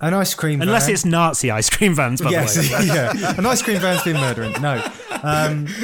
An 0.00 0.12
ice 0.14 0.34
cream 0.34 0.58
van 0.58 0.68
Unless 0.68 0.84
van. 0.86 0.92
it's 0.94 1.04
Nazi 1.04 1.50
ice 1.50 1.70
cream 1.70 1.94
vans, 1.94 2.20
by 2.20 2.30
yes, 2.30 2.54
the 2.54 2.74
way. 2.74 2.86
yeah. 3.20 3.34
An 3.38 3.46
ice 3.46 3.62
cream 3.62 3.78
van's 3.80 4.02
been 4.02 4.16
murdering. 4.20 4.52
No. 4.60 4.82
Um, 5.22 5.66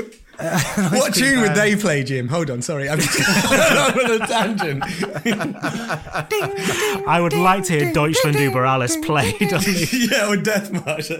What 0.42 1.12
cream 1.12 1.24
tune 1.34 1.40
would 1.42 1.54
they 1.54 1.76
play, 1.76 2.02
Jim? 2.02 2.26
Hold 2.26 2.50
on, 2.50 2.62
sorry, 2.62 2.88
I'm 2.90 2.98
just 2.98 3.20
on 3.46 4.10
a 4.10 4.26
tangent. 4.26 4.82
ding, 5.22 5.38
ding, 5.38 7.04
I 7.06 7.20
would 7.20 7.32
like 7.32 7.62
to 7.64 7.74
hear 7.74 7.92
Deutschland 7.92 8.36
über 8.36 8.66
alles 8.66 8.96
played. 8.96 9.52
on 9.52 9.60
the- 9.60 10.08
yeah, 10.10 10.28
or 10.28 10.36
Death 10.36 10.72
March. 10.72 11.10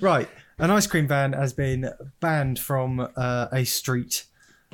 Right. 0.00 0.28
An 0.58 0.70
ice 0.70 0.86
cream 0.86 1.08
van 1.08 1.32
has 1.32 1.52
been 1.54 1.90
banned 2.20 2.58
from 2.60 3.00
uh, 3.16 3.48
a 3.50 3.64
street 3.64 4.26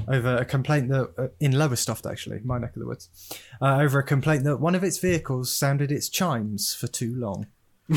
over 0.09 0.37
a 0.37 0.45
complaint 0.45 0.89
that 0.89 1.13
uh, 1.19 1.29
in 1.41 1.53
Lowestoft, 1.53 2.07
actually, 2.07 2.41
my 2.45 2.59
neck 2.59 2.75
of 2.77 2.81
the 2.81 2.87
woods, 2.87 3.09
uh, 3.61 3.79
over 3.81 3.99
a 3.99 4.03
complaint 4.03 4.45
that 4.45 4.59
one 4.59 4.75
of 4.75 4.85
its 4.85 4.99
vehicles 4.99 5.55
sounded 5.55 5.91
its 5.91 6.09
chimes 6.09 6.75
for 6.75 6.87
too 6.87 7.15
long. 7.17 7.47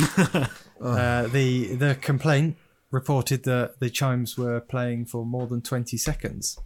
uh, 0.82 1.28
the 1.28 1.76
the 1.76 1.98
complaint 2.00 2.58
reported 2.92 3.44
that 3.44 3.80
the 3.80 3.90
chimes 3.90 4.38
were 4.38 4.60
playing 4.60 5.06
for 5.06 5.26
more 5.26 5.48
than 5.48 5.62
twenty 5.62 5.98
seconds. 5.98 6.60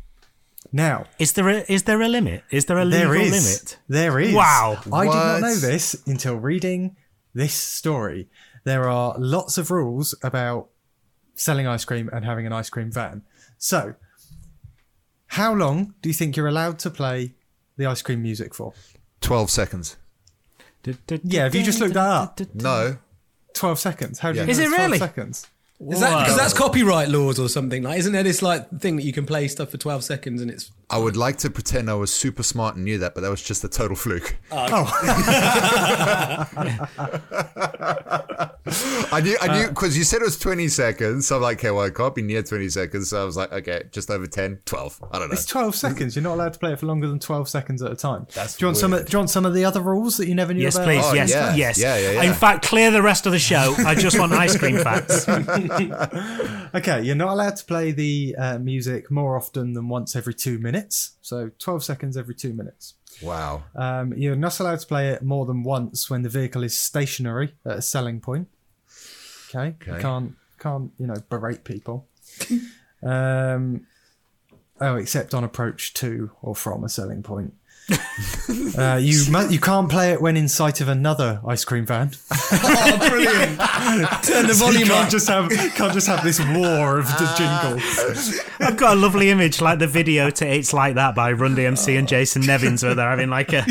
Now 0.72 1.06
Is 1.20 1.34
there 1.34 1.50
a 1.50 1.72
is 1.72 1.84
there 1.84 2.02
a 2.02 2.08
limit? 2.08 2.44
Is 2.50 2.66
there 2.66 2.78
a 2.78 2.86
legal 2.86 3.12
there 3.12 3.16
is 3.16 3.32
limit? 3.32 3.78
there 3.90 4.20
is. 4.20 4.34
Wow. 4.34 4.80
I 4.92 5.06
did 5.06 5.14
not 5.14 5.42
know 5.42 5.56
this 5.56 5.96
until 6.08 6.36
reading 6.36 6.96
this 7.34 7.54
story. 7.54 8.30
There 8.64 8.90
are 8.90 9.16
lots 9.18 9.58
of 9.58 9.72
rules 9.72 10.16
about 10.24 10.70
selling 11.36 11.68
ice 11.68 11.84
cream 11.86 12.10
and 12.14 12.24
having 12.24 12.46
an 12.46 12.54
ice 12.54 12.70
cream 12.70 12.92
van. 12.92 13.24
So, 13.58 13.96
how 15.34 15.52
long 15.54 15.96
do 16.02 16.10
you 16.10 16.14
think 16.14 16.38
you're 16.38 16.48
allowed 16.48 16.78
to 16.80 16.90
play 16.92 17.34
the 17.78 17.88
ice 17.88 18.02
cream 18.04 18.22
music 18.22 18.54
for? 18.54 18.74
12 19.22 19.50
seconds. 19.50 19.98
Yeah, 21.24 21.44
have 21.44 21.56
you 21.56 21.64
just 21.64 21.80
looked 21.80 21.96
that 21.96 22.08
up? 22.08 22.40
No. 22.54 22.98
12 23.56 23.80
seconds. 23.80 24.20
How 24.20 24.32
do 24.32 24.40
you 24.40 24.46
know 24.46 24.52
Is 24.52 24.60
it 24.60 24.64
it's 24.66 24.76
12 24.76 24.88
really? 24.88 25.00
seconds? 25.00 25.48
Is 25.80 26.00
that 26.00 26.20
because 26.20 26.38
that's 26.38 26.54
copyright 26.54 27.10
laws 27.10 27.40
or 27.40 27.50
something? 27.50 27.84
Like, 27.84 28.00
isn't 28.00 28.14
there 28.14 28.24
this 28.24 28.42
like 28.42 28.70
thing 28.80 28.96
that 28.96 29.04
you 29.04 29.14
can 29.14 29.26
play 29.26 29.48
stuff 29.48 29.70
for 29.70 29.78
twelve 29.78 30.04
seconds 30.04 30.42
and 30.42 30.50
it's 30.50 30.72
I 30.90 30.98
would 30.98 31.18
like 31.18 31.38
to 31.38 31.50
pretend 31.50 31.90
I 31.90 31.96
was 31.96 32.14
super 32.14 32.44
smart 32.44 32.76
and 32.76 32.86
knew 32.86 33.00
that, 33.00 33.16
but 33.16 33.22
that 33.22 33.30
was 33.32 33.42
just 33.42 33.64
a 33.64 33.68
total 33.68 33.96
fluke. 33.96 34.38
Oh! 34.52 34.68
oh. 34.72 34.90
I 39.12 39.22
knew, 39.22 39.36
I 39.42 39.60
knew, 39.60 39.68
because 39.70 39.98
you 39.98 40.04
said 40.04 40.22
it 40.22 40.26
was 40.26 40.38
20 40.40 40.68
seconds. 40.68 41.28
So 41.28 41.36
I'm 41.36 41.42
like, 41.42 41.58
okay, 41.60 41.72
well, 41.72 41.84
it 41.84 41.96
can't 41.96 42.16
be 42.16 42.22
near 42.22 42.44
20 42.44 42.70
seconds. 42.70 43.10
So 43.10 43.22
I 43.22 43.26
was 43.26 43.36
like, 43.36 43.52
okay, 43.52 43.84
just 43.92 44.10
over 44.10 44.26
10, 44.28 44.60
12. 44.66 45.04
I 45.12 45.20
don't 45.20 45.30
know. 45.30 45.34
It's 45.34 45.46
12 45.46 45.76
seconds. 45.76 46.16
You're 46.16 46.24
not 46.24 46.36
allowed 46.36 46.54
to 46.54 46.60
play 46.60 46.74
it 46.74 46.80
for 46.80 46.86
longer 46.86 47.08
than 47.08 47.20
12 47.20 47.50
seconds 47.50 47.82
at 47.82 47.92
a 47.92 47.96
time. 47.96 48.28
do 48.32 48.42
you 48.60 48.68
want 48.68 48.78
some? 48.78 48.94
Of, 48.94 49.06
do 49.06 49.12
you 49.12 49.20
want 49.20 49.30
some 49.30 49.46
of 49.46 49.54
the 49.54 49.66
other 49.66 49.82
rules 49.82 50.18
that 50.18 50.28
you 50.28 50.36
never 50.36 50.54
knew 50.54 50.62
Yes, 50.62 50.76
about? 50.76 50.86
please. 50.86 51.04
Oh, 51.04 51.14
yes, 51.14 51.32
yeah. 51.32 51.56
yes. 51.56 51.78
Yeah, 51.80 51.98
yeah, 51.98 52.12
yeah. 52.12 52.24
In 52.24 52.34
fact, 52.34 52.66
clear 52.66 52.92
the 52.92 53.02
rest 53.02 53.26
of 53.26 53.32
the 53.32 53.40
show. 53.40 53.76
I 53.80 53.96
just 53.96 54.18
want 54.18 54.32
ice 54.32 54.58
cream 54.58 54.78
facts. 54.78 55.26
Okay, 56.76 57.04
you're 57.04 57.16
not 57.16 57.30
allowed 57.30 57.56
to 57.58 57.66
play 57.66 57.92
the 57.92 58.36
uh, 58.38 58.58
music 58.58 59.12
more 59.12 59.38
often 59.38 59.74
than 59.74 59.90
once 59.90 60.16
every 60.16 60.34
two 60.34 60.58
minutes. 60.58 61.18
So 61.22 61.52
12 61.60 61.84
seconds 61.84 62.18
every 62.18 62.34
two 62.34 62.54
minutes. 62.54 62.96
Wow. 63.22 63.64
Um, 63.76 64.14
you're 64.14 64.36
not 64.36 64.60
allowed 64.60 64.80
to 64.80 64.88
play 64.88 65.10
it 65.10 65.22
more 65.22 65.46
than 65.46 65.64
once 65.64 66.10
when 66.10 66.24
the 66.24 66.30
vehicle 66.30 66.64
is 66.64 66.78
stationary 66.78 67.54
at 67.66 67.78
a 67.78 67.82
selling 67.82 68.20
point. 68.20 68.48
Okay, 69.50 69.76
you 69.86 70.00
can't 70.00 70.36
can't 70.60 70.92
you 70.98 71.06
know 71.06 71.16
berate 71.30 71.64
people. 71.64 72.08
um, 73.04 73.86
oh, 74.82 74.96
except 74.96 75.34
on 75.34 75.44
approach 75.44 75.94
to 75.96 76.32
or 76.42 76.56
from 76.56 76.84
a 76.84 76.90
selling 76.90 77.22
point. 77.22 77.54
Uh, 78.78 78.98
you 79.02 79.24
mu- 79.30 79.50
you 79.50 79.60
can't 79.60 79.90
play 79.90 80.12
it 80.12 80.22
when 80.22 80.38
in 80.38 80.48
sight 80.48 80.82
of 80.82 80.88
another 80.88 81.42
ice 81.46 81.66
cream 81.66 81.86
van. 81.86 82.12
oh, 82.32 82.98
brilliant. 83.10 83.60
Turn 84.24 84.48
the 84.48 84.54
you 84.54 84.60
volume 84.60 84.88
can't 84.88 85.06
up. 85.06 85.10
just 85.10 85.28
have 85.28 85.50
can't 85.50 85.94
just 85.94 86.08
have 86.08 86.24
this 86.24 86.40
war 86.40 87.00
of 87.00 87.08
the 87.08 87.34
jingles. 87.38 88.40
I've 88.60 88.78
got 88.78 88.98
a 88.98 89.00
lovely 89.00 89.30
image 89.30 89.62
like 89.62 89.80
the 89.80 89.88
video 89.88 90.30
to 90.30 90.48
It's 90.48 90.74
Like 90.74 90.96
That 90.96 91.16
by 91.16 91.32
Run 91.34 91.56
DMC 91.56 91.98
and 91.98 92.08
Jason 92.08 92.44
Nevins 92.44 92.84
where 92.84 92.96
they're 92.96 93.10
having 93.10 93.30
like 93.30 93.52
a. 93.54 93.62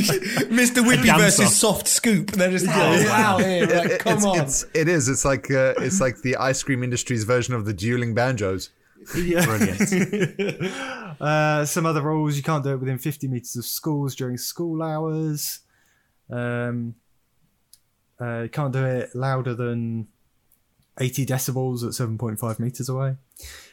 Mr. 0.52 0.84
Whippy 0.84 1.06
dance 1.06 1.22
versus 1.22 1.46
off. 1.46 1.52
Soft 1.52 1.88
Scoop. 1.88 2.32
They're 2.32 2.50
just 2.50 2.66
oh, 2.68 3.04
wow, 3.08 3.38
here, 3.38 3.66
like, 3.66 3.98
come 4.00 4.16
it's, 4.16 4.24
on. 4.26 4.40
It's, 4.40 4.66
it 4.74 4.88
is. 4.88 5.08
It's 5.08 5.24
like 5.24 5.50
uh, 5.50 5.74
it's 5.78 6.00
like 6.00 6.18
the 6.22 6.36
ice 6.36 6.62
cream 6.62 6.82
industry's 6.82 7.24
version 7.24 7.54
of 7.54 7.64
the 7.64 7.72
dueling 7.72 8.14
banjos. 8.14 8.70
Brilliant. 9.12 10.72
Uh, 11.20 11.64
some 11.64 11.86
other 11.86 12.00
rules: 12.00 12.36
you 12.36 12.42
can't 12.42 12.64
do 12.64 12.70
it 12.70 12.80
within 12.80 12.98
50 12.98 13.28
meters 13.28 13.54
of 13.54 13.64
schools 13.64 14.14
during 14.16 14.36
school 14.38 14.82
hours. 14.82 15.60
Um, 16.30 16.94
uh, 18.20 18.40
you 18.40 18.48
can't 18.48 18.72
do 18.72 18.84
it 18.84 19.14
louder 19.14 19.54
than 19.54 20.08
80 20.98 21.26
decibels 21.26 21.84
at 21.84 21.90
7.5 21.90 22.58
meters 22.58 22.88
away. 22.88 23.16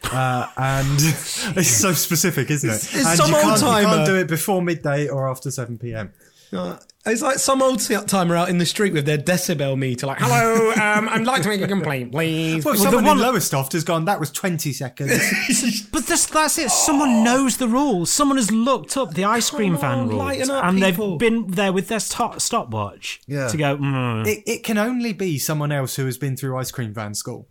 Uh, 0.03 0.47
and 0.57 0.95
it's 1.57 1.69
so 1.69 1.93
specific, 1.93 2.51
isn't 2.51 2.69
it? 2.69 2.73
It's- 2.73 2.95
it's 2.95 3.07
and 3.07 3.17
some 3.17 3.29
you 3.29 3.35
can't, 3.37 3.59
you 3.61 3.87
can't 3.87 4.05
do 4.05 4.15
it 4.15 4.27
before 4.27 4.61
midday 4.61 5.07
or 5.07 5.27
after 5.29 5.49
7 5.49 5.77
p.m. 5.79 6.13
Uh, 6.51 6.77
it's 7.05 7.21
like 7.21 7.37
some 7.37 7.61
old 7.61 7.79
timer 8.07 8.35
out 8.35 8.49
in 8.49 8.57
the 8.57 8.65
street 8.65 8.93
with 8.93 9.05
their 9.05 9.17
decibel 9.17 9.77
meter, 9.77 10.05
like, 10.05 10.17
hello, 10.19 10.71
um, 10.73 11.07
I'd 11.09 11.25
like 11.25 11.41
to 11.43 11.49
make 11.49 11.61
a 11.61 11.67
complaint, 11.67 12.11
please. 12.11 12.63
Well, 12.65 12.75
Well, 12.77 12.91
the 12.91 12.97
one- 12.97 13.17
in 13.17 13.23
Lowestoft 13.23 13.71
has 13.73 13.83
gone, 13.83 14.05
that 14.05 14.19
was 14.19 14.31
20 14.31 14.73
seconds. 14.73 15.11
But 15.91 16.05
this, 16.07 16.25
that's 16.27 16.57
it. 16.57 16.69
Someone 16.71 17.23
knows 17.23 17.57
the 17.57 17.67
rules. 17.67 18.11
Someone 18.11 18.37
has 18.37 18.51
looked 18.51 18.95
up 18.97 19.13
the 19.13 19.23
ice 19.23 19.49
cream 19.49 19.73
Come 19.77 19.81
van 19.81 19.99
on, 19.99 20.09
rules, 20.09 20.49
up, 20.49 20.65
and 20.65 20.79
people. 20.79 21.17
they've 21.17 21.19
been 21.19 21.47
there 21.51 21.71
with 21.73 21.87
their 21.87 21.99
stop, 21.99 22.39
stopwatch 22.41 23.21
Yeah. 23.27 23.47
to 23.47 23.57
go. 23.57 23.77
Mm, 23.77 24.27
it, 24.27 24.43
it 24.45 24.63
can 24.63 24.77
only 24.77 25.13
be 25.13 25.37
someone 25.39 25.71
else 25.71 25.95
who 25.95 26.05
has 26.05 26.17
been 26.17 26.35
through 26.37 26.57
ice 26.57 26.71
cream 26.71 26.93
van 26.93 27.13
school. 27.15 27.47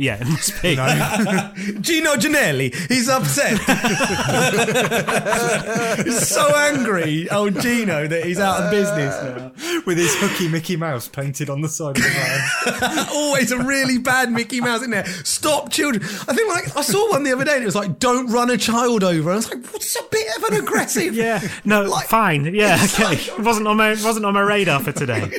Yeah, 0.00 0.16
it 0.18 0.26
must 0.26 0.62
be. 0.62 0.74
Gino 1.82 2.14
Ginelli, 2.16 2.74
he's 2.88 3.10
upset. 3.10 3.58
he's 6.04 6.26
so 6.26 6.48
angry, 6.56 7.28
old 7.30 7.60
Gino, 7.60 8.06
that 8.08 8.24
he's 8.24 8.40
out 8.40 8.62
of 8.62 8.70
business 8.70 9.14
now. 9.22 9.52
With 9.86 9.98
his 9.98 10.14
hooky 10.16 10.48
Mickey 10.48 10.76
Mouse 10.76 11.06
painted 11.06 11.50
on 11.50 11.60
the 11.60 11.68
side 11.68 11.96
of 11.98 12.02
the 12.02 12.08
van. 12.08 13.06
Always 13.12 13.52
a 13.52 13.58
really 13.58 13.98
bad 13.98 14.32
Mickey 14.32 14.60
Mouse 14.60 14.82
in 14.82 14.90
there. 14.90 15.04
Stop 15.24 15.70
children. 15.70 16.02
I 16.02 16.34
think 16.34 16.48
like 16.48 16.74
I 16.76 16.82
saw 16.82 17.10
one 17.10 17.22
the 17.22 17.32
other 17.32 17.44
day 17.44 17.54
and 17.54 17.62
it 17.62 17.66
was 17.66 17.74
like, 17.74 17.98
don't 17.98 18.28
run 18.28 18.48
a 18.50 18.56
child 18.56 19.04
over. 19.04 19.30
And 19.30 19.32
I 19.32 19.36
was 19.36 19.50
like, 19.50 19.66
what's 19.72 19.94
a 19.96 20.02
bit 20.10 20.26
of 20.38 20.44
an 20.44 20.54
aggressive. 20.62 21.14
Yeah, 21.14 21.46
no, 21.66 21.82
Like- 21.82 22.06
fine. 22.08 22.54
Yeah, 22.54 22.78
okay. 22.94 23.16
It 23.16 23.40
wasn't 23.40 23.68
on 23.68 23.76
my 23.76 23.90
wasn't 23.90 24.24
on 24.24 24.32
my 24.34 24.40
radar 24.40 24.80
for 24.80 24.92
today. 24.92 25.30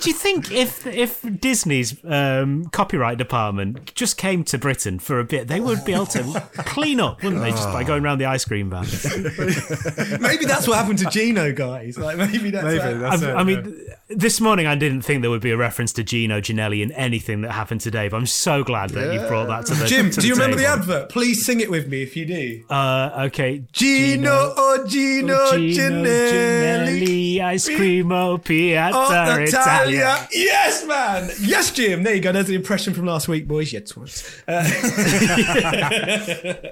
Do 0.00 0.10
you 0.10 0.14
think 0.14 0.50
if 0.52 0.86
if 0.86 1.20
Disney's 1.40 1.96
um, 2.04 2.66
copyright 2.66 3.18
department 3.18 3.94
just 3.94 4.16
came 4.16 4.44
to 4.44 4.58
Britain 4.58 4.98
for 4.98 5.18
a 5.20 5.24
bit, 5.24 5.48
they 5.48 5.60
would 5.60 5.84
be 5.84 5.92
able 5.92 6.06
to 6.06 6.22
clean 6.58 7.00
up, 7.00 7.22
wouldn't 7.22 7.42
they, 7.42 7.50
just 7.50 7.68
by 7.72 7.84
going 7.84 8.04
around 8.04 8.18
the 8.18 8.26
ice 8.26 8.44
cream 8.44 8.70
van? 8.70 8.84
Maybe 10.20 10.44
that's 10.44 10.66
what 10.68 10.78
happened 10.78 10.98
to 11.00 11.10
Gino, 11.10 11.52
guys. 11.52 11.98
Like 11.98 12.16
maybe 12.16 12.50
that's 12.50 12.64
Maybe, 12.64 12.78
what- 12.78 13.00
that's 13.00 13.22
I, 13.22 13.30
it, 13.30 13.34
I 13.34 13.44
mean, 13.44 13.86
this 14.08 14.40
morning 14.40 14.66
I 14.66 14.74
didn't 14.74 15.02
think 15.02 15.22
there 15.22 15.30
would 15.30 15.40
be 15.42 15.50
a 15.50 15.56
reference 15.56 15.92
to 15.94 16.02
Gino 16.04 16.40
Ginelli 16.40 16.82
in 16.82 16.92
anything 16.92 17.42
that 17.42 17.52
happened 17.52 17.80
today, 17.80 18.08
but 18.08 18.16
I'm 18.16 18.26
so 18.26 18.62
glad 18.64 18.90
that 18.90 19.12
you 19.14 19.20
brought 19.28 19.46
that 19.48 19.66
to 19.66 19.74
the 19.74 19.86
Jim, 19.86 20.10
to 20.10 20.20
do 20.20 20.26
you 20.28 20.34
remember 20.34 20.56
the 20.56 20.66
advert? 20.66 21.08
Please 21.10 21.44
sing 21.44 21.60
it 21.60 21.70
with 21.70 21.88
me 21.88 22.02
if 22.02 22.16
you 22.16 22.26
do. 22.26 22.64
Uh, 22.68 23.26
okay. 23.26 23.62
Gino, 23.72 24.30
oh 24.56 24.84
Gino, 24.88 25.52
Gino 25.52 25.74
Ginelli. 25.74 26.94
Ginelli, 27.38 27.40
ice 27.40 27.68
cream, 27.68 28.12
oh, 28.12 28.38
Piazza 28.38 29.83
Italia. 29.88 30.14
Italia. 30.14 30.28
Yes, 30.32 30.86
man. 30.86 31.30
Yes, 31.40 31.70
Jim. 31.72 32.02
There 32.02 32.14
you 32.14 32.20
go. 32.20 32.32
There's 32.32 32.46
the 32.46 32.54
impression 32.54 32.94
from 32.94 33.06
last 33.06 33.28
week, 33.28 33.46
boys. 33.48 33.72
Yeah, 33.72 33.80
twats. 33.80 34.42
Uh, 34.48 34.64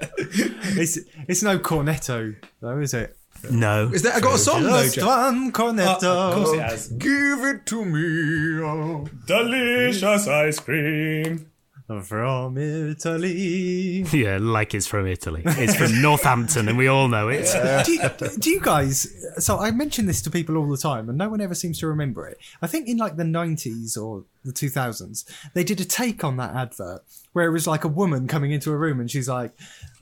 It's, 0.75 0.97
it's 1.27 1.43
no 1.43 1.59
cornetto, 1.59 2.35
though, 2.61 2.79
is 2.79 2.93
it? 2.93 3.15
No. 3.51 3.89
is 3.93 4.03
that 4.03 4.15
I 4.15 4.19
got 4.21 4.35
a 4.35 4.37
song 4.37 4.63
though? 4.63 4.83
Just 4.83 5.05
one 5.05 5.51
cornetto. 5.51 6.03
Uh, 6.03 6.29
of 6.29 6.33
course 6.35 6.53
it 6.57 6.61
has. 6.61 6.87
Give 6.87 7.39
it 7.43 7.65
to 7.67 7.83
me. 7.83 8.61
oh. 8.63 9.05
Delicious 9.27 10.27
ice 10.27 10.59
cream. 10.59 11.51
From 12.01 12.57
Italy. 12.57 14.05
Yeah, 14.13 14.37
like 14.39 14.73
it's 14.73 14.87
from 14.87 15.07
Italy. 15.07 15.41
It's 15.45 15.75
from 15.75 16.01
Northampton, 16.01 16.67
and 16.69 16.77
we 16.77 16.87
all 16.87 17.07
know 17.07 17.29
it. 17.29 17.45
do, 17.85 17.91
you, 17.91 18.09
do 18.39 18.49
you 18.49 18.59
guys? 18.59 19.07
So 19.37 19.59
I 19.59 19.71
mention 19.71 20.05
this 20.05 20.21
to 20.23 20.31
people 20.31 20.57
all 20.57 20.69
the 20.69 20.77
time, 20.77 21.09
and 21.09 21.17
no 21.17 21.29
one 21.29 21.41
ever 21.41 21.55
seems 21.55 21.79
to 21.79 21.87
remember 21.87 22.27
it. 22.27 22.37
I 22.61 22.67
think 22.67 22.87
in 22.87 22.97
like 22.97 23.17
the 23.17 23.23
nineties 23.23 23.97
or 23.97 24.25
the 24.45 24.51
two 24.51 24.69
thousands, 24.69 25.25
they 25.53 25.63
did 25.63 25.79
a 25.81 25.85
take 25.85 26.23
on 26.23 26.37
that 26.37 26.55
advert 26.55 27.01
where 27.33 27.47
it 27.47 27.51
was 27.51 27.67
like 27.67 27.83
a 27.83 27.87
woman 27.89 28.27
coming 28.27 28.51
into 28.51 28.71
a 28.71 28.77
room, 28.77 28.99
and 28.99 29.09
she's 29.09 29.29
like, 29.29 29.51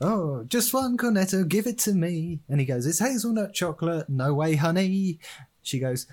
"Oh, 0.00 0.44
just 0.44 0.74
one 0.74 0.96
cornetto, 0.96 1.46
give 1.48 1.66
it 1.66 1.78
to 1.80 1.94
me." 1.94 2.40
And 2.48 2.60
he 2.60 2.66
goes, 2.66 2.86
"It's 2.86 2.98
hazelnut 2.98 3.54
chocolate, 3.54 4.08
no 4.08 4.34
way, 4.34 4.56
honey." 4.56 5.18
She 5.62 5.78
goes, 5.78 6.06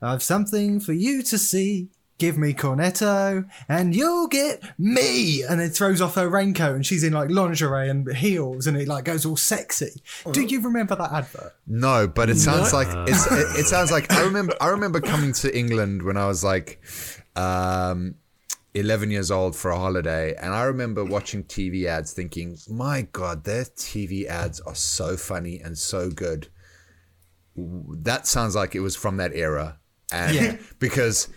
"I've 0.00 0.22
something 0.22 0.80
for 0.80 0.92
you 0.92 1.22
to 1.24 1.38
see." 1.38 1.88
Give 2.18 2.38
me 2.38 2.54
cornetto 2.54 3.44
and 3.68 3.94
you'll 3.94 4.28
get 4.28 4.62
me 4.78 5.42
and 5.42 5.58
then 5.60 5.68
throws 5.70 6.00
off 6.00 6.14
her 6.14 6.28
raincoat 6.28 6.74
and 6.76 6.86
she's 6.86 7.02
in 7.02 7.12
like 7.12 7.28
lingerie 7.28 7.88
and 7.90 8.14
heels 8.16 8.66
and 8.68 8.76
it 8.76 8.86
like 8.86 9.04
goes 9.04 9.26
all 9.26 9.36
sexy 9.36 10.00
do 10.30 10.42
you 10.42 10.60
remember 10.60 10.94
that 10.94 11.12
advert 11.12 11.52
No, 11.66 12.06
but 12.06 12.30
it 12.30 12.36
sounds 12.38 12.72
like 12.72 12.86
it's, 13.08 13.26
it, 13.26 13.60
it 13.60 13.66
sounds 13.66 13.90
like 13.90 14.12
I 14.12 14.22
remember 14.22 14.54
I 14.60 14.68
remember 14.68 15.00
coming 15.00 15.32
to 15.34 15.56
England 15.56 16.02
when 16.02 16.16
I 16.16 16.26
was 16.26 16.44
like 16.44 16.80
um 17.34 18.14
11 18.74 19.10
years 19.10 19.30
old 19.30 19.54
for 19.56 19.70
a 19.70 19.78
holiday 19.78 20.34
and 20.34 20.52
I 20.52 20.64
remember 20.64 21.04
watching 21.04 21.44
TV 21.44 21.84
ads 21.86 22.12
thinking, 22.12 22.58
"My 22.68 23.02
god, 23.12 23.44
their 23.44 23.64
TV 23.64 24.26
ads 24.26 24.58
are 24.60 24.74
so 24.74 25.16
funny 25.16 25.60
and 25.60 25.78
so 25.78 26.10
good." 26.10 26.48
That 27.56 28.26
sounds 28.26 28.56
like 28.56 28.74
it 28.74 28.80
was 28.80 28.96
from 28.96 29.16
that 29.18 29.32
era. 29.34 29.78
And 30.12 30.34
Yeah. 30.34 30.56
because 30.80 31.28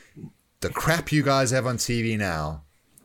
the 0.62 0.70
crap 0.70 1.12
you 1.12 1.24
guys 1.24 1.52
have 1.52 1.68
on 1.68 1.78
TV 1.78 2.18
now 2.18 2.64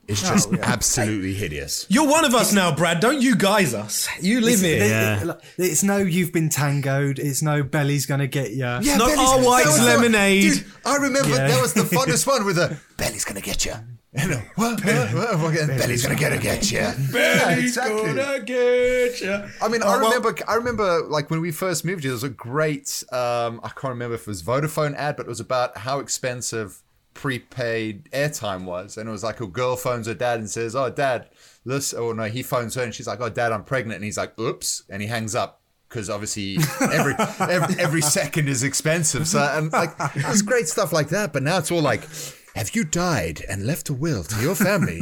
is 0.09 0.21
just 0.21 0.53
absolutely 0.63 1.33
hideous. 1.35 1.87
You're 1.89 2.09
one 2.09 2.25
of 2.25 2.35
us 2.35 2.53
now, 2.53 2.75
Brad. 2.75 2.99
Don't 3.01 3.23
you 3.23 3.37
guys 3.37 3.73
us. 3.73 4.09
You 4.21 4.41
live 4.41 4.61
here. 4.61 4.85
Yeah. 4.85 5.35
it's 5.59 5.83
no 5.83 5.99
you've 5.99 6.33
been 6.33 6.49
tangoed 6.49 7.19
it's 7.19 7.41
no 7.43 7.63
belly's 7.63 8.05
gonna 8.07 8.27
get 8.27 8.51
you 8.51 8.59
Yeah, 8.59 8.81
not 8.97 9.11
Belly's- 9.11 9.19
R 9.19 9.41
White's 9.45 9.65
that 9.67 9.71
was 9.73 9.81
the- 9.81 9.87
lemonade. 9.87 10.43
Dude, 10.55 10.65
I 10.85 10.97
remember 10.97 11.29
Yeah. 11.31 11.49
that 11.49 11.63
was 11.63 11.73
the 11.75 11.83
funnest 11.83 12.27
one 12.27 12.45
with 12.45 12.57
the 12.57 12.77
belly's 12.97 13.25
gonna 13.25 13.41
get 13.41 13.65
you. 13.65 13.75
And, 14.15 14.35
what, 14.57 14.85
what, 14.85 15.15
what, 15.15 15.39
what, 15.39 15.57
and 15.59 15.69
belly's 15.79 16.03
gonna 16.03 16.17
get 16.19 16.39
get 16.43 16.71
you. 16.71 16.81
Yeah, 16.81 17.51
exactly. 17.53 18.13
Gonna 18.13 18.41
get 18.41 19.21
ya. 19.23 19.47
I 19.63 19.69
mean, 19.69 19.83
Oh, 19.83 19.87
I 19.89 19.97
well- 19.97 20.11
remember. 20.11 20.35
I 20.47 20.55
remember, 20.57 21.03
like 21.05 21.31
when 21.31 21.41
we 21.41 21.51
first 21.51 21.85
moved 21.87 22.03
here, 22.03 22.11
there 22.11 22.17
was 22.17 22.23
a 22.25 22.29
great. 22.29 23.03
Um, 23.11 23.61
I 23.65 23.69
can't 23.69 23.85
remember 23.93 24.17
if 24.17 24.23
it 24.23 24.27
was 24.27 24.43
Vodafone 24.43 24.95
ad, 24.97 25.17
but 25.17 25.25
it 25.25 25.29
was 25.31 25.41
about 25.41 25.79
how 25.79 26.01
expensive 26.01 26.83
prepaid 27.15 28.11
airtime 28.13 28.65
was, 28.65 28.97
and 28.97 29.09
it 29.09 29.13
was 29.13 29.25
like 29.25 29.41
a 29.41 29.47
girl 29.47 29.77
phones 29.77 30.07
her 30.07 30.15
dad 30.15 30.39
and 30.41 30.51
says, 30.51 30.75
"Oh, 30.75 30.91
dad, 30.91 31.29
this," 31.65 31.93
or 31.93 32.15
no, 32.15 32.25
he 32.25 32.43
phones 32.43 32.75
her 32.75 32.83
and 32.83 32.95
she's 32.95 33.07
like, 33.07 33.21
"Oh, 33.21 33.29
dad, 33.29 33.53
I'm 33.53 33.65
pregnant," 33.65 33.97
and 33.97 34.05
he's 34.05 34.19
like, 34.19 34.39
"Oops," 34.39 34.85
and 34.89 35.03
he 35.03 35.09
hangs 35.09 35.35
up 35.35 35.61
because 35.89 36.09
obviously 36.09 36.57
every, 36.81 37.15
every 37.41 37.79
every 37.79 38.03
second 38.03 38.49
is 38.49 38.63
expensive. 38.63 39.29
So 39.29 39.41
and 39.41 39.73
like 39.73 39.91
it's 40.15 40.43
great 40.43 40.69
stuff 40.69 40.93
like 40.93 41.09
that, 41.09 41.33
but 41.33 41.43
now 41.43 41.59
it's 41.59 41.71
all 41.71 41.83
like. 41.83 42.03
Have 42.55 42.77
you 42.77 42.85
died 42.85 43.41
and 43.49 43.67
left 43.67 43.89
a 43.89 43.95
will 43.95 44.23
to 44.25 44.43
your 44.43 44.55
family? 44.55 45.01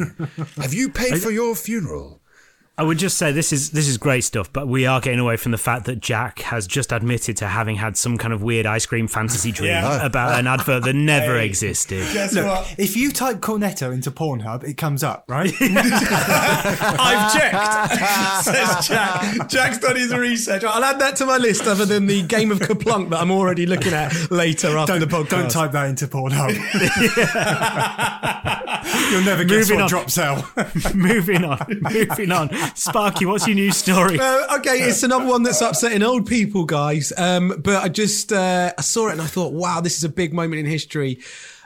Have 0.58 0.72
you 0.72 0.88
paid 0.88 1.20
for 1.20 1.32
your 1.32 1.56
funeral? 1.56 2.19
I 2.80 2.82
would 2.82 2.96
just 2.96 3.18
say 3.18 3.30
this 3.30 3.52
is 3.52 3.72
this 3.72 3.86
is 3.86 3.98
great 3.98 4.22
stuff, 4.24 4.50
but 4.54 4.66
we 4.66 4.86
are 4.86 5.02
getting 5.02 5.18
away 5.20 5.36
from 5.36 5.52
the 5.52 5.58
fact 5.58 5.84
that 5.84 6.00
Jack 6.00 6.38
has 6.38 6.66
just 6.66 6.92
admitted 6.92 7.36
to 7.36 7.46
having 7.46 7.76
had 7.76 7.94
some 7.98 8.16
kind 8.16 8.32
of 8.32 8.42
weird 8.42 8.64
ice 8.64 8.86
cream 8.86 9.06
fantasy 9.06 9.52
dream 9.58 9.68
Yeah. 9.72 10.02
about 10.02 10.38
an 10.38 10.46
advert 10.46 10.84
that 10.84 10.94
never 10.94 11.36
Hey. 11.38 11.44
existed. 11.44 12.10
Guess 12.14 12.32
Look, 12.32 12.46
what? 12.46 12.74
if 12.78 12.96
you 12.96 13.12
type 13.12 13.40
cornetto 13.40 13.92
into 13.92 14.10
Pornhub, 14.10 14.64
it 14.64 14.78
comes 14.78 15.04
up, 15.04 15.24
right? 15.28 15.52
I've 15.60 17.32
checked. 17.34 18.44
Says 18.46 18.88
Jack. 18.88 19.48
Jack's 19.50 19.78
done 19.78 19.96
his 19.96 20.14
research. 20.14 20.64
I'll 20.64 20.82
add 20.82 20.98
that 21.00 21.16
to 21.16 21.26
my 21.26 21.36
list, 21.36 21.66
other 21.66 21.84
than 21.84 22.06
the 22.06 22.22
game 22.22 22.50
of 22.50 22.60
KerPlunk 22.60 23.10
that 23.10 23.20
I'm 23.20 23.30
already 23.30 23.66
looking 23.66 23.92
at 23.92 24.30
later 24.30 24.78
after 24.78 24.98
don't, 24.98 25.06
the 25.06 25.14
podcast. 25.16 25.28
don't 25.28 25.50
type 25.50 25.72
that 25.72 25.86
into 25.90 26.06
Pornhub. 26.08 26.56
You'll 29.10 29.22
never 29.24 29.44
guess 29.44 29.68
Moving 29.68 29.76
what 29.76 29.82
on. 29.82 29.88
drop 29.88 30.10
sell. 30.10 30.48
moving 30.94 31.44
on, 31.44 31.58
moving 31.92 32.32
on. 32.32 32.48
Sparky, 32.74 33.26
what's 33.26 33.46
your 33.46 33.54
news 33.56 33.76
story? 33.76 34.18
Uh, 34.18 34.56
okay, 34.58 34.80
it's 34.80 35.02
another 35.02 35.26
one 35.26 35.42
that's 35.42 35.60
upsetting 35.60 36.02
old 36.02 36.26
people, 36.26 36.64
guys. 36.64 37.12
Um, 37.16 37.60
but 37.62 37.82
I 37.82 37.88
just 37.88 38.32
uh, 38.32 38.72
I 38.76 38.80
saw 38.80 39.08
it 39.08 39.12
and 39.12 39.22
I 39.22 39.26
thought, 39.26 39.52
wow, 39.52 39.80
this 39.80 39.96
is 39.96 40.04
a 40.04 40.08
big 40.08 40.32
moment 40.32 40.60
in 40.60 40.66
history. 40.66 41.18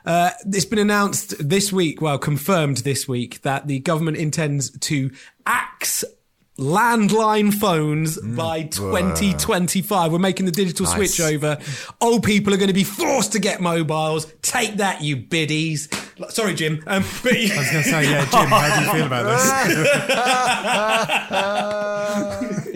Uh, 0.05 0.31
it's 0.47 0.65
been 0.67 0.79
announced 0.79 1.35
this 1.49 1.73
week, 1.73 2.03
well, 2.03 2.19
confirmed 2.19 2.79
this 2.79 3.09
week, 3.09 3.41
that 3.43 3.67
the 3.67 3.79
government 3.81 4.17
intends 4.19 4.71
to 4.81 5.11
axe 5.47 6.05
landline 6.59 7.53
phones 7.53 8.19
by 8.21 8.63
2025. 8.65 10.13
We're 10.13 10.19
making 10.19 10.47
the 10.47 10.53
digital 10.53 10.87
Nice. 10.87 10.95
switch 10.95 11.21
over. 11.21 11.59
Old 12.01 12.23
people 12.23 12.53
are 12.53 12.59
going 12.59 12.69
to 12.69 12.75
be 12.75 12.85
forced 12.85 13.33
to 13.33 13.39
get 13.39 13.61
mobiles. 13.61 14.33
Take 14.43 14.77
that, 14.77 15.03
you 15.03 15.17
biddies. 15.17 15.89
Sorry, 16.29 16.55
Jim. 16.55 16.83
Um, 16.87 17.05
but 17.23 17.33
I 17.33 17.59
was 17.59 17.71
going 17.71 17.83
to 17.83 17.91
say, 17.91 18.05
yeah, 18.11 18.25
Jim, 18.31 18.47
how 18.49 18.79
do 18.79 18.85
you 18.85 18.93
feel 18.93 19.07
about 19.07 19.25
this? 19.25 19.51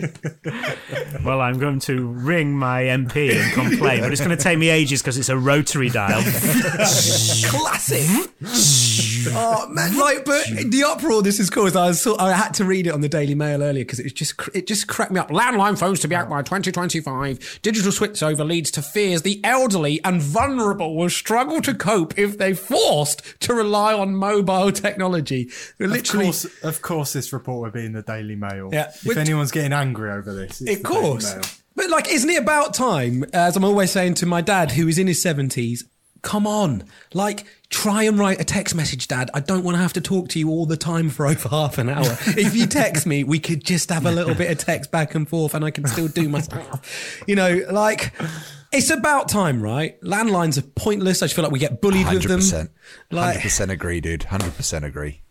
Well, 1.23 1.41
I'm 1.41 1.59
going 1.59 1.79
to 1.81 2.07
ring 2.07 2.57
my 2.57 2.83
MP 2.83 3.35
and 3.35 3.53
complain, 3.53 4.01
but 4.01 4.11
it's 4.11 4.21
going 4.21 4.35
to 4.35 4.41
take 4.41 4.57
me 4.57 4.69
ages 4.69 5.01
because 5.01 5.17
it's 5.17 5.29
a 5.29 5.37
rotary 5.37 5.89
dial. 5.89 6.21
classic. 7.45 8.31
oh 9.35 9.67
man, 9.69 9.97
like, 9.97 10.23
but 10.25 10.45
the 10.47 10.83
uproar 10.87 11.21
this 11.21 11.37
has 11.37 11.49
caused. 11.49 11.75
I 11.75 11.87
was 11.87 12.01
so, 12.01 12.17
I 12.17 12.31
had 12.31 12.53
to 12.55 12.65
read 12.65 12.87
it 12.87 12.93
on 12.93 13.01
the 13.01 13.09
Daily 13.09 13.35
Mail 13.35 13.61
earlier 13.61 13.83
because 13.83 13.99
it 13.99 14.15
just 14.15 14.39
it 14.53 14.65
just 14.65 14.87
cracked 14.87 15.11
me 15.11 15.19
up. 15.19 15.29
Landline 15.29 15.77
phones 15.77 15.99
to 15.99 16.07
be 16.07 16.15
out 16.15 16.29
by 16.29 16.41
2025. 16.41 17.59
Digital 17.61 17.91
switch 17.91 18.23
over 18.23 18.43
leads 18.43 18.71
to 18.71 18.81
fears 18.81 19.21
the 19.21 19.43
elderly 19.43 20.03
and 20.03 20.21
vulnerable 20.21 20.95
will 20.95 21.09
struggle 21.09 21.61
to 21.61 21.73
cope 21.73 22.17
if 22.17 22.37
they're 22.37 22.55
forced 22.55 23.28
to 23.41 23.53
rely 23.53 23.93
on 23.93 24.15
mobile 24.15 24.71
technology. 24.71 25.49
We're 25.79 25.85
Of 25.87 25.91
literally. 25.91 26.25
course, 26.25 26.45
of 26.63 26.81
course, 26.81 27.13
this 27.13 27.31
report 27.33 27.61
would 27.61 27.73
be 27.73 27.85
in 27.85 27.93
the 27.93 28.01
Daily 28.01 28.35
Mail. 28.35 28.69
Yeah. 28.71 28.91
If 29.03 29.17
anyone's 29.17 29.51
getting 29.51 29.73
angry 29.73 30.11
over 30.11 30.33
this, 30.33 30.61
it's 30.61 30.61
Of 30.61 30.65
the 30.65 30.73
Daily 30.75 30.83
course. 30.83 31.33
Mail. 31.35 31.43
But 31.75 31.89
like, 31.89 32.09
isn't 32.11 32.29
it 32.29 32.41
about 32.41 32.73
time? 32.73 33.23
As 33.33 33.55
I'm 33.55 33.63
always 33.63 33.91
saying 33.91 34.15
to 34.15 34.25
my 34.25 34.41
dad, 34.41 34.71
who 34.71 34.87
is 34.87 34.97
in 34.97 35.07
his 35.07 35.21
seventies, 35.21 35.85
come 36.21 36.45
on, 36.45 36.83
like, 37.13 37.45
try 37.69 38.03
and 38.03 38.19
write 38.19 38.41
a 38.41 38.43
text 38.43 38.75
message, 38.75 39.07
Dad. 39.07 39.31
I 39.33 39.39
don't 39.39 39.63
want 39.63 39.77
to 39.77 39.81
have 39.81 39.93
to 39.93 40.01
talk 40.01 40.27
to 40.29 40.39
you 40.39 40.49
all 40.49 40.65
the 40.65 40.75
time 40.75 41.09
for 41.09 41.25
over 41.25 41.47
half 41.49 41.77
an 41.77 41.87
hour. 41.87 42.17
if 42.27 42.53
you 42.53 42.65
text 42.65 43.05
me, 43.05 43.23
we 43.23 43.39
could 43.39 43.63
just 43.63 43.89
have 43.89 44.05
a 44.05 44.11
little 44.11 44.35
bit 44.35 44.51
of 44.51 44.57
text 44.57 44.91
back 44.91 45.15
and 45.15 45.29
forth, 45.29 45.53
and 45.53 45.63
I 45.63 45.71
can 45.71 45.87
still 45.87 46.09
do 46.09 46.27
my 46.27 46.41
stuff. 46.41 47.23
You 47.25 47.35
know, 47.35 47.61
like. 47.71 48.11
It's 48.71 48.89
about 48.89 49.29
time, 49.29 49.61
right? 49.61 49.99
Landlines 50.01 50.57
are 50.57 50.61
pointless. 50.61 51.23
I 51.23 51.25
just 51.25 51.35
feel 51.35 51.43
like 51.43 51.51
we 51.51 51.59
get 51.59 51.81
bullied 51.81 52.07
with 52.07 52.23
them. 52.23 52.39
100%. 52.39 52.69
Like, 53.09 53.39
100% 53.39 53.69
agree, 53.71 53.99
dude. 53.99 54.21
100% 54.21 54.83
agree. 54.83 55.21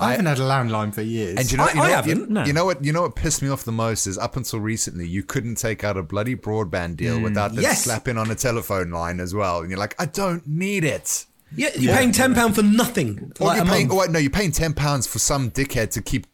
I 0.00 0.12
haven't 0.12 0.26
had 0.26 0.38
a 0.38 0.42
landline 0.42 0.94
for 0.94 1.02
years. 1.02 1.36
And 1.38 1.50
you 1.50 1.58
know, 1.58 1.64
I- 1.64 1.68
you, 1.68 1.74
know 1.74 1.82
I 1.82 1.88
what- 1.88 1.96
haven't, 1.96 2.20
you, 2.20 2.26
no. 2.28 2.44
you 2.44 2.52
know 2.52 2.64
what? 2.64 2.84
You 2.84 2.92
know 2.92 3.02
what 3.02 3.14
pissed 3.14 3.42
me 3.42 3.48
off 3.48 3.64
the 3.64 3.72
most 3.72 4.06
is 4.06 4.16
up 4.16 4.36
until 4.36 4.60
recently, 4.60 5.06
you 5.06 5.22
couldn't 5.22 5.56
take 5.56 5.84
out 5.84 5.96
a 5.96 6.02
bloody 6.02 6.34
broadband 6.36 6.96
deal 6.96 7.18
hmm. 7.18 7.24
without 7.24 7.54
them 7.54 7.62
Yes. 7.62 7.84
slapping 7.84 8.16
on 8.16 8.30
a 8.30 8.34
telephone 8.34 8.90
line 8.90 9.20
as 9.20 9.34
well, 9.34 9.60
and 9.60 9.70
you're 9.70 9.78
like, 9.78 9.94
I 9.98 10.06
don't 10.06 10.46
need 10.46 10.84
it. 10.84 11.26
yeah, 11.54 11.68
you're 11.76 11.94
paying 11.94 12.12
ten 12.12 12.34
pound 12.34 12.54
for 12.54 12.62
nothing. 12.62 13.32
Or 13.38 13.48
like 13.48 13.56
you're 13.58 13.66
paying, 13.66 13.88
month. 13.88 14.08
or, 14.08 14.12
no, 14.12 14.18
you're 14.18 14.30
paying 14.30 14.52
ten 14.52 14.72
pounds 14.72 15.06
for 15.06 15.18
some 15.18 15.50
dickhead 15.50 15.90
to 15.90 16.02
keep 16.02 16.26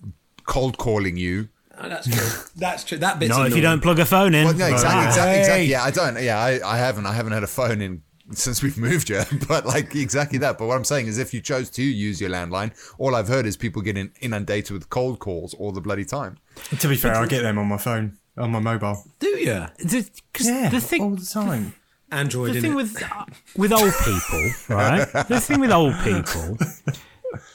cold 0.46 0.78
calling 0.78 1.16
you. 1.16 1.48
Oh, 1.78 1.88
that's 1.88 2.06
true. 2.06 2.42
That's 2.56 2.84
true. 2.84 2.98
That 2.98 3.18
bit's 3.18 3.30
Not 3.30 3.46
if 3.46 3.56
you 3.56 3.62
don't 3.62 3.80
plug 3.80 3.98
a 3.98 4.04
phone 4.04 4.34
in. 4.34 4.44
Well, 4.44 4.54
no, 4.54 4.66
exactly, 4.66 5.06
exactly, 5.06 5.38
exactly. 5.38 5.64
Yeah, 5.66 5.82
I 5.82 5.90
don't. 5.90 6.22
Yeah, 6.22 6.38
I, 6.38 6.74
I 6.74 6.76
haven't. 6.76 7.06
I 7.06 7.12
haven't 7.12 7.32
had 7.32 7.42
a 7.42 7.46
phone 7.48 7.80
in 7.80 8.02
since 8.32 8.62
we've 8.62 8.78
moved 8.78 9.08
here. 9.08 9.24
But 9.48 9.66
like 9.66 9.94
exactly 9.94 10.38
that. 10.38 10.58
But 10.58 10.66
what 10.66 10.76
I'm 10.76 10.84
saying 10.84 11.06
is, 11.06 11.18
if 11.18 11.32
you 11.34 11.40
chose 11.40 11.70
to 11.70 11.82
use 11.82 12.20
your 12.20 12.30
landline, 12.30 12.72
all 12.98 13.14
I've 13.14 13.28
heard 13.28 13.46
is 13.46 13.56
people 13.56 13.82
getting 13.82 14.10
inundated 14.20 14.70
with 14.72 14.90
cold 14.90 15.18
calls 15.18 15.54
all 15.54 15.72
the 15.72 15.80
bloody 15.80 16.04
time. 16.04 16.38
to 16.78 16.88
be 16.88 16.96
fair, 16.96 17.14
I 17.16 17.26
get 17.26 17.42
them 17.42 17.58
on 17.58 17.66
my 17.66 17.78
phone, 17.78 18.18
on 18.36 18.50
my 18.50 18.60
mobile. 18.60 19.02
Do 19.18 19.28
you? 19.28 19.66
Because 19.78 20.46
Yeah, 20.46 20.68
the 20.68 20.80
thing, 20.80 21.02
all 21.02 21.10
the 21.10 21.26
time. 21.26 21.74
Android. 22.10 22.52
the 22.52 22.58
innit? 22.58 22.62
thing 22.62 22.74
with 22.74 23.02
uh, 23.02 23.24
with 23.56 23.72
old 23.72 23.94
people, 24.04 24.50
right? 24.76 25.10
the 25.28 25.40
thing 25.40 25.60
with 25.60 25.72
old 25.72 25.94
people 26.04 26.58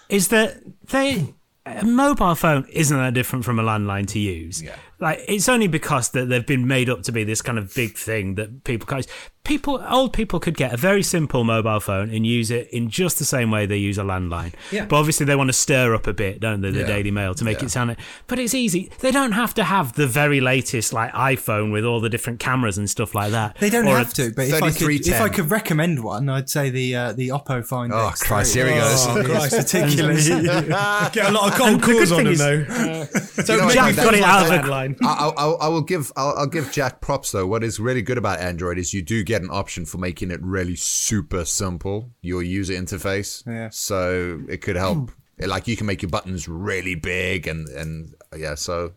is 0.10 0.30
that 0.30 0.58
they 0.88 1.34
a 1.68 1.86
mobile 1.86 2.36
phone 2.36 2.66
isn't 2.72 2.98
that 2.98 3.14
different 3.14 3.46
from 3.46 3.60
a 3.60 3.64
landline 3.64 4.08
to 4.08 4.20
use. 4.20 4.62
Yeah. 4.62 4.76
Like 5.00 5.20
it's 5.28 5.48
only 5.50 5.68
because 5.68 6.10
that 6.10 6.30
they've 6.30 6.46
been 6.46 6.68
made 6.68 6.90
up 6.90 7.04
to 7.04 7.12
be 7.12 7.24
this 7.24 7.42
kind 7.42 7.58
of 7.58 7.74
big 7.76 7.98
thing 7.98 8.36
that 8.36 8.64
people 8.64 8.88
can't. 8.88 9.06
People, 9.48 9.82
old 9.90 10.12
people 10.14 10.40
could 10.40 10.58
get 10.58 10.74
a 10.74 10.78
very 10.78 11.02
simple 11.02 11.44
mobile 11.46 11.80
phone 11.80 12.10
and 12.14 12.26
use 12.28 12.52
it 12.52 12.70
in 12.72 12.90
just 12.90 13.18
the 13.18 13.24
same 13.26 13.50
way 13.50 13.66
they 13.66 13.78
use 13.78 13.98
a 13.98 14.02
landline. 14.04 14.52
Yeah. 14.72 14.86
But 14.86 14.98
obviously 14.98 15.26
they 15.26 15.36
want 15.38 15.48
to 15.48 15.54
stir 15.54 15.96
up 15.96 16.06
a 16.06 16.14
bit, 16.14 16.40
don't 16.42 16.60
they? 16.62 16.70
The 16.72 16.82
Yeah. 16.82 16.86
Daily 16.88 17.12
Mail 17.12 17.34
to 17.36 17.46
make 17.46 17.60
Yeah. 17.60 17.66
it 17.68 17.70
sound. 17.72 17.88
like- 17.90 18.00
But 18.28 18.40
it's 18.40 18.54
easy. 18.54 18.92
They 19.00 19.12
don't 19.12 19.32
have 19.32 19.54
to 19.56 19.64
have 19.64 19.94
the 19.94 20.06
very 20.06 20.42
latest 20.42 20.92
like 20.92 21.14
iPhone 21.14 21.72
with 21.72 21.86
all 21.86 22.00
the 22.02 22.10
different 22.10 22.40
cameras 22.42 22.78
and 22.78 22.90
stuff 22.90 23.16
like 23.16 23.32
that. 23.32 23.56
They 23.60 23.70
don't 23.70 23.88
Or 23.88 23.96
a- 23.96 24.00
have 24.00 24.14
to, 24.16 24.32
but 24.36 24.48
if 24.48 24.62
I 24.62 24.72
could, 24.72 25.08
if 25.08 25.22
I 25.22 25.30
could 25.30 25.50
recommend 25.50 26.04
one, 26.04 26.28
I'd 26.30 26.50
say 26.50 26.70
the 26.70 26.96
uh, 26.96 27.14
the 27.14 27.30
Oppo 27.30 27.66
Find 27.66 27.94
Oh, 27.94 28.10
X3. 28.14 28.28
Christ, 28.28 28.54
here 28.54 28.68
he 28.68 28.74
goes. 28.76 29.06
Oh, 29.08 29.24
Christ. 29.24 29.56
Particularly, 29.56 30.22
Get 31.14 31.30
a 31.30 31.32
lot 31.32 31.52
of 31.52 31.58
cold 31.58 31.70
And 31.70 31.82
the 31.82 31.86
good 31.86 31.96
calls 31.98 32.12
on 32.12 32.20
him 32.20 32.26
them 32.26 32.34
is- 32.34 32.40
though. 32.40 33.20
so 33.44 33.54
You 33.56 33.62
know, 33.62 33.70
Jack 33.70 33.96
got 33.96 34.14
it 34.14 34.24
out 34.24 34.52
of 34.54 34.64
the- 34.66 34.70
line. 34.70 34.96
I, 35.02 35.08
I, 35.08 35.28
I 35.30 35.52
I 35.52 35.68
will 35.70 35.82
give 35.82 36.12
I'll, 36.18 36.34
I'll 36.40 36.48
give 36.48 36.70
Jack 36.74 37.00
props 37.00 37.32
though. 37.32 37.48
What 37.48 37.64
is 37.64 37.80
really 37.80 38.02
good 38.02 38.18
about 38.18 38.40
Android 38.40 38.78
is 38.78 38.94
you 38.94 39.02
do 39.02 39.24
get 39.24 39.37
an 39.42 39.50
option 39.52 39.86
for 39.86 39.98
making 39.98 40.32
it 40.32 40.42
really 40.42 40.76
super 40.76 41.46
simple 41.46 42.12
your 42.22 42.44
user 42.44 42.74
interface. 42.74 43.46
Yeah. 43.46 43.70
So 43.72 44.42
it 44.48 44.62
could 44.62 44.76
help 44.76 45.12
Like 45.40 45.68
you 45.68 45.78
can 45.78 45.86
make 45.86 46.02
your 46.02 46.10
buttons 46.10 46.48
really 46.48 46.96
big 46.96 47.48
and 47.48 47.68
and 47.70 48.16
yeah. 48.36 48.56
So 48.56 48.94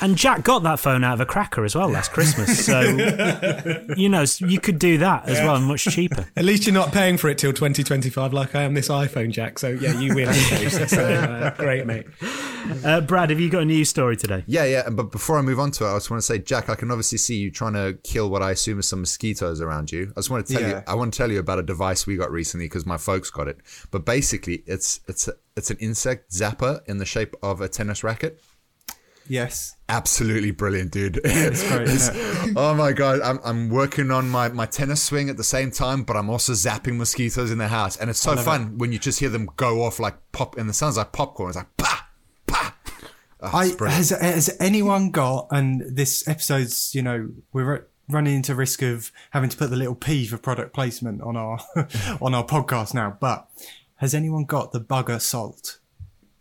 And 0.00 0.16
Jack 0.16 0.44
got 0.44 0.62
that 0.62 0.78
phone 0.78 1.02
out 1.02 1.14
of 1.14 1.20
a 1.20 1.26
cracker 1.26 1.64
as 1.64 1.74
well 1.74 1.88
last 1.88 2.12
Christmas. 2.12 2.64
So, 2.64 2.80
you 3.96 4.08
know, 4.08 4.24
you 4.38 4.60
could 4.60 4.78
do 4.78 4.98
that 4.98 5.28
as 5.28 5.38
well, 5.40 5.56
and 5.56 5.64
much 5.66 5.84
cheaper. 5.84 6.26
At 6.36 6.44
least 6.44 6.66
you're 6.66 6.74
not 6.74 6.92
paying 6.92 7.16
for 7.18 7.28
it 7.28 7.38
till 7.38 7.52
2025 7.52 8.32
like 8.32 8.54
I 8.54 8.62
am 8.62 8.74
this 8.74 8.88
iPhone, 8.88 9.30
Jack. 9.32 9.58
So 9.58 9.68
yeah, 9.70 9.98
you 9.98 10.14
win. 10.14 10.32
so, 10.70 11.04
uh, 11.04 11.50
great, 11.56 11.86
mate. 11.86 12.06
Uh, 12.84 13.00
Brad, 13.00 13.30
have 13.30 13.40
you 13.40 13.50
got 13.50 13.62
a 13.62 13.64
news 13.64 13.88
story 13.88 14.16
today? 14.16 14.44
yeah, 14.46 14.64
yeah. 14.64 14.88
But 14.90 15.10
before 15.10 15.38
I 15.38 15.42
move 15.42 15.58
on 15.58 15.70
to 15.72 15.84
it, 15.84 15.90
I 15.90 15.96
just 15.96 16.10
want 16.10 16.18
to 16.20 16.26
say, 16.26 16.38
Jack, 16.38 16.68
I 16.68 16.74
can 16.74 16.90
obviously 16.90 17.18
see 17.18 17.36
you 17.36 17.50
trying 17.50 17.72
to 17.74 17.98
kill 18.04 18.30
what 18.30 18.42
I 18.42 18.52
assume 18.52 18.78
is 18.78 18.88
some 18.88 19.00
mosquitoes 19.00 19.60
around 19.60 19.90
you. 19.90 20.12
I 20.16 20.20
just 20.20 20.30
want 20.30 20.46
to 20.46 20.52
tell 20.52 20.62
Yeah. 20.62 20.76
you, 20.78 20.82
I 20.86 20.94
want 20.94 21.12
to 21.12 21.16
tell 21.18 21.30
you 21.32 21.38
about 21.40 21.58
a 21.58 21.62
device 21.62 22.06
we 22.06 22.16
got 22.16 22.30
recently 22.30 22.66
because 22.66 22.86
my 22.86 22.96
folks 22.98 23.30
got 23.30 23.48
it. 23.48 23.58
But 23.90 24.04
basically, 24.04 24.62
it's 24.66 25.00
it's 25.08 25.28
a, 25.28 25.32
it's 25.56 25.70
an 25.70 25.76
insect 25.80 26.30
zapper 26.30 26.80
in 26.86 26.98
the 26.98 27.04
shape 27.04 27.34
of 27.42 27.60
a 27.60 27.68
tennis 27.68 28.04
racket. 28.04 28.40
Yes. 29.28 29.76
Absolutely 29.88 30.50
brilliant, 30.50 30.90
dude. 30.90 31.20
It's 31.24 31.66
great, 31.68 31.88
isn't 31.88 32.16
oh 32.56 32.74
my 32.74 32.92
god, 32.92 33.20
I'm, 33.20 33.38
I'm 33.44 33.68
working 33.70 34.10
on 34.10 34.28
my, 34.28 34.48
my 34.48 34.66
tennis 34.66 35.02
swing 35.02 35.30
at 35.30 35.36
the 35.36 35.44
same 35.44 35.70
time, 35.70 36.02
but 36.02 36.16
I'm 36.16 36.28
also 36.28 36.52
zapping 36.52 36.96
mosquitoes 36.96 37.50
in 37.50 37.58
the 37.58 37.68
house, 37.68 37.96
and 37.96 38.10
it's 38.10 38.18
so 38.18 38.36
fun 38.36 38.78
when 38.78 38.92
you 38.92 38.98
just 38.98 39.20
hear 39.20 39.28
them 39.28 39.48
go 39.56 39.82
off 39.82 39.98
like 39.98 40.16
pop, 40.32 40.56
and 40.56 40.68
the 40.68 40.74
sounds 40.74 40.96
like 40.96 41.12
popcorn. 41.12 41.50
It's 41.50 41.56
like 41.56 41.76
pa 41.76 42.08
pa. 42.46 42.74
Oh, 43.40 43.50
I, 43.52 43.90
has, 43.90 44.10
has 44.10 44.56
anyone 44.60 45.10
got, 45.10 45.48
and 45.50 45.82
this 45.88 46.26
episode's, 46.26 46.94
you 46.94 47.02
know, 47.02 47.30
we're 47.52 47.86
running 48.08 48.34
into 48.34 48.54
risk 48.54 48.82
of 48.82 49.12
having 49.30 49.48
to 49.50 49.56
put 49.56 49.70
the 49.70 49.76
little 49.76 49.94
P 49.94 50.26
for 50.26 50.38
product 50.38 50.74
placement 50.74 51.22
on 51.22 51.36
our, 51.36 51.60
on 52.20 52.34
our 52.34 52.44
podcast 52.44 52.94
now, 52.94 53.16
but 53.20 53.48
has 53.96 54.14
anyone 54.14 54.44
got 54.44 54.72
the 54.72 54.80
bugger 54.80 55.20
salt? 55.20 55.78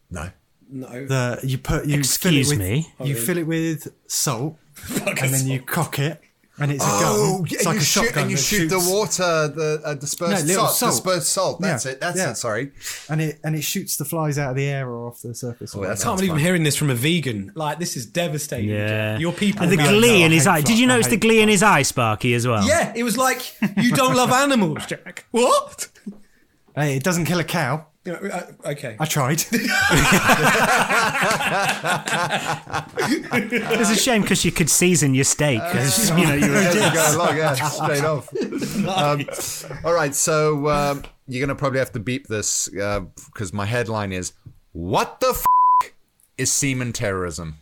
no. 0.09 0.31
No. 0.69 0.87
The, 1.05 1.39
you 1.43 1.57
put, 1.57 1.85
you 1.85 1.99
Excuse 1.99 2.17
fill 2.17 2.35
it 2.35 2.59
with, 2.59 2.59
me? 2.67 2.93
you 3.07 3.15
fill 3.15 3.37
it 3.37 3.47
with 3.47 3.87
salt 4.07 4.57
and 4.91 5.17
then 5.17 5.47
you 5.47 5.61
cock 5.61 5.97
it 5.99 6.21
and 6.59 6.71
it's 6.71 6.83
a 6.83 6.87
gun. 6.87 7.03
Oh, 7.05 7.45
It's 7.47 7.65
like 7.65 7.77
a 7.77 7.79
shoot, 7.81 8.05
shotgun 8.05 8.23
and 8.23 8.31
you 8.31 8.37
that 8.37 8.43
shoot 8.43 8.67
the 8.67 8.79
water, 8.79 9.47
the 9.47 9.79
uh, 9.85 9.93
dispersed 9.93 10.47
No, 10.47 10.53
salt, 10.55 10.71
salt. 10.75 10.91
dispersed 10.93 11.29
salt. 11.29 11.61
That's 11.61 11.85
Yeah, 11.85 11.91
it. 11.91 12.01
That's 12.01 12.17
yeah. 12.17 12.31
it. 12.31 12.35
Sorry. 12.35 12.71
and 13.09 13.21
it 13.21 13.39
and 13.43 13.55
it 13.55 13.61
shoots 13.61 13.95
the 13.95 14.05
flies 14.05 14.37
out 14.39 14.49
of 14.49 14.55
the 14.55 14.65
air 14.65 14.89
or 14.89 15.07
off 15.07 15.21
the 15.21 15.35
surface. 15.35 15.75
or 15.75 15.81
Oh, 15.81 15.83
I 15.83 15.87
can't 15.89 15.99
Sounds 15.99 16.19
believe 16.19 16.33
I'm 16.33 16.39
hearing 16.39 16.63
this 16.63 16.75
from 16.75 16.89
a 16.89 16.95
vegan. 16.95 17.51
Like 17.55 17.77
this 17.79 17.95
is 17.95 18.05
devastating. 18.07 18.69
Yeah. 18.71 19.19
Your 19.19 19.33
people. 19.33 19.61
And 19.63 19.71
the 19.71 19.77
will 19.77 19.83
like, 19.85 19.93
glee 19.93 20.19
"No, 20.21 20.25
in 20.25 20.31
his 20.31 20.47
eye. 20.47 20.61
Did 20.61 20.79
you 20.79 20.87
notice 20.87 21.07
the 21.07 21.17
glee 21.17 21.41
in 21.41 21.47
his 21.49 21.61
eye, 21.63 21.83
Sparky, 21.83 22.33
as 22.33 22.47
well? 22.47 22.67
Yeah, 22.67 22.91
it 22.95 23.03
was 23.03 23.17
like 23.17 23.55
you 23.77 23.91
don't 23.91 24.15
love 24.15 24.31
animals, 24.43 24.85
Jack. 24.87 25.25
What? 25.31 25.89
Hey, 26.77 26.95
it 26.97 27.03
doesn't 27.03 27.25
kill 27.25 27.39
a 27.39 27.43
cow. 27.43 27.87
You 28.05 28.13
know, 28.13 28.19
uh, 28.31 28.69
okay. 28.71 28.95
I 28.99 29.05
tried. 29.05 29.43
It's 33.79 33.89
a 33.89 33.95
shame 33.95 34.21
because 34.21 34.43
you 34.45 34.51
could 34.51 34.69
season 34.69 35.13
your 35.13 35.23
steak. 35.23 35.59
'cause, 35.59 36.09
you 36.11 36.25
know, 36.25 36.33
you 36.35 36.47
were 36.47 36.53
There 36.61 36.87
you 36.87 36.93
go, 36.93 37.15
along, 37.15 37.37
yeah, 37.37 37.53
straight 37.53 38.03
off. 38.03 38.29
Um, 38.87 39.25
all 39.83 39.93
right, 39.93 40.13
so 40.15 40.69
um, 40.69 41.03
you're 41.27 41.45
gonna 41.45 41.55
probably 41.57 41.79
have 41.79 41.91
to 41.93 41.99
beep 41.99 42.27
this 42.27 42.67
because 42.69 43.53
my 43.53 43.65
headline 43.65 44.11
is 44.11 44.33
"What 44.73 45.19
the 45.19 45.29
f- 45.29 45.45
is 46.37 46.51
semen 46.51 46.93
terrorism?" 46.93 47.57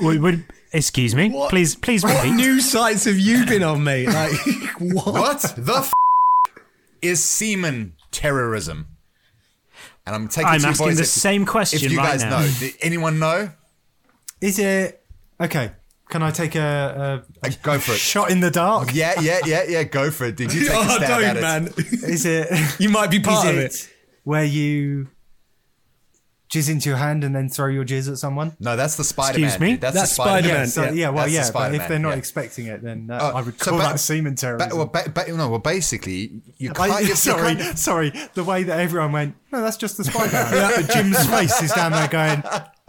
Wait, 0.00 0.20
wait, 0.20 0.40
excuse 0.72 1.14
me. 1.14 1.30
Please, 1.48 1.74
please 1.76 2.02
What 2.02 2.16
repeat. 2.22 2.34
news 2.36 2.70
sites 2.70 3.04
have 3.04 3.18
you 3.18 3.46
been 3.46 3.62
on, 3.62 3.84
mate? 3.84 4.08
Like 4.08 4.32
what? 4.78 5.06
What 5.14 5.54
the 5.56 5.74
f- 5.76 5.92
is 7.04 7.22
semen 7.22 7.94
terrorism? 8.10 8.86
And 10.06 10.14
I'm 10.14 10.28
taking 10.28 10.48
I'm 10.48 10.60
two 10.60 10.66
asking 10.68 10.94
the 10.96 11.00
if- 11.02 11.06
same 11.08 11.46
question 11.46 11.84
If 11.84 11.92
you 11.92 11.98
right 11.98 12.12
guys 12.18 12.22
now. 12.24 12.40
know, 12.40 12.50
did 12.58 12.74
anyone 12.80 13.18
know? 13.18 13.50
Is 14.40 14.58
it 14.58 15.02
okay? 15.40 15.72
Can 16.10 16.22
I 16.22 16.30
take 16.30 16.54
a, 16.54 17.22
a, 17.42 17.46
Uh, 17.46 17.50
Go 17.62 17.78
for 17.78 17.92
it. 17.92 17.98
shot 17.98 18.30
in 18.30 18.40
the 18.40 18.50
dark? 18.50 18.90
Yeah, 18.92 19.18
yeah, 19.20 19.40
yeah, 19.46 19.64
yeah. 19.66 19.82
Go 19.84 20.10
for 20.10 20.26
it. 20.26 20.36
Did 20.36 20.52
you 20.52 20.60
take 20.66 20.72
a 20.74 20.76
Oh, 20.78 20.96
stab 20.96 21.08
don't, 21.08 21.24
at 21.24 21.36
it? 21.38 21.42
man. 21.42 21.72
Is 21.76 22.26
it? 22.26 22.48
You 22.80 22.90
might 22.90 23.10
be 23.10 23.20
part 23.20 23.46
is 23.46 23.50
of 23.50 23.56
it 23.58 23.64
it. 23.74 23.90
where 24.24 24.44
you 24.44 25.08
jizz 26.54 26.70
into 26.70 26.88
your 26.88 26.98
hand 26.98 27.24
and 27.24 27.34
then 27.34 27.48
throw 27.48 27.66
your 27.66 27.84
jizz 27.84 28.08
at 28.12 28.18
someone? 28.18 28.56
No, 28.60 28.76
that's 28.76 28.96
the 28.96 29.02
Spider-Man. 29.04 29.44
Excuse 29.48 29.60
me? 29.60 29.74
That's, 29.76 29.94
That's 29.96 30.10
the 30.10 30.14
Spider-Man. 30.22 30.42
Spider-Man. 30.42 30.60
Yeah, 30.60 30.66
so, 30.66 30.82
yeah. 30.84 30.90
yeah, 30.92 31.08
well, 31.10 31.26
That's 31.28 31.50
the 31.50 31.58
yeah, 31.58 31.68
but 31.70 31.74
if 31.74 31.88
they're 31.88 31.98
not 31.98 32.10
yeah. 32.10 32.16
expecting 32.16 32.66
it, 32.66 32.82
then 32.82 33.08
uh, 33.10 33.18
Oh, 33.20 33.36
I 33.38 33.42
would 33.42 33.60
so 33.60 33.70
call 33.72 33.80
ba- 33.80 33.84
that 33.86 34.00
semen 34.00 34.34
Ba- 34.34 34.40
terrorism. 34.40 34.76
well, 34.78 34.86
ba- 34.86 35.10
ba- 35.12 35.24
no, 35.32 35.48
well, 35.48 35.58
basically, 35.58 36.30
you 36.58 36.70
can't. 36.70 37.02
you 37.08 37.14
sorry, 37.16 37.56
can't- 37.56 37.76
sorry. 37.78 38.12
The 38.34 38.44
way 38.44 38.62
that 38.62 38.78
everyone 38.78 39.10
went, 39.12 39.34
no, 39.52 39.60
that's 39.62 39.76
just 39.76 39.96
the 39.96 40.04
Spider-Man. 40.04 40.72
But 40.86 40.90
Jim's 40.94 41.26
face 41.28 41.60
is 41.62 41.72
down 41.72 41.90
there 41.92 42.08
going, 42.08 42.42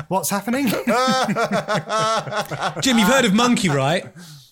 what's 0.08 0.30
happening? 0.30 0.68
Jim, 2.82 2.98
you've 3.00 3.08
heard 3.08 3.26
of 3.26 3.34
Monkey, 3.34 3.70
right? 3.70 4.06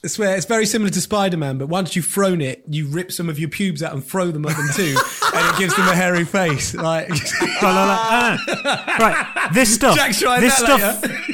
I 0.06 0.10
swear 0.10 0.36
it's 0.36 0.46
very 0.46 0.66
similar 0.66 0.90
to 0.92 1.00
Spider 1.00 1.38
Man, 1.38 1.58
but 1.58 1.68
once 1.68 1.96
you've 1.96 2.06
thrown 2.06 2.42
it, 2.42 2.62
you 2.68 2.88
rip 2.88 3.10
some 3.10 3.30
of 3.30 3.40
your 3.40 3.48
pubes 3.50 3.82
out 3.82 3.94
and 3.94 4.04
throw 4.06 4.32
them 4.32 4.46
at 4.46 4.58
them 4.58 4.68
too, 4.76 4.98
and 5.34 5.50
it 5.56 5.58
gives 5.58 5.74
them 5.78 5.88
a 5.88 5.96
hairy 5.96 6.26
face. 6.26 6.74
Like. 6.74 7.08
Right, 9.00 9.50
this 9.54 9.74
stuff. 9.76 9.96
Jack's 9.96 10.20
this 10.20 10.60
that 10.60 11.02
stuff. 11.02 11.30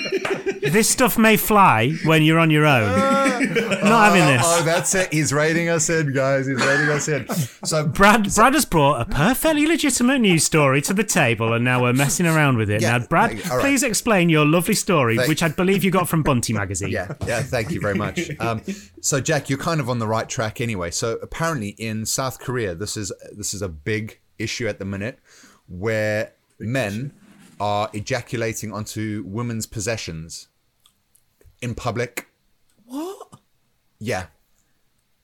This 0.61 0.89
stuff 0.89 1.17
may 1.17 1.37
fly 1.37 1.91
when 2.05 2.23
you're 2.23 2.39
on 2.39 2.49
your 2.51 2.65
own. 2.65 2.89
Not 3.39 4.13
having 4.13 4.25
this. 4.25 4.41
Oh, 4.45 4.61
that's 4.63 4.93
it. 4.95 5.11
He's 5.13 5.31
rating 5.31 5.69
us 5.69 5.89
in, 5.89 6.13
guys. 6.13 6.47
He's 6.47 6.57
rating 6.59 6.89
us 6.89 7.07
in. 7.07 7.27
So, 7.63 7.87
Brad, 7.87 8.33
Brad 8.33 8.53
has 8.53 8.65
brought 8.65 9.01
a 9.01 9.05
perfectly 9.05 9.65
legitimate 9.65 10.19
news 10.19 10.43
story 10.43 10.81
to 10.83 10.93
the 10.93 11.03
table, 11.03 11.53
and 11.53 11.63
now 11.63 11.81
we're 11.81 11.93
messing 11.93 12.25
around 12.25 12.57
with 12.57 12.69
it. 12.69 12.81
Yeah, 12.81 12.97
now, 12.97 13.05
Brad, 13.07 13.31
all 13.49 13.57
right. 13.57 13.61
please 13.61 13.83
explain 13.83 14.29
your 14.29 14.45
lovely 14.45 14.75
story, 14.75 15.15
Thank- 15.17 15.29
which 15.29 15.41
I 15.43 15.47
believe 15.49 15.83
you 15.83 15.91
got 15.91 16.09
from 16.09 16.21
Bunty 16.23 16.53
magazine. 16.53 16.89
yeah, 16.89 17.13
yeah. 17.25 17.41
Thank 17.41 17.71
you 17.71 17.79
very 17.79 17.95
much. 17.95 18.29
Um, 18.39 18.61
so, 19.01 19.21
Jack, 19.21 19.49
you're 19.49 19.59
kind 19.59 19.79
of 19.79 19.89
on 19.89 19.99
the 19.99 20.07
right 20.07 20.27
track 20.27 20.59
anyway. 20.61 20.91
So, 20.91 21.17
apparently, 21.21 21.69
in 21.69 22.05
South 22.05 22.39
Korea, 22.39 22.75
this 22.75 22.97
is 22.97 23.11
this 23.31 23.53
is 23.53 23.61
a 23.61 23.69
big 23.69 24.19
issue 24.37 24.67
at 24.67 24.79
the 24.79 24.85
minute, 24.85 25.19
where 25.67 26.33
men 26.59 27.13
are 27.59 27.89
ejaculating 27.93 28.71
onto 28.73 29.23
women's 29.27 29.65
possessions 29.65 30.47
in 31.61 31.75
public. 31.75 32.27
what? 32.85 33.27
Yeah. 33.99 34.27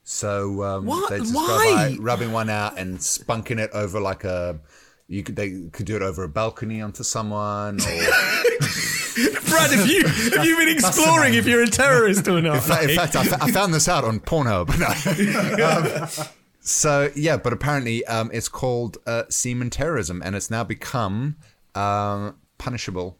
So 0.04 0.62
um, 0.62 0.86
What? 0.86 1.10
they 1.10 1.18
just 1.18 1.34
Why? 1.34 1.96
rubbing 1.98 2.30
one 2.32 2.48
out 2.50 2.78
and 2.78 2.98
spunking 2.98 3.58
it 3.58 3.70
over 3.72 4.00
like 4.00 4.24
a. 4.24 4.60
You 5.08 5.22
could 5.22 5.36
they 5.36 5.68
could 5.72 5.86
do 5.86 5.96
it 5.96 6.02
over 6.02 6.24
a 6.24 6.28
balcony 6.28 6.80
onto 6.80 7.02
someone. 7.04 7.80
Or, 7.80 7.84
Brad, 9.48 9.70
have 9.70 9.86
you 9.88 10.02
have 10.06 10.44
you 10.44 10.56
been 10.56 10.68
exploring 10.68 11.34
if 11.34 11.46
you're 11.46 11.62
a 11.62 11.68
terrorist 11.68 12.26
or 12.28 12.42
not? 12.42 12.56
in 12.56 12.60
fact, 12.60 12.84
in 12.84 12.96
fact 12.96 13.16
I, 13.16 13.50
found 13.52 13.72
this 13.72 13.88
out 13.88 14.04
on 14.04 14.20
Pornhub. 14.20 14.68
No. 15.56 15.66
Um, 15.94 16.26
so 16.60 17.10
yeah, 17.14 17.36
but 17.36 17.52
apparently 17.52 18.04
um, 18.06 18.30
it's 18.32 18.48
called 18.48 18.98
uh, 19.06 19.22
semen 19.30 19.70
terrorism, 19.70 20.20
and 20.24 20.34
it's 20.34 20.50
now 20.50 20.64
become 20.64 21.36
um, 21.76 22.36
punishable. 22.58 23.18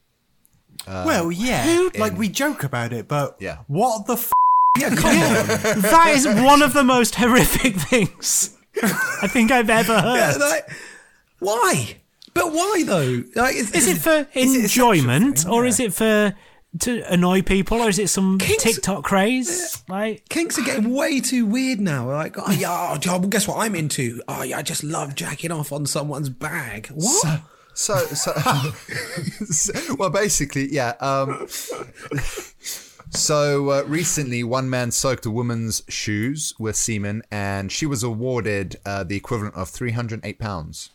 well, 0.87 1.31
yeah. 1.33 1.89
like, 1.99 2.13
in- 2.13 2.19
we 2.19 2.29
joke 2.29 2.65
about 2.65 2.93
it, 2.93 3.09
but 3.09 3.37
Yeah. 3.41 3.59
what 3.67 4.07
the 4.07 4.15
f? 4.15 4.33
yeah, 4.79 4.91
come 4.95 5.11
on. 5.11 5.81
That 5.83 6.13
is 6.15 6.27
one 6.27 6.63
of 6.63 6.73
the 6.73 6.85
most 6.85 7.15
horrific 7.17 7.77
things 7.77 8.57
I 8.83 9.27
think 9.29 9.51
I've 9.51 9.71
ever 9.71 9.93
Yeah, 9.95 10.33
heard. 10.33 10.41
like, 10.41 10.69
why? 11.39 11.97
But 12.35 12.53
why 12.53 12.83
though? 12.87 13.23
Like, 13.35 13.57
is, 13.57 13.73
Is 13.73 13.89
it 13.89 13.99
for 13.99 14.11
a 14.35 14.47
sexual 14.47 14.91
enjoyment, 14.93 15.39
thing? 15.41 15.51
or 15.51 15.65
Yeah. 15.65 15.69
is 15.71 15.81
it 15.81 15.95
for 15.95 16.35
to 16.81 17.03
annoy 17.11 17.41
people, 17.41 17.81
or 17.81 17.89
is 17.89 17.99
it 17.99 18.09
some 18.11 18.37
Kinks- 18.39 18.63
TikTok 18.63 19.03
craze? 19.03 19.83
Like, 19.89 20.29
Kinks 20.29 20.59
are 20.59 20.63
getting 20.63 20.93
way 20.93 21.21
too 21.21 21.47
weird 21.47 21.81
now. 21.81 22.11
Like, 22.13 22.37
oh 22.37 22.51
yeah, 22.51 22.99
oh, 23.03 23.19
guess 23.21 23.49
what 23.49 23.57
I'm 23.61 23.75
into? 23.75 24.21
Oh 24.29 24.43
yeah, 24.43 24.59
I 24.59 24.63
just 24.63 24.85
love 24.85 25.15
jacking 25.15 25.51
off 25.53 25.73
on 25.73 25.87
someone's 25.87 26.29
bag. 26.29 26.89
What? 26.89 27.23
So, 27.23 27.39
so, 27.77 27.97
so- 27.99 29.95
well, 29.99 30.11
basically, 30.11 30.73
yeah. 30.73 30.95
Um, 31.01 31.47
so 33.11 33.71
uh, 33.71 33.83
recently, 33.87 34.43
one 34.43 34.69
man 34.69 34.91
soaked 34.91 35.27
a 35.27 35.31
woman's 35.31 35.83
shoes 35.89 36.55
with 36.59 36.77
semen, 36.77 37.23
and 37.31 37.71
she 37.71 37.87
was 37.87 38.03
awarded 38.03 38.77
uh, 38.85 39.05
the 39.05 39.17
equivalent 39.17 39.55
of 39.55 39.69
three 39.69 39.93
hundred 39.93 40.21
eight 40.25 40.39
pounds. 40.39 40.91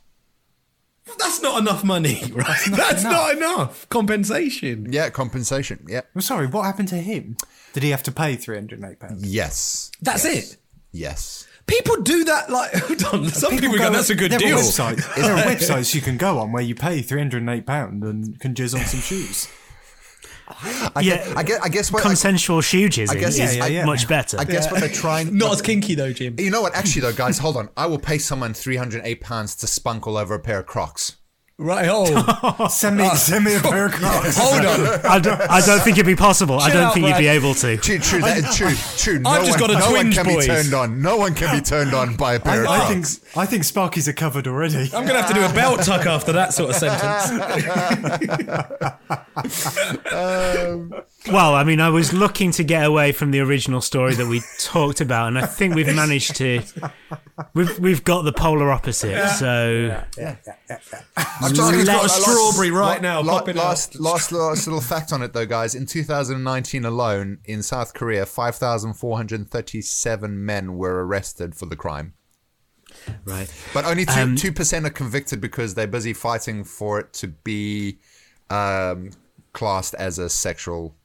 That's 1.18 1.42
not 1.42 1.60
enough 1.60 1.84
money, 1.84 2.22
right? 2.34 2.60
That's 2.72 3.04
not 3.04 3.36
enough 3.36 3.90
compensation. 3.90 4.92
Yeah, 4.94 5.10
compensation. 5.10 5.86
Yeah. 5.90 6.02
I'm 6.16 6.22
sorry, 6.22 6.46
what 6.48 6.64
happened 6.64 6.90
to 6.90 6.96
him? 6.98 7.38
Did 7.74 7.84
he 7.84 7.90
have 7.90 8.04
to 8.04 8.12
pay 8.12 8.38
£308? 8.38 9.18
Yes. 9.20 9.92
That's 10.02 10.24
Yes. 10.24 10.52
it. 10.54 10.58
Yes. 10.92 11.48
People 11.68 12.02
do 12.02 12.24
that. 12.26 12.50
Like, 12.50 12.74
hold 12.76 13.04
on. 13.26 13.30
Some 13.30 13.58
people, 13.58 13.78
go, 13.78 13.90
"That's 13.90 14.10
a 14.10 14.16
good 14.16 14.32
there 14.32 14.40
deal." 14.40 14.58
Are 14.58 14.62
websites, 14.62 15.16
there 15.16 15.34
are 15.36 15.44
websites 15.54 15.94
you 15.96 16.02
can 16.02 16.18
go 16.18 16.40
on 16.40 16.52
where 16.52 16.64
you 16.64 16.76
pay 16.76 17.02
£308 17.02 18.02
and 18.04 18.40
can 18.40 18.54
jizz 18.54 18.78
on 18.78 18.86
some 18.86 19.00
shoes. 19.00 19.48
I 20.96 21.00
Yeah. 21.02 21.16
guess, 21.18 21.36
I 21.38 21.44
guess. 21.44 21.60
I 21.64 21.70
guess 21.70 21.92
what. 21.94 22.04
consensual 22.04 22.60
shoe 22.62 22.90
jizzing 22.90 23.20
guess- 23.20 23.34
is 23.40 23.56
yeah, 23.56 23.66
yeah, 23.66 23.68
yeah. 23.68 23.86
much 23.86 24.08
better. 24.08 24.38
I, 24.38 24.42
I 24.42 24.46
guess 24.46 24.70
what 24.70 24.82
they're 24.82 24.90
trying. 24.90 25.38
Not 25.38 25.54
as 25.54 25.62
kinky 25.62 25.96
though, 25.96 26.12
Jim. 26.12 26.36
You 26.38 26.50
know 26.52 26.62
what? 26.62 26.76
Actually, 26.76 27.04
though, 27.04 27.14
guys, 27.14 27.38
hold 27.38 27.56
on. 27.56 27.70
I 27.78 27.86
will 27.86 28.00
pay 28.00 28.18
someone 28.18 28.54
three 28.54 28.76
hundred 28.76 29.02
eight 29.06 29.22
pounds 29.22 29.56
to 29.58 29.68
spunk 29.68 30.08
all 30.08 30.18
over 30.18 30.34
a 30.36 30.40
pair 30.40 30.60
of 30.60 30.66
Crocs. 30.66 31.16
Right, 31.62 31.88
oh, 31.92 32.68
Send 32.70 32.98
me, 32.98 33.08
send 33.10 33.46
me 33.46 33.54
a 33.54 33.60
pair 33.60 33.86
of 33.86 33.92
cards. 33.92 34.36
hold 34.36 34.66
on. 34.66 35.06
I 35.06 35.20
don't, 35.20 35.40
I 35.42 35.62
don't 35.62 35.80
think 35.82 35.98
it'd 35.98 36.08
be 36.08 36.16
possible. 36.16 36.60
I 36.60 36.72
don't 36.72 36.86
out, 36.86 36.96
think 36.96 37.06
you'd 37.08 37.20
be 37.20 37.28
able 37.28 37.54
to. 37.54 37.78
True, 37.78 38.00
true, 38.00 38.20
that, 38.22 38.52
true, 38.52 38.74
true. 38.98 39.20
No 39.20 39.30
I've 39.30 39.46
just 39.46 39.62
one, 39.62 39.70
got 39.70 39.78
a 39.78 39.80
no 39.80 39.92
one 39.92 40.12
can 40.12 40.26
boys. 40.26 40.48
be 40.48 40.54
turned 40.54 40.74
on. 40.74 41.04
No 41.04 41.18
one 41.18 41.36
can 41.36 41.56
be 41.56 41.62
turned 41.66 41.94
on 41.94 42.16
by 42.16 42.34
a 42.34 42.40
pair 42.40 42.64
of 42.64 42.68
I, 42.68 42.86
I 42.86 42.88
think 42.88 43.06
I 43.38 43.46
think 43.46 43.64
Sparkies 43.64 44.08
are 44.08 44.14
covered 44.14 44.48
already. 44.48 44.86
I'm 44.86 45.06
going 45.06 45.10
to 45.10 45.22
have 45.22 45.28
to 45.28 45.36
do 45.36 45.46
a 45.46 45.54
belt 45.54 45.84
tuck 45.84 46.08
after 46.08 46.32
that 46.32 46.52
sort 46.56 46.72
of 46.72 46.76
sentence. 46.78 47.30
Um, 50.12 50.94
Well, 51.28 51.54
I 51.54 51.64
mean, 51.64 51.80
I 51.80 51.90
was 51.90 52.14
looking 52.14 52.50
to 52.54 52.64
get 52.64 52.84
away 52.84 53.12
from 53.12 53.30
the 53.30 53.42
original 53.42 53.80
story 53.82 54.16
that 54.16 54.26
we 54.26 54.42
talked 54.60 55.02
about, 55.02 55.28
and 55.28 55.38
I 55.38 55.46
think 55.46 55.76
we've 55.76 55.96
managed 55.96 56.36
to. 56.38 56.64
We've 57.54 57.78
we've 57.80 58.04
got 58.04 58.24
the 58.24 58.34
polar 58.34 58.72
opposite. 58.72 59.30
So 59.36 60.02
I've 60.18 60.40
Sparky's 61.56 61.86
got 61.86 62.00
a 62.00 62.02
last- 62.08 62.22
strawberry 62.24 62.72
right 62.72 63.00
now, 63.02 63.22
la- 63.22 63.42
last, 63.42 64.00
last, 64.00 64.32
last 64.32 64.66
little 64.66 64.82
fact 64.82 65.14
on 65.14 65.22
it 65.22 65.34
though, 65.34 65.46
guys. 65.46 65.76
In 65.76 65.86
2019 65.86 66.86
alone, 66.86 67.38
in 67.46 67.62
South 67.62 67.94
Korea, 67.94 68.26
5,437 68.26 70.46
men 70.46 70.76
were 70.78 71.06
arrested 71.06 71.54
for 71.56 71.68
the 71.68 71.76
crime. 71.76 72.14
right. 73.26 73.52
But 73.74 73.86
only 73.86 74.06
two 74.06 74.20
Um, 74.20 74.36
two 74.36 74.52
percent 74.52 74.86
are 74.86 74.90
convicted 74.92 75.40
because 75.40 75.76
they're 75.76 75.88
busy 75.88 76.14
fighting 76.14 76.64
for 76.64 77.00
it 77.00 77.14
to 77.14 77.28
be 77.28 78.00
um, 78.50 79.12
classed 79.54 79.94
as 79.96 80.20
a 80.20 80.30
sexual 80.30 80.96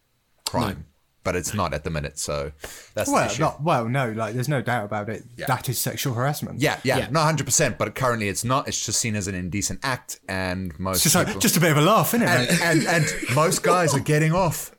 crime. 0.65 0.87
But 1.25 1.35
it's 1.35 1.53
not 1.55 1.75
at 1.75 1.83
the 1.83 1.91
minute, 1.91 2.19
so 2.21 2.53
that's 2.95 3.09
the 3.09 3.13
Well, 3.15 3.27
issue. 3.29 3.43
not, 3.43 3.61
well, 3.61 3.89
no, 3.89 4.13
like 4.13 4.35
there's 4.35 4.49
no 4.49 4.63
doubt 4.63 4.85
about 4.85 5.09
it. 5.09 5.25
That 5.49 5.69
is 5.69 5.77
sexual 5.77 6.15
harassment. 6.15 6.61
yeah, 6.61 6.79
yeah, 6.85 6.99
Yeah. 6.99 7.09
not 7.11 7.25
hundred 7.25 7.47
percent. 7.47 7.79
But 7.79 7.97
currently, 7.97 8.29
it's 8.29 8.45
not. 8.45 8.69
It's 8.69 8.87
just 8.87 9.01
seen 9.01 9.17
as 9.17 9.27
an 9.27 9.35
indecent 9.35 9.81
act, 9.83 10.21
and 10.29 10.73
most 10.79 11.03
just 11.03 11.17
people, 11.17 11.33
like 11.33 11.41
just 11.43 11.57
a 11.57 11.61
bit 11.61 11.73
of 11.73 11.79
a 11.79 11.81
laugh, 11.81 12.15
isn't 12.15 12.23
it? 12.23 12.29
and, 12.29 12.61
and 12.63 12.87
and 12.87 13.07
most 13.35 13.65
guys 13.65 13.93
are 13.93 13.99
getting 13.99 14.33
off 14.33 14.71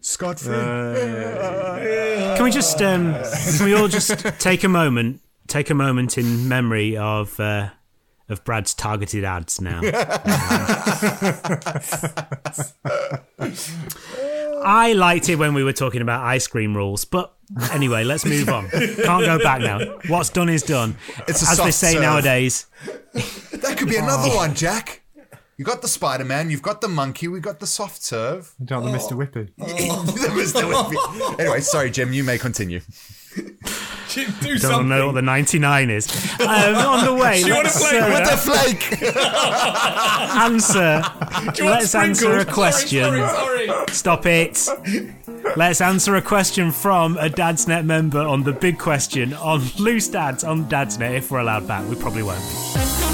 scot 0.00 0.38
free. 0.38 0.52
Can 0.54 2.44
we 2.44 2.52
just 2.52 2.80
um, 2.80 3.16
can 3.56 3.64
we 3.64 3.74
all 3.74 3.88
just 3.88 4.16
take 4.38 4.62
a 4.62 4.68
moment, 4.68 5.20
take 5.48 5.68
a 5.68 5.74
moment 5.74 6.16
in 6.16 6.46
memory 6.46 6.96
of 6.96 7.40
uh, 7.40 7.70
of 8.28 8.44
Brad's 8.44 8.72
targeted 8.72 9.24
ads 9.24 9.60
now? 9.60 9.80
I 14.64 14.92
liked 14.92 15.28
it 15.28 15.36
when 15.36 15.54
we 15.54 15.64
were 15.64 15.72
talking 15.72 16.02
about 16.02 16.24
ice 16.24 16.46
cream 16.46 16.76
rules, 16.76 17.04
but 17.04 17.34
anyway, 17.72 18.04
let's 18.04 18.24
move 18.24 18.48
on. 18.48 18.68
Can't 18.70 19.24
go 19.24 19.38
back 19.38 19.60
now. 19.60 19.80
What's 20.08 20.30
done 20.30 20.48
is 20.48 20.62
done. 20.62 20.96
It's 21.26 21.42
a 21.46 21.50
As 21.50 21.58
they 21.58 21.70
say 21.70 21.92
serve. 21.92 22.02
nowadays. 22.02 22.66
that 23.14 23.76
could 23.78 23.88
be 23.88 23.96
another 23.96 24.30
oh. 24.30 24.36
one, 24.36 24.54
Jack. 24.54 25.02
You 25.56 25.64
got 25.64 25.82
the 25.82 25.88
Spider 25.88 26.24
Man, 26.24 26.50
you've 26.50 26.62
got 26.62 26.80
the 26.80 26.86
monkey, 26.88 27.26
we 27.26 27.40
got 27.40 27.58
the 27.58 27.66
soft 27.66 28.02
serve. 28.04 28.54
Don't 28.64 28.84
the 28.84 28.92
Mr. 28.92 29.12
Oh. 29.12 29.16
Whippy. 29.16 29.48
That 29.56 30.32
was 30.34 30.52
the- 30.52 31.36
anyway, 31.40 31.60
sorry, 31.60 31.90
Jim. 31.90 32.12
You 32.12 32.22
may 32.22 32.38
continue. 32.38 32.80
Do 34.26 34.48
Don't 34.48 34.58
something. 34.58 34.88
know 34.88 35.06
what 35.06 35.14
the 35.14 35.22
99 35.22 35.90
is. 35.90 36.08
Um, 36.40 36.48
on 36.48 37.04
the 37.04 37.14
way, 37.14 37.40
do 37.42 37.48
you 37.48 37.54
wanna 37.54 37.68
play 37.68 37.98
uh, 37.98 38.20
with 38.20 38.30
the 38.30 38.36
flake? 38.36 39.02
answer. 40.38 41.02
Want 41.02 41.60
Let's 41.60 41.94
answer 41.94 42.38
a 42.38 42.44
question. 42.44 43.04
Sorry, 43.04 43.20
sorry, 43.20 43.66
sorry. 43.66 43.84
Stop 43.88 44.26
it. 44.26 44.68
Let's 45.56 45.80
answer 45.80 46.16
a 46.16 46.22
question 46.22 46.70
from 46.72 47.16
a 47.18 47.28
Dadsnet 47.28 47.84
member 47.84 48.20
on 48.20 48.42
the 48.42 48.52
big 48.52 48.78
question 48.78 49.34
on 49.34 49.62
Loose 49.78 50.08
Dads 50.08 50.44
on 50.44 50.64
Dadsnet 50.66 51.16
if 51.16 51.30
we're 51.30 51.40
allowed 51.40 51.66
back. 51.66 51.88
We 51.88 51.96
probably 51.96 52.22
won't. 52.22 53.07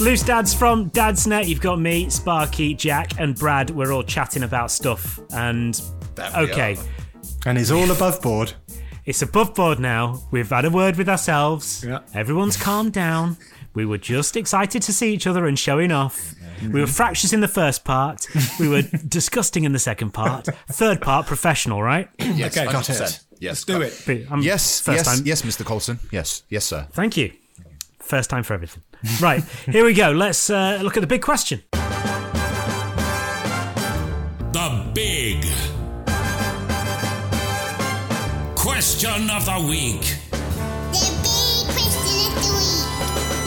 Loose 0.00 0.22
Dads 0.22 0.52
from 0.52 0.90
Dadsnet. 0.90 1.46
You've 1.46 1.60
got 1.60 1.80
me, 1.80 2.10
Sparky, 2.10 2.74
Jack, 2.74 3.18
and 3.18 3.34
Brad. 3.34 3.70
We're 3.70 3.92
all 3.92 4.02
chatting 4.02 4.42
about 4.42 4.70
stuff. 4.70 5.18
And 5.32 5.80
That 6.16 6.36
okay. 6.36 6.76
And 7.46 7.56
he's 7.56 7.70
all 7.70 7.90
above 7.90 8.20
board. 8.20 8.52
it's 9.06 9.22
above 9.22 9.54
board 9.54 9.78
now. 9.78 10.20
We've 10.30 10.48
had 10.50 10.64
a 10.64 10.70
word 10.70 10.96
with 10.96 11.08
ourselves. 11.08 11.84
Yeah. 11.86 12.00
Everyone's 12.12 12.56
calmed 12.56 12.92
down. 12.92 13.36
We 13.74 13.86
were 13.86 13.98
just 13.98 14.36
excited 14.36 14.82
to 14.82 14.92
see 14.92 15.12
each 15.14 15.26
other 15.26 15.46
and 15.46 15.58
showing 15.58 15.90
off. 15.92 16.34
We 16.62 16.80
were 16.80 16.86
fractious 16.86 17.32
in 17.32 17.40
the 17.40 17.48
first 17.48 17.84
part. 17.84 18.26
We 18.60 18.68
were 18.68 18.82
disgusting 19.08 19.64
in 19.64 19.72
the 19.72 19.78
second 19.78 20.10
part. 20.12 20.46
Third 20.68 21.00
part, 21.00 21.26
professional, 21.26 21.82
right? 21.82 22.08
Yes, 22.18 22.56
Okay, 22.56 22.70
got 22.70 22.84
100%. 22.84 23.00
it. 23.08 23.20
Yes, 23.40 23.64
Do 23.64 23.80
it. 23.80 24.02
But 24.06 24.18
I'm 24.32 24.42
Yes, 24.42 24.80
first 24.80 25.06
yes, 25.06 25.16
time. 25.16 25.26
yes, 25.26 25.42
Mr. 25.42 25.64
Colson. 25.64 25.98
Yes, 26.10 26.42
yes, 26.48 26.64
sir. 26.64 26.86
Thank 26.92 27.16
you. 27.16 27.32
First 28.00 28.28
time 28.30 28.42
for 28.42 28.54
everything. 28.54 28.82
Right, 29.20 29.44
here 29.66 29.84
we 29.84 29.92
go. 29.92 30.10
Let's 30.12 30.48
uh, 30.50 30.80
look 30.82 30.96
at 30.96 31.00
the 31.00 31.06
big 31.06 31.22
question. 31.22 31.62
The 34.52 34.90
big 34.94 35.44
question 38.56 39.30
of 39.30 39.44
the 39.44 39.66
week. 39.68 40.00
The 40.92 41.10
big 41.74 42.32
question 42.32 42.32
of 42.32 43.04
the 43.04 43.20
week. 43.30 43.44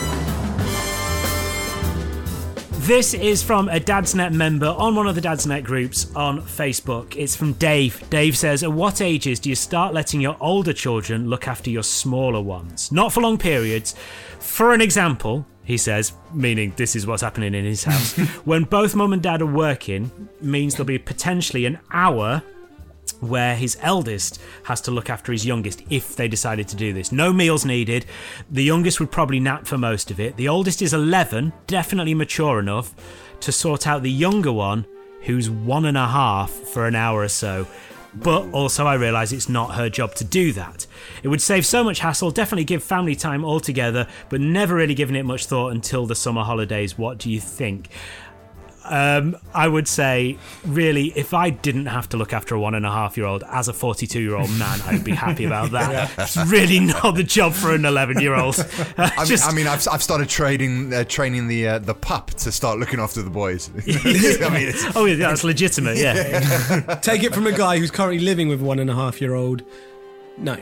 This 2.87 3.13
is 3.13 3.43
from 3.43 3.67
a 3.67 3.79
Dadsnet 3.79 4.33
member 4.33 4.67
on 4.67 4.95
one 4.95 5.07
of 5.07 5.15
the 5.15 5.21
Dadsnet 5.21 5.63
groups 5.63 6.09
on 6.15 6.41
Facebook. 6.41 7.15
It's 7.17 7.35
from 7.35 7.53
Dave. 7.53 8.07
Dave 8.09 8.37
says, 8.37 8.63
At 8.63 8.71
what 8.71 9.01
ages 9.01 9.39
do 9.41 9.49
you 9.49 9.55
start 9.55 9.93
letting 9.93 10.21
your 10.21 10.37
older 10.39 10.71
children 10.71 11.29
look 11.29 11.47
after 11.47 11.69
your 11.69 11.83
smaller 11.83 12.41
ones? 12.41 12.89
Not 12.91 13.11
for 13.11 13.21
long 13.21 13.37
periods. 13.37 13.93
For 14.57 14.73
an 14.73 14.81
example, 14.81 15.45
he 15.65 15.77
says, 15.77 16.13
meaning 16.33 16.73
this 16.77 16.95
is 16.95 17.05
what's 17.05 17.21
happening 17.21 17.53
in 17.53 17.63
his 17.63 17.83
house, 17.83 18.17
when 18.43 18.63
both 18.63 18.95
mum 18.95 19.13
and 19.13 19.21
dad 19.21 19.43
are 19.43 19.45
working, 19.45 20.09
means 20.41 20.73
there'll 20.73 20.87
be 20.87 20.97
potentially 20.97 21.67
an 21.67 21.77
hour 21.91 22.41
where 23.19 23.55
his 23.55 23.77
eldest 23.81 24.41
has 24.63 24.81
to 24.81 24.89
look 24.89 25.11
after 25.11 25.31
his 25.31 25.45
youngest 25.45 25.83
if 25.91 26.15
they 26.15 26.27
decided 26.27 26.67
to 26.69 26.75
do 26.75 26.91
this. 26.91 27.11
No 27.11 27.31
meals 27.31 27.65
needed. 27.65 28.07
The 28.49 28.63
youngest 28.63 28.99
would 28.99 29.11
probably 29.11 29.39
nap 29.39 29.67
for 29.67 29.77
most 29.77 30.09
of 30.09 30.19
it. 30.19 30.37
The 30.37 30.47
oldest 30.47 30.81
is 30.81 30.91
11, 30.91 31.53
definitely 31.67 32.15
mature 32.15 32.57
enough 32.59 32.95
to 33.41 33.51
sort 33.51 33.85
out 33.85 34.01
the 34.01 34.09
younger 34.09 34.51
one 34.51 34.87
who's 35.21 35.51
one 35.51 35.85
and 35.85 35.97
a 35.99 36.07
half 36.07 36.49
for 36.49 36.87
an 36.87 36.95
hour 36.95 37.21
or 37.21 37.27
so. 37.27 37.67
But 38.23 38.51
also, 38.51 38.85
I 38.85 38.95
realise 38.95 39.31
it's 39.31 39.49
not 39.49 39.75
her 39.75 39.89
job 39.89 40.15
to 40.15 40.23
do 40.23 40.51
that. 40.53 40.87
It 41.23 41.27
would 41.27 41.41
save 41.41 41.65
so 41.65 41.83
much 41.83 41.99
hassle, 41.99 42.31
definitely 42.31 42.63
give 42.63 42.83
family 42.83 43.15
time 43.15 43.45
altogether, 43.45 44.07
but 44.29 44.41
never 44.41 44.75
really 44.75 44.95
given 44.95 45.15
it 45.15 45.23
much 45.23 45.45
thought 45.45 45.69
until 45.69 46.05
the 46.05 46.15
summer 46.15 46.43
holidays. 46.43 46.97
What 46.97 47.17
do 47.17 47.29
you 47.29 47.39
think? 47.39 47.89
Um, 48.89 49.37
I 49.53 49.67
would 49.67 49.87
say, 49.87 50.37
really, 50.65 51.07
if 51.15 51.33
I 51.33 51.49
didn't 51.49 51.87
have 51.87 52.09
to 52.09 52.17
look 52.17 52.33
after 52.33 52.55
a 52.55 52.59
one 52.59 52.75
and 52.75 52.85
a 52.85 52.91
half 52.91 53.17
year 53.17 53.25
old 53.25 53.43
as 53.49 53.67
a 53.67 53.73
42 53.73 54.21
year 54.21 54.35
old 54.35 54.49
man, 54.51 54.81
I'd 54.85 55.03
be 55.03 55.11
happy 55.11 55.45
about 55.45 55.71
that. 55.71 56.11
It's 56.17 56.37
really 56.37 56.79
not 56.79 57.15
the 57.15 57.23
job 57.23 57.53
for 57.53 57.73
an 57.73 57.85
11 57.85 58.19
year 58.19 58.35
old. 58.35 58.55
I 58.97 59.25
mean, 59.27 59.39
I 59.43 59.53
mean, 59.53 59.67
I've, 59.67 59.87
I've 59.91 60.03
started 60.03 60.29
trading, 60.29 60.93
uh, 60.93 61.03
training 61.03 61.47
the 61.47 61.67
uh, 61.67 61.79
the 61.79 61.93
pup 61.93 62.31
to 62.31 62.51
start 62.51 62.79
looking 62.79 62.99
after 62.99 63.21
the 63.21 63.29
boys. 63.29 63.69
I 63.77 63.79
mean, 63.79 64.67
it's, 64.67 64.85
oh, 64.95 65.05
yeah, 65.05 65.15
that's 65.15 65.43
legitimate, 65.43 65.97
yeah. 65.97 66.95
Take 67.01 67.23
it 67.23 67.33
from 67.33 67.47
a 67.47 67.51
guy 67.51 67.77
who's 67.77 67.91
currently 67.91 68.23
living 68.23 68.47
with 68.47 68.61
one 68.61 68.79
and 68.79 68.89
a 68.89 68.95
half 68.95 69.21
year 69.21 69.35
old. 69.35 69.63
No. 70.37 70.57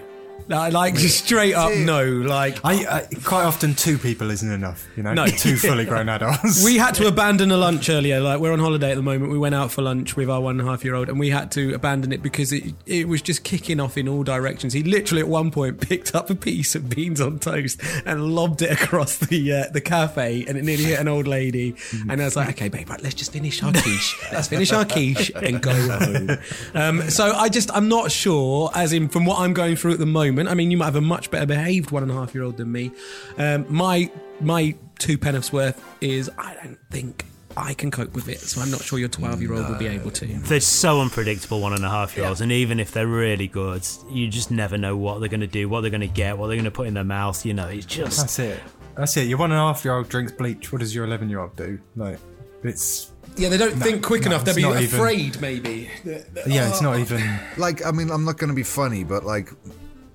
Like, 0.48 0.74
like 0.74 0.96
just 0.96 1.26
straight 1.26 1.56
up 1.56 1.74
no. 1.76 2.04
Like 2.06 2.60
I, 2.64 2.86
I 2.86 3.08
quite 3.24 3.46
often 3.46 3.74
two 3.74 3.98
people 3.98 4.30
isn't 4.30 4.52
enough. 4.52 4.88
You 4.96 5.02
know, 5.02 5.14
No. 5.14 5.26
two 5.28 5.58
fully 5.58 5.86
grown 5.92 6.08
adults. 6.08 6.64
we 6.64 6.78
had 6.78 6.94
to 6.96 7.08
abandon 7.08 7.50
a 7.50 7.58
lunch 7.58 7.90
earlier. 7.90 8.20
Like 8.20 8.40
we're 8.40 8.54
on 8.54 8.60
holiday 8.60 8.92
at 8.92 8.96
the 8.96 9.02
moment. 9.02 9.32
We 9.32 9.40
went 9.40 9.56
out 9.56 9.72
for 9.72 9.82
lunch 9.82 10.16
with 10.16 10.30
our 10.30 10.40
one 10.42 10.60
and 10.60 10.68
a 10.68 10.72
half 10.72 10.84
year 10.86 10.94
old, 10.94 11.10
and 11.10 11.20
we 11.20 11.32
had 11.32 11.52
to 11.54 11.74
abandon 11.74 12.12
it 12.12 12.22
because 12.22 12.54
it 12.54 12.76
it 12.86 13.08
was 13.08 13.24
just 13.24 13.44
kicking 13.44 13.80
off 13.80 13.98
in 13.98 14.08
all 14.08 14.24
directions. 14.24 14.74
He 14.74 14.84
literally 14.84 15.22
at 15.22 15.28
one 15.28 15.50
point 15.50 15.82
picked 15.82 16.14
up 16.14 16.30
a 16.30 16.36
piece 16.36 16.76
of 16.76 16.90
beans 16.90 17.20
on 17.20 17.40
toast 17.40 17.82
and 18.06 18.36
lobbed 18.36 18.62
it 18.62 18.70
across 18.70 19.18
the 19.18 19.52
uh, 19.52 19.64
the 19.72 19.82
cafe, 19.82 20.46
and 20.48 20.60
it 20.60 20.64
nearly 20.64 20.84
hit 20.84 21.00
an 21.00 21.08
old 21.08 21.26
lady. 21.28 21.76
And 22.08 22.22
I 22.22 22.26
was 22.26 22.36
like, 22.36 22.50
okay, 22.50 22.70
babe, 22.70 22.88
right, 22.90 23.02
let's 23.02 23.16
just 23.16 23.34
finish 23.34 23.64
our 23.64 23.72
quiche. 23.72 24.16
Let's 24.32 24.48
finish 24.50 24.72
our 24.72 24.86
quiche 24.86 25.32
and 25.36 25.60
go 25.62 25.74
home. 25.74 26.38
Um, 26.76 27.10
so 27.10 27.32
I 27.32 27.48
just 27.50 27.72
I'm 27.76 27.88
not 27.88 28.12
sure. 28.12 28.70
As 28.76 28.92
in 28.94 29.08
from 29.08 29.26
what 29.26 29.40
I'm 29.40 29.54
going 29.54 29.76
through 29.76 29.94
at 29.94 30.00
the 30.00 30.06
moment. 30.06 30.25
I 30.28 30.54
mean, 30.54 30.72
you 30.72 30.78
might 30.78 30.86
have 30.86 30.96
a 30.96 31.02
much 31.02 31.32
better 31.32 31.46
behaved 31.46 31.92
one 31.92 32.04
and 32.04 32.12
a 32.12 32.16
half 32.16 32.34
year 32.34 32.44
old 32.44 32.58
than 32.58 32.72
me. 32.72 32.92
Um, 33.38 33.66
my 33.70 34.10
my 34.42 34.76
two 35.00 35.18
penneths 35.18 35.52
worth 35.52 35.84
is 36.02 36.30
I 36.38 36.56
don't 36.64 36.80
think 36.90 37.26
I 37.58 37.74
can 37.74 37.90
cope 37.92 38.14
with 38.14 38.28
it. 38.28 38.40
So 38.40 38.62
I'm 38.62 38.70
not 38.72 38.82
sure 38.82 39.00
your 39.00 39.08
12 39.10 39.42
year 39.42 39.54
old 39.54 39.70
will 39.70 39.78
be 39.78 39.88
able 39.88 40.12
to. 40.12 40.26
They're 40.26 40.60
so 40.60 41.00
unpredictable, 41.02 41.62
one 41.62 41.74
and 41.74 41.86
a 41.86 41.90
half 41.90 42.16
year 42.18 42.26
olds, 42.26 42.42
and 42.42 42.52
even 42.52 42.80
if 42.80 42.92
they're 42.92 43.08
really 43.08 43.48
good, 43.48 43.88
you 44.10 44.28
just 44.28 44.52
never 44.52 44.78
know 44.78 44.98
what 44.98 45.20
they're 45.20 45.30
going 45.30 45.40
to 45.42 45.48
do, 45.48 45.70
what 45.70 45.82
they're 45.82 45.90
going 45.90 46.02
to 46.02 46.08
get, 46.08 46.38
what 46.38 46.48
they're 46.48 46.58
going 46.58 46.66
to 46.66 46.72
put 46.72 46.88
in 46.88 46.94
their 46.94 47.04
mouth. 47.04 47.46
You 47.46 47.54
know, 47.54 47.68
it's 47.68 47.86
just. 47.86 48.18
That's 48.18 48.40
it. 48.40 48.60
That's 48.96 49.16
it. 49.18 49.28
Your 49.28 49.38
one 49.38 49.52
and 49.52 49.60
a 49.60 49.64
half 49.64 49.86
year 49.86 49.96
old 49.96 50.10
drinks 50.10 50.32
bleach. 50.32 50.72
What 50.72 50.80
does 50.80 50.94
your 50.94 51.06
eleven 51.06 51.30
year 51.30 51.40
old 51.40 51.56
do? 51.56 51.80
Like, 51.96 52.20
it's 52.64 53.12
Yeah, 53.38 53.50
they 53.50 53.58
don't 53.58 53.76
think 53.76 54.04
quick 54.04 54.22
no, 54.24 54.28
enough. 54.32 54.46
They'll 54.46 54.52
it's 54.58 54.66
be 54.66 54.70
not 54.74 54.82
even- 54.82 55.00
afraid, 55.00 55.42
maybe. 55.42 55.90
Yeah, 56.04 56.70
it's 56.70 56.82
not 56.82 57.00
even. 57.00 57.22
Like, 57.58 57.86
I 57.86 57.92
mean, 57.92 58.10
I'm 58.12 58.26
not 58.26 58.38
going 58.38 58.50
to 58.50 58.56
be 58.56 58.64
funny, 58.64 59.04
but 59.06 59.24
like, 59.26 59.50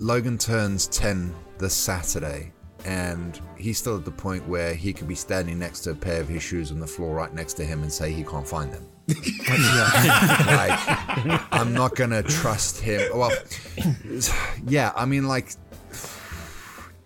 Logan 0.01 0.39
turns 0.39 0.87
10 0.87 1.35
this 1.59 1.75
Saturday, 1.75 2.53
and 2.87 3.39
he's 3.59 3.77
still 3.77 3.97
at 3.97 4.07
the 4.07 4.11
point 4.11 4.49
where 4.49 4.73
he 4.73 4.95
could 4.95 5.07
be 5.07 5.15
standing 5.15 5.59
next 5.59 5.81
to 5.81 5.91
a 5.91 5.95
pair 5.95 6.23
of 6.23 6.29
his 6.29 6.43
shoes 6.43 6.73
on 6.73 6.81
the 6.81 6.87
floor 6.87 7.15
right 7.15 7.35
next 7.35 7.53
to 7.55 7.67
him 7.67 7.83
and 7.83 7.93
say 7.93 8.11
he 8.11 8.25
can't 8.25 8.49
find 8.49 8.73
them. 8.73 8.89
like, 9.09 10.79
I'm 11.53 11.75
not 11.75 11.97
going 11.97 12.11
to 12.11 12.23
trust 12.23 12.81
him. 12.81 13.11
Well, 13.15 13.31
yeah, 14.67 14.93
I 14.97 15.05
mean, 15.05 15.29
like, 15.29 15.51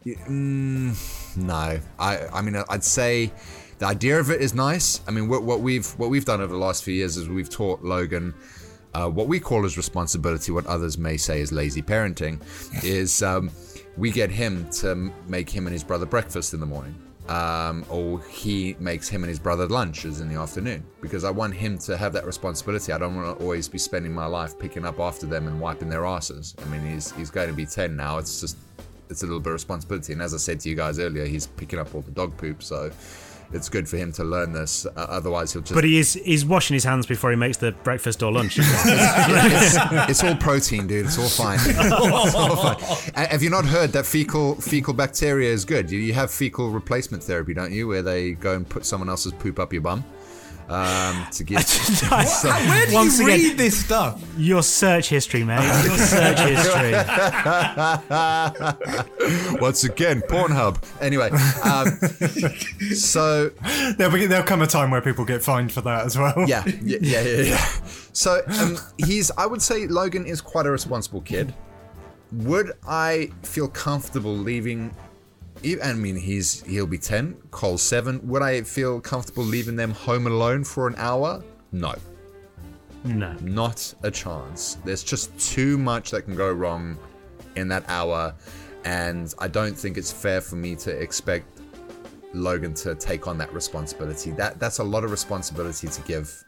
mm, 0.05 1.37
no. 1.37 1.81
I, 1.99 2.27
I 2.33 2.43
mean, 2.43 2.63
I'd 2.69 2.85
say 2.85 3.33
the 3.81 3.87
idea 3.87 4.21
of 4.21 4.31
it 4.31 4.41
is 4.41 4.55
nice. 4.55 5.01
I 5.09 5.11
mean, 5.11 5.29
what, 5.29 5.43
what 5.43 5.63
we've 5.63 5.87
what 5.99 6.11
we've 6.11 6.25
done 6.25 6.41
over 6.41 6.53
the 6.53 6.61
last 6.61 6.85
few 6.85 6.95
years 6.95 7.17
is 7.17 7.29
we've 7.29 7.51
taught 7.51 7.83
Logan 7.83 8.35
uh, 8.95 9.09
what 9.09 9.27
we 9.27 9.41
call 9.41 9.65
as 9.65 9.77
responsibility, 9.77 10.53
what 10.53 10.67
others 10.67 10.97
may 10.99 11.17
say 11.17 11.41
is 11.41 11.53
lazy 11.53 11.83
parenting, 11.83 12.41
is 12.85 13.23
um, 13.23 13.51
we 13.97 14.11
get 14.11 14.31
him 14.31 14.69
to 14.71 15.13
make 15.29 15.51
him 15.51 15.67
and 15.67 15.73
his 15.73 15.85
brother 15.85 16.07
breakfast 16.07 16.55
in 16.55 16.61
the 16.61 16.67
morning. 16.67 16.95
Um, 17.29 17.87
or 17.89 18.21
he 18.25 18.77
makes 18.79 19.09
him 19.09 19.23
and 19.23 19.31
his 19.31 19.39
brother 19.39 19.67
lunches 19.67 20.21
in 20.21 20.29
the 20.29 20.39
afternoon 20.39 20.85
because 21.01 21.25
I 21.25 21.31
want 21.31 21.55
him 21.55 21.79
to 21.79 21.97
have 21.97 22.13
that 22.13 22.27
responsibility. 22.27 22.93
I 22.93 22.99
don't 22.99 23.17
want 23.17 23.39
to 23.39 23.43
always 23.43 23.67
be 23.67 23.79
spending 23.79 24.13
my 24.13 24.27
life 24.27 24.59
picking 24.59 24.85
up 24.85 25.01
after 25.01 25.25
them 25.25 25.47
and 25.47 25.59
wiping 25.59 25.89
their 25.89 26.05
asses. 26.05 26.55
I 26.63 26.67
mean, 26.67 26.83
he's 26.87 27.13
he's 27.13 27.31
going 27.31 27.49
to 27.49 27.55
be 27.55 27.65
ten 27.65 27.97
now. 27.97 28.19
It's 28.19 28.43
just 28.43 28.59
it's 29.09 29.23
a 29.23 29.27
little 29.27 29.41
bit 29.41 29.49
of 29.49 29.55
responsibility. 29.55 30.13
And 30.13 30.21
as 30.21 30.35
I 30.35 30.37
said 30.37 30.61
to 30.61 30.69
you 30.69 30.75
guys 30.75 30.99
earlier, 30.99 31.25
he's 31.25 31.47
picking 31.47 31.79
up 31.79 31.95
all 31.95 32.03
the 32.03 32.11
dog 32.11 32.37
poop, 32.37 32.63
so 32.63 32.91
it's 33.53 33.69
good 33.69 33.89
for 33.89 33.97
him 33.97 34.13
to 34.13 34.25
learn 34.25 34.53
this. 34.53 34.87
Uh, 34.87 34.91
otherwise, 34.97 35.53
he'll 35.53 35.63
just 35.63 35.75
But 35.75 35.85
he 35.85 35.99
is 35.99 36.15
he's 36.15 36.45
washing 36.45 36.75
his 36.75 36.85
hands 36.85 37.07
before 37.07 37.31
he 37.31 37.37
makes 37.37 37.57
the 37.59 37.73
breakfast 37.73 38.23
or 38.23 38.33
lunch. 38.33 38.59
it's, 38.61 39.77
it's 40.11 40.25
all 40.25 40.37
protein, 40.37 40.87
dude. 40.87 41.07
It's 41.07 41.19
all 41.19 41.29
fine. 41.29 41.59
It's 41.65 42.35
all 42.35 42.57
fine. 42.57 43.13
And 43.15 43.27
Have 43.29 43.43
you 43.43 43.51
not 43.51 43.65
heard 43.65 43.93
that 43.93 44.07
fecal 44.07 44.55
fecal 44.57 44.95
bacteria 44.95 45.51
is 45.53 45.65
good? 45.65 45.91
You- 45.91 45.99
You 46.01 46.13
have 46.15 46.31
fecal 46.31 46.71
replacement 46.71 47.23
therapy, 47.23 47.55
don't 47.55 47.73
you? 47.73 47.89
Where 47.89 48.03
they 48.03 48.33
go 48.33 48.55
and 48.55 48.69
put 48.69 48.85
someone 48.87 49.09
else's 49.09 49.33
poop 49.33 49.59
up 49.59 49.73
your 49.73 49.83
bum 49.83 50.05
um, 50.69 51.27
to 51.33 51.45
give. 51.49 51.59
Where 52.11 52.87
do 52.87 52.95
Once 52.95 53.19
you 53.19 53.27
again- 53.27 53.41
read 53.41 53.59
this 53.59 53.85
stuff? 53.85 54.23
Your 54.39 54.63
search 54.63 55.09
history, 55.09 55.45
mate. 55.45 55.65
Your 55.85 55.99
search 55.99 56.39
history. 56.41 56.93
Once 59.61 59.85
again, 59.85 60.21
Pornhub. 60.23 60.83
Anyway, 61.01 61.31
um, 61.65 61.87
so 62.95 63.51
There'll, 63.97 64.13
be, 64.13 64.27
there'll 64.27 64.45
come 64.47 64.63
a 64.63 64.67
time 64.67 64.91
where 64.91 65.01
people 65.01 65.25
get 65.25 65.43
fined 65.43 65.73
for 65.73 65.81
that 65.83 66.07
as 66.07 66.19
well. 66.19 66.35
yeah, 66.47 66.65
yeah, 66.83 66.99
yeah, 67.01 67.21
yeah. 67.23 67.43
yeah. 67.43 67.65
So 68.13 68.41
um, 68.61 68.77
he's. 68.99 69.31
I 69.37 69.47
would 69.47 69.63
say 69.63 69.87
Logan 69.87 70.27
is 70.27 70.41
quite 70.41 70.67
a 70.67 70.71
responsible 70.71 71.21
kid. 71.21 71.55
Would 72.33 72.73
I 72.87 73.31
feel 73.43 73.69
comfortable 73.69 74.35
leaving? 74.37 74.95
I 75.83 75.93
mean, 75.95 76.17
he's 76.17 76.63
he'll 76.63 76.87
be 76.87 76.99
ten. 76.99 77.35
Cole's 77.51 77.83
seven. 77.83 78.21
Would 78.29 78.43
I 78.43 78.63
feel 78.63 79.01
comfortable 79.01 79.45
leaving 79.45 79.77
them 79.77 79.93
home 79.93 80.27
alone 80.27 80.65
for 80.65 80.87
an 80.87 80.95
hour? 80.97 81.43
No, 81.73 81.95
No. 83.05 83.33
not 83.43 83.93
a 84.03 84.11
chance. 84.11 84.79
There's 84.85 85.03
just 85.03 85.37
too 85.39 85.77
much 85.79 86.11
that 86.13 86.23
can 86.23 86.37
go 86.37 86.51
wrong 86.53 86.97
in 87.57 87.69
that 87.69 87.85
hour, 87.89 88.35
and 88.85 89.33
I 89.39 89.49
don't 89.49 89.77
think 89.77 89.97
it's 89.99 90.13
fair 90.13 90.41
for 90.41 90.57
me 90.57 90.75
to 90.77 90.91
expect 90.91 91.47
Logan 92.33 92.75
to 92.75 92.95
take 92.95 93.27
on 93.29 93.39
that 93.39 93.53
responsibility. 93.53 94.31
That 94.33 94.59
that's 94.59 94.79
a 94.79 94.85
lot 94.85 95.05
of 95.05 95.11
responsibility 95.11 95.89
to 95.89 96.01
give. 96.03 96.45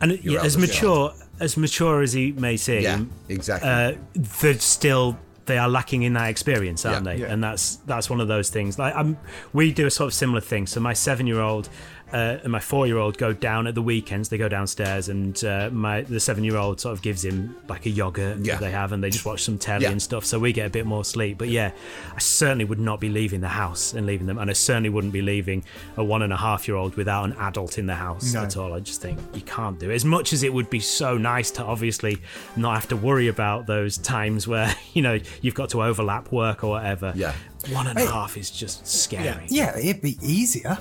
And 0.00 0.18
yeah, 0.24 0.42
as 0.44 0.56
mature 0.56 1.12
as 1.40 1.56
mature 1.56 2.02
as 2.02 2.12
he 2.12 2.32
may 2.32 2.56
seem, 2.56 2.82
Yeah, 2.82 3.04
exactly. 3.28 3.68
uh, 3.70 3.92
they're 4.14 4.58
still 4.58 5.18
they 5.48 5.58
are 5.58 5.68
lacking 5.68 6.04
in 6.04 6.12
that 6.12 6.28
experience, 6.28 6.86
aren't 6.86 7.04
Yeah. 7.06 7.12
they? 7.14 7.20
Yeah. 7.22 7.32
And 7.32 7.42
that's 7.42 7.76
that's 7.86 8.08
one 8.08 8.20
of 8.20 8.28
those 8.28 8.48
things. 8.50 8.78
Like 8.78 8.94
I'm, 8.94 9.18
we 9.52 9.72
do 9.72 9.86
a 9.86 9.90
sort 9.90 10.06
of 10.06 10.14
similar 10.14 10.40
thing. 10.40 10.66
So 10.68 10.78
my 10.80 10.92
seven 10.92 11.26
year 11.26 11.40
old. 11.40 11.68
Uh, 12.12 12.38
and 12.42 12.50
my 12.52 12.58
four-year-old 12.60 13.18
go 13.18 13.32
down 13.32 13.66
at 13.66 13.74
the 13.74 13.82
weekends. 13.82 14.28
They 14.30 14.38
go 14.38 14.48
downstairs, 14.48 15.08
and 15.10 15.42
uh, 15.44 15.68
my 15.70 16.02
the 16.02 16.18
seven-year-old 16.20 16.80
sort 16.80 16.94
of 16.94 17.02
gives 17.02 17.24
him 17.24 17.54
like 17.68 17.84
a 17.86 17.90
yogurt 17.90 18.38
Yeah. 18.38 18.54
that 18.54 18.60
they 18.60 18.70
have, 18.70 18.92
and 18.92 19.04
they 19.04 19.10
just 19.10 19.26
watch 19.26 19.42
some 19.42 19.58
telly 19.58 19.82
Yeah. 19.84 19.90
and 19.90 20.00
stuff. 20.00 20.24
So 20.24 20.38
we 20.38 20.52
get 20.52 20.66
a 20.66 20.70
bit 20.70 20.86
more 20.86 21.04
sleep. 21.04 21.36
But 21.38 21.48
yeah, 21.48 21.72
I 22.14 22.18
certainly 22.18 22.64
would 22.64 22.78
not 22.80 22.98
be 23.00 23.08
leaving 23.10 23.40
the 23.42 23.48
house 23.48 23.92
and 23.92 24.06
leaving 24.06 24.26
them, 24.26 24.38
and 24.38 24.48
I 24.50 24.54
certainly 24.54 24.88
wouldn't 24.88 25.12
be 25.12 25.20
leaving 25.22 25.64
a 25.96 26.04
one 26.04 26.22
and 26.22 26.32
a 26.32 26.36
half-year-old 26.36 26.94
without 26.96 27.24
an 27.24 27.32
adult 27.38 27.76
in 27.78 27.86
the 27.86 27.94
house 27.96 28.32
No. 28.32 28.44
at 28.44 28.56
all. 28.56 28.72
I 28.72 28.80
just 28.80 29.02
think 29.02 29.18
you 29.34 29.42
can't 29.42 29.78
do 29.78 29.90
it. 29.90 29.94
As 29.94 30.04
much 30.04 30.32
as 30.32 30.42
it 30.42 30.52
would 30.52 30.70
be 30.70 30.80
so 30.80 31.18
nice 31.18 31.50
to 31.52 31.62
obviously 31.64 32.18
not 32.56 32.74
have 32.74 32.88
to 32.88 32.96
worry 32.96 33.28
about 33.28 33.66
those 33.66 33.98
times 33.98 34.48
where 34.48 34.74
you 34.94 35.02
know 35.02 35.18
you've 35.42 35.54
got 35.54 35.68
to 35.70 35.82
overlap 35.82 36.32
work 36.32 36.64
or 36.64 36.70
whatever. 36.70 37.12
Yeah. 37.14 37.34
one 37.70 37.86
and 37.86 37.98
a 37.98 38.06
half 38.06 38.36
is 38.38 38.50
just 38.50 38.86
scary. 38.86 39.44
Yeah, 39.48 39.76
it'd 39.78 40.00
be 40.00 40.16
easier. 40.22 40.78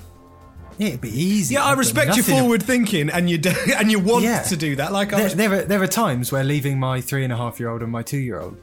It'd 0.80 1.02
be 1.02 1.10
easy. 1.10 1.56
Yeah, 1.56 1.66
I 1.66 1.74
respect 1.74 2.08
your 2.10 2.18
nothing- 2.18 2.38
forward 2.40 2.62
thinking, 2.64 3.10
and 3.10 3.30
you 3.30 3.38
do, 3.40 3.52
and 3.78 3.90
you 3.92 4.00
want 4.00 4.24
Yeah. 4.26 4.42
to 4.44 4.56
do 4.56 4.76
that. 4.76 4.92
Like 4.92 5.12
I 5.14 5.16
There, 5.18 5.24
was, 5.26 5.36
there, 5.36 5.54
are, 5.54 5.62
there 5.64 5.82
are 5.82 5.88
times 5.88 6.32
where 6.32 6.44
leaving 6.44 6.80
my 6.80 7.02
three 7.02 7.24
and 7.24 7.34
a 7.34 7.38
half 7.38 7.60
year 7.60 7.70
old 7.70 7.82
and 7.82 7.92
my 7.92 8.04
two 8.04 8.20
year 8.20 8.40
old 8.40 8.58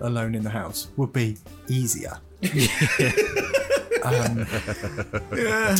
alone 0.00 0.34
in 0.34 0.42
the 0.44 0.50
house 0.50 0.88
would 0.96 1.12
be 1.12 1.36
easier. 1.68 2.18
um, 4.04 4.46
yeah, 5.34 5.76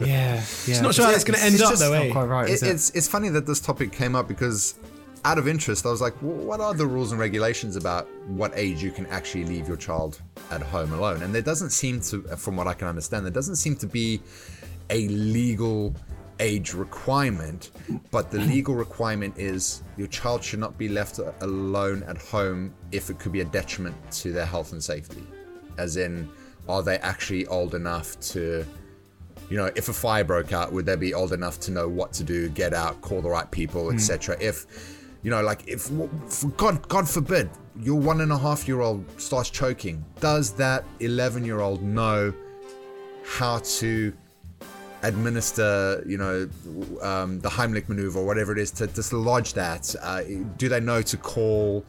yeah. 0.00 0.42
It's 0.66 0.80
not 0.80 0.94
sure 0.94 1.06
how 1.06 1.12
it's 1.12 1.24
going 1.24 1.38
to 1.38 1.44
end 1.44 1.54
It's 1.54 1.62
up 1.62 1.70
just 1.70 1.82
though, 1.82 1.92
not 1.94 2.06
eh? 2.06 2.12
quite 2.12 2.24
right. 2.26 2.48
It- 2.48 2.52
is 2.52 2.62
it? 2.62 2.68
it's 2.70 2.90
it's 2.90 3.08
funny 3.08 3.28
that 3.30 3.46
this 3.46 3.60
topic 3.60 3.92
came 3.92 4.14
up 4.14 4.28
because 4.28 4.74
out 5.24 5.38
of 5.38 5.48
interest, 5.48 5.86
I 5.86 5.90
was 5.90 6.02
like, 6.02 6.12
"Wh- 6.18 6.44
what 6.44 6.60
are 6.60 6.74
the 6.74 6.86
rules 6.86 7.10
and 7.12 7.18
regulations 7.18 7.76
about 7.76 8.06
what 8.28 8.52
age 8.54 8.82
you 8.82 8.90
can 8.90 9.06
actually 9.06 9.44
leave 9.44 9.66
your 9.66 9.78
child 9.78 10.20
at 10.50 10.60
home 10.60 10.92
alone? 10.92 11.22
And 11.22 11.34
there 11.34 11.40
doesn't 11.40 11.70
seem 11.70 12.00
to, 12.02 12.20
from 12.36 12.56
what 12.56 12.66
I 12.66 12.74
can 12.74 12.88
understand, 12.88 13.24
there 13.24 13.32
doesn't 13.32 13.56
seem 13.56 13.74
to 13.76 13.86
be 13.86 14.20
a 14.90 15.08
legal 15.08 15.94
age 16.40 16.74
requirement, 16.74 17.70
but 18.10 18.30
the 18.30 18.38
legal 18.40 18.74
requirement 18.74 19.34
is 19.38 19.82
your 19.96 20.08
child 20.08 20.42
should 20.42 20.58
not 20.58 20.76
be 20.76 20.88
left 20.88 21.20
alone 21.40 22.02
at 22.04 22.18
home 22.18 22.74
if 22.92 23.10
it 23.10 23.18
could 23.18 23.32
be 23.32 23.40
a 23.40 23.44
detriment 23.44 23.96
to 24.10 24.32
their 24.32 24.46
health 24.46 24.72
and 24.72 24.82
safety. 24.82 25.24
As 25.78 25.96
in, 25.96 26.28
are 26.68 26.82
they 26.82 26.98
actually 26.98 27.46
old 27.46 27.74
enough 27.74 28.18
to 28.20 28.66
you 29.50 29.58
know, 29.58 29.70
if 29.76 29.88
a 29.88 29.92
fire 29.92 30.24
broke 30.24 30.52
out, 30.52 30.72
would 30.72 30.86
they 30.86 30.96
be 30.96 31.12
old 31.12 31.32
enough 31.32 31.60
to 31.60 31.70
know 31.70 31.86
what 31.88 32.12
to 32.14 32.24
do, 32.24 32.48
get 32.48 32.72
out, 32.72 33.00
call 33.02 33.20
the 33.20 33.28
right 33.28 33.50
people, 33.50 33.92
etc.? 33.92 34.36
Hmm. 34.36 34.42
If, 34.42 35.06
you 35.22 35.30
know, 35.30 35.42
like 35.42 35.66
if, 35.66 35.90
God, 36.56 36.88
God 36.88 37.08
forbid, 37.08 37.50
your 37.80 38.00
one 38.00 38.20
and 38.20 38.32
a 38.32 38.38
half 38.38 38.66
year 38.66 38.80
old 38.80 39.04
starts 39.20 39.50
choking, 39.50 40.04
does 40.20 40.52
that 40.52 40.84
11 41.00 41.44
year 41.44 41.60
old 41.60 41.82
know 41.82 42.32
how 43.24 43.58
to 43.58 44.12
administer, 45.06 46.02
you 46.06 46.18
know, 46.18 46.48
um, 47.02 47.40
the 47.40 47.48
Heimlich 47.48 47.88
maneuver 47.88 48.18
or 48.20 48.26
whatever 48.26 48.52
it 48.52 48.58
is 48.58 48.70
to 48.72 48.86
dislodge 48.86 49.54
that? 49.54 49.94
Uh, 50.00 50.22
do 50.56 50.68
they 50.68 50.80
know 50.80 51.02
to 51.02 51.16
call 51.16 51.84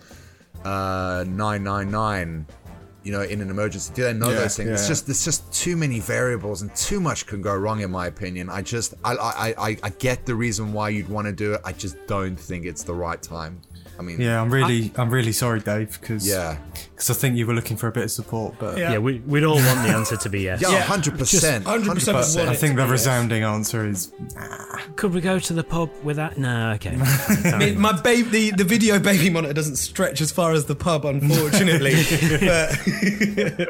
uh, 0.64 1.24
999? 1.28 2.46
You 3.04 3.12
know, 3.12 3.22
in 3.22 3.40
an 3.40 3.52
emergency, 3.52 3.94
do 3.94 4.02
they 4.02 4.14
know 4.14 4.32
Yeah, 4.32 4.38
those 4.38 4.58
things? 4.58 4.70
It's 4.72 4.88
just 4.88 5.06
there's 5.06 5.24
just 5.24 5.52
too 5.54 5.78
many 5.78 6.00
variables 6.00 6.64
and 6.64 6.76
too 6.76 7.00
much 7.00 7.28
can 7.28 7.40
go 7.40 7.56
wrong, 7.56 7.82
in 7.82 7.92
my 7.92 8.08
opinion. 8.08 8.50
I 8.50 8.64
just 8.64 8.96
I 9.04 9.14
I, 9.14 9.70
I, 9.70 9.78
I 9.84 9.90
get 9.90 10.26
the 10.26 10.34
reason 10.34 10.74
why 10.74 10.90
you'd 10.90 11.08
want 11.08 11.28
to 11.28 11.32
do 11.32 11.54
it. 11.54 11.62
I 11.64 11.72
just 11.72 11.98
don't 12.08 12.36
think 12.36 12.66
it's 12.66 12.82
the 12.82 12.96
right 12.96 13.22
time. 13.22 13.62
I 14.00 14.02
mean, 14.02 14.20
yeah, 14.20 14.42
I'm 14.42 14.52
really, 14.52 14.92
I'm 14.98 15.12
really 15.12 15.32
sorry, 15.32 15.60
Dave, 15.60 16.00
because 16.02 16.28
Yeah. 16.28 16.58
Because 16.96 17.10
I 17.10 17.14
think 17.14 17.36
you 17.36 17.46
were 17.46 17.54
looking 17.54 17.76
for 17.76 17.88
a 17.88 17.92
bit 17.92 18.06
of 18.06 18.12
support, 18.12 18.56
but 18.58 18.78
Yeah. 18.78 18.94
Yeah, 18.94 18.98
we, 19.00 19.20
we'd 19.20 19.44
all 19.44 19.56
want 19.56 19.84
the 19.84 19.90
answer 19.90 20.16
to 20.16 20.30
be 20.30 20.42
yes. 20.42 20.62
yeah, 20.62 20.72
Yeah, 20.72 20.82
hundred 20.82 21.18
percent, 21.18 21.66
100% 21.66 22.48
I 22.48 22.56
think 22.56 22.78
the 22.78 22.84
be 22.84 22.84
yes. 22.84 22.90
resounding 22.90 23.44
answer 23.44 23.86
is 23.86 24.12
Nah. 24.34 24.78
Could 24.96 25.14
we 25.14 25.20
go 25.20 25.38
to 25.40 25.54
the 25.54 25.64
pub 25.64 25.90
with 26.04 26.16
that? 26.16 26.38
No, 26.38 26.72
okay. 26.74 26.98
I 27.00 27.74
my 27.74 28.00
baby, 28.02 28.30
the, 28.30 28.52
the 28.52 28.64
video 28.64 28.98
baby 29.00 29.30
monitor 29.30 29.54
doesn't 29.54 29.76
stretch 29.76 30.22
as 30.22 30.32
far 30.32 30.54
as 30.54 30.66
the 30.66 30.76
pub, 30.76 31.06
unfortunately. 31.06 31.96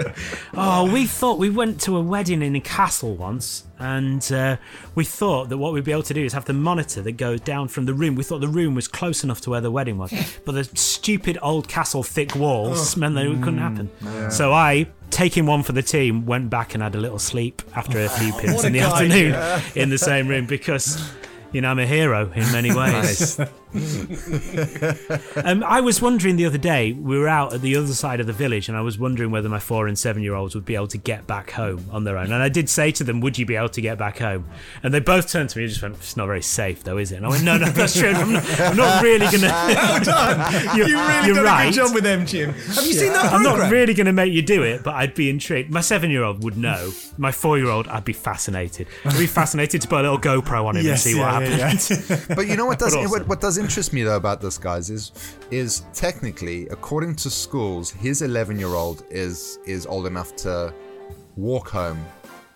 Oh, 0.57 0.89
we 0.91 1.05
thought 1.05 1.38
we 1.38 1.49
went 1.49 1.82
to 1.82 1.97
a 1.97 2.01
wedding 2.01 2.41
in 2.41 2.55
a 2.55 2.61
castle 2.61 3.15
once, 3.15 3.65
and 3.78 4.32
uh, 4.32 4.57
we 4.95 5.03
thought 5.03 5.49
that 5.49 5.57
what 5.57 5.73
we'd 5.73 5.84
be 5.84 5.91
able 5.91 6.03
to 6.03 6.13
do 6.13 6.23
is 6.23 6.34
have 6.34 6.45
the 6.45 6.53
monitor 6.53 7.01
that 7.01 7.13
goes 7.13 7.41
down 7.41 7.67
from 7.67 7.86
the 7.86 7.93
room. 7.93 8.15
We 8.15 8.23
thought 8.23 8.39
the 8.39 8.47
room 8.47 8.76
was 8.76 8.88
close 8.88 9.23
enough 9.23 9.41
to 9.41 9.49
where 9.49 9.61
the 9.61 9.71
wedding 9.71 9.97
was, 9.97 10.13
but 10.45 10.53
the 10.53 10.63
stupid 10.63 11.38
old 11.41 11.67
castle 11.67 12.03
thick 12.03 12.36
walls 12.36 12.95
meant 12.95 13.14
that 13.16 13.26
it 13.26 13.41
couldn't 13.41 13.59
mm, 13.59 13.89
happen. 14.09 14.32
So 14.32 14.53
I, 14.53 14.88
taking 15.09 15.45
one 15.45 15.63
for 15.63 15.72
the 15.72 15.84
team, 15.84 16.26
went 16.26 16.49
back 16.49 16.74
and 16.74 16.84
had 16.84 16.95
a 16.95 16.99
little 16.99 17.20
sleep 17.20 17.61
after 17.76 17.99
a 17.99 18.09
few 18.09 18.32
pints 18.39 18.63
a 18.63 18.68
in 18.68 18.74
the 18.74 18.80
guy. 18.80 18.91
afternoon 18.91 19.61
in 19.76 19.89
the 19.89 19.97
same 19.97 20.28
room 20.28 20.45
because. 20.45 21.11
You 21.51 21.61
know, 21.61 21.70
I'm 21.70 21.80
a 21.80 21.86
hero 21.86 22.30
in 22.36 22.51
many 22.51 22.76
ways. 22.76 23.39
Um, 25.43 25.63
I 25.63 25.82
was 25.82 26.01
wondering 26.01 26.38
the 26.38 26.45
other 26.45 26.57
day, 26.57 26.93
we 26.93 27.17
were 27.19 27.28
out 27.28 27.53
at 27.53 27.61
the 27.61 27.76
other 27.76 27.93
side 27.93 28.19
of 28.19 28.26
the 28.28 28.34
village, 28.34 28.67
and 28.69 28.78
I 28.78 28.82
was 28.82 28.97
wondering 28.97 29.32
whether 29.32 29.49
my 29.49 29.59
four 29.59 29.88
and 29.88 29.97
seven 29.99 30.23
year 30.23 30.34
olds 30.34 30.55
would 30.55 30.65
be 30.65 30.76
able 30.76 30.88
to 30.88 30.97
get 30.97 31.28
back 31.28 31.51
home 31.51 31.86
on 31.91 32.03
their 32.03 32.17
own. 32.17 32.32
And 32.32 32.41
I 32.41 32.49
did 32.49 32.69
say 32.69 32.91
to 32.93 33.03
them, 33.03 33.19
Would 33.21 33.38
you 33.38 33.45
be 33.45 33.55
able 33.55 33.69
to 33.69 33.82
get 33.82 33.97
back 33.97 34.17
home? 34.19 34.45
And 34.82 34.93
they 34.93 34.99
both 34.99 35.30
turned 35.30 35.49
to 35.49 35.57
me 35.57 35.65
and 35.65 35.69
just 35.71 35.82
went, 35.82 35.95
It's 35.95 36.15
not 36.17 36.26
very 36.28 36.41
safe, 36.41 36.84
though, 36.84 36.97
is 36.97 37.11
it? 37.11 37.17
And 37.17 37.26
I 37.26 37.30
went, 37.30 37.43
No, 37.43 37.57
no, 37.57 37.69
that's 37.69 37.97
true. 37.99 38.09
I'm 38.09 38.34
not, 38.34 38.59
I'm 38.59 38.78
not 38.78 39.03
really 39.03 39.26
going 39.26 39.32
to. 39.41 39.47
Well 39.47 40.03
done. 40.03 40.76
You're- 40.78 40.89
you 40.89 40.97
really 40.97 41.28
you're 41.28 41.36
done 41.36 41.45
a 41.45 41.47
right. 41.47 41.65
good 41.65 41.76
job 41.76 41.93
with 41.93 42.03
them, 42.03 42.26
Jim. 42.26 42.53
Have 42.53 42.86
you 42.86 42.93
seen 42.93 43.11
that 43.13 43.32
I'm 43.34 43.43
not 43.43 43.71
really 43.71 43.93
going 43.93 44.05
to 44.07 44.13
make 44.13 44.32
you 44.34 44.41
do 44.41 44.63
it, 44.63 44.84
but 44.84 44.95
I'd 44.95 45.15
be 45.15 45.30
intrigued. 45.30 45.69
My 45.71 45.82
seven 45.82 46.09
year 46.09 46.23
old 46.23 46.43
would 46.43 46.57
know. 46.57 46.91
My 47.17 47.32
four 47.32 47.57
year 47.57 47.69
old, 47.69 47.88
I'd 47.88 48.05
be 48.05 48.13
fascinated. 48.13 48.88
I'd 49.03 49.17
be 49.17 49.28
fascinated 49.28 49.82
to 49.82 49.88
put 49.88 49.99
a 50.05 50.11
little 50.11 50.19
GoPro 50.19 50.65
on 50.65 50.78
him 50.78 50.86
Yes, 50.86 51.05
and 51.05 51.13
see 51.13 51.19
yeah, 51.19 51.39
what 51.39 51.49
yeah, 51.49 51.57
happens. 51.57 52.28
But 52.28 52.47
you 52.47 52.55
know 52.55 52.65
what 52.65 52.80
does 52.80 52.95
But 52.95 53.09
what, 53.09 53.28
what 53.28 53.41
does 53.41 53.57
interest 53.66 53.93
me 53.93 54.03
though 54.03 54.16
about 54.24 54.39
this 54.41 54.57
guys 54.57 54.89
is 54.89 55.11
is 55.51 55.84
technically 55.93 56.68
according 56.70 57.16
to 57.24 57.30
schools 57.30 57.86
his 57.91 58.22
11 58.22 58.59
year 58.59 58.74
old 58.84 59.03
is 59.09 59.59
is 59.66 59.86
old 59.86 60.05
enough 60.07 60.36
to 60.45 60.74
walk 61.36 61.68
home 61.70 61.99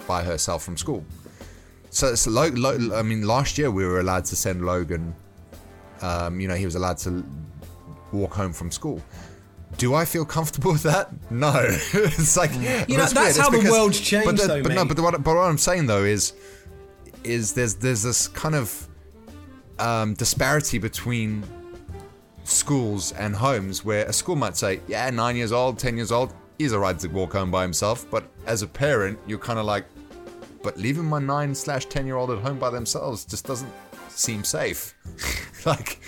by 0.07 0.24
herself 0.24 0.64
from 0.64 0.76
school. 0.78 1.03
So 1.91 2.07
it's 2.14 2.26
lo, 2.28 2.49
lo, 2.53 2.72
I 2.97 3.01
mean 3.01 3.22
last 3.36 3.57
year 3.57 3.70
we 3.72 3.84
were 3.86 3.99
allowed 3.99 4.26
to 4.26 4.36
send 4.36 4.66
Logan 4.66 5.14
um, 6.01 6.39
you 6.39 6.47
know 6.47 6.55
he 6.55 6.66
was 6.66 6.76
allowed 6.76 6.97
to 6.99 7.12
walk 8.12 8.34
home 8.34 8.53
from 8.53 8.72
school. 8.72 9.01
Do 9.78 9.93
I 9.93 10.03
feel 10.05 10.26
comfortable 10.26 10.72
with 10.72 10.84
that? 10.84 11.10
No. 11.32 11.53
it's 11.93 12.36
like 12.36 12.51
You 12.53 12.97
know, 12.97 13.05
that's. 13.05 13.14
It's 13.14 13.38
how 13.38 13.49
the 13.49 13.57
because- 13.57 13.72
world's 13.72 13.99
changed, 13.99 14.26
But, 14.26 14.38
the- 14.38 14.47
though, 14.47 14.64
but 14.64 14.72
no, 14.74 14.84
but, 14.86 14.97
the, 14.97 15.03
what, 15.03 15.24
but 15.24 15.36
what 15.36 15.43
I'm 15.49 15.57
saying 15.60 15.86
though 15.86 16.03
is 16.03 16.34
is 17.24 17.53
there's 17.53 17.76
there's 17.76 18.01
this 18.03 18.28
kind 18.30 18.55
of 18.55 18.88
um, 19.80 20.13
disparity 20.13 20.77
between 20.77 21.43
schools 22.43 23.11
and 23.13 23.36
homes 23.36 23.86
where 23.86 24.05
a 24.05 24.13
school 24.13 24.36
might 24.36 24.57
say, 24.57 24.82
yeah, 24.88 25.09
nine 25.09 25.36
years 25.36 25.51
old, 25.51 25.80
ten 25.80 25.95
years 25.95 26.11
old, 26.11 26.34
he's 26.57 26.73
a 26.73 26.80
right 26.80 26.97
to 26.99 27.07
walk 27.07 27.34
home 27.34 27.51
by 27.51 27.61
himself. 27.61 28.09
But 28.09 28.25
as 28.45 28.61
a 28.61 28.67
parent, 28.67 29.19
you're 29.27 29.39
kind 29.39 29.59
of 29.59 29.65
like, 29.65 29.86
but 30.63 30.77
leaving 30.77 31.05
my 31.05 31.19
nine 31.19 31.55
slash 31.55 31.86
ten 31.86 32.05
year 32.05 32.17
old 32.17 32.32
at 32.32 32.39
home 32.39 32.59
by 32.59 32.69
themselves 32.69 33.25
just 33.25 33.45
doesn't 33.45 33.71
seem 34.09 34.43
safe. 34.43 34.95
like, 35.65 35.99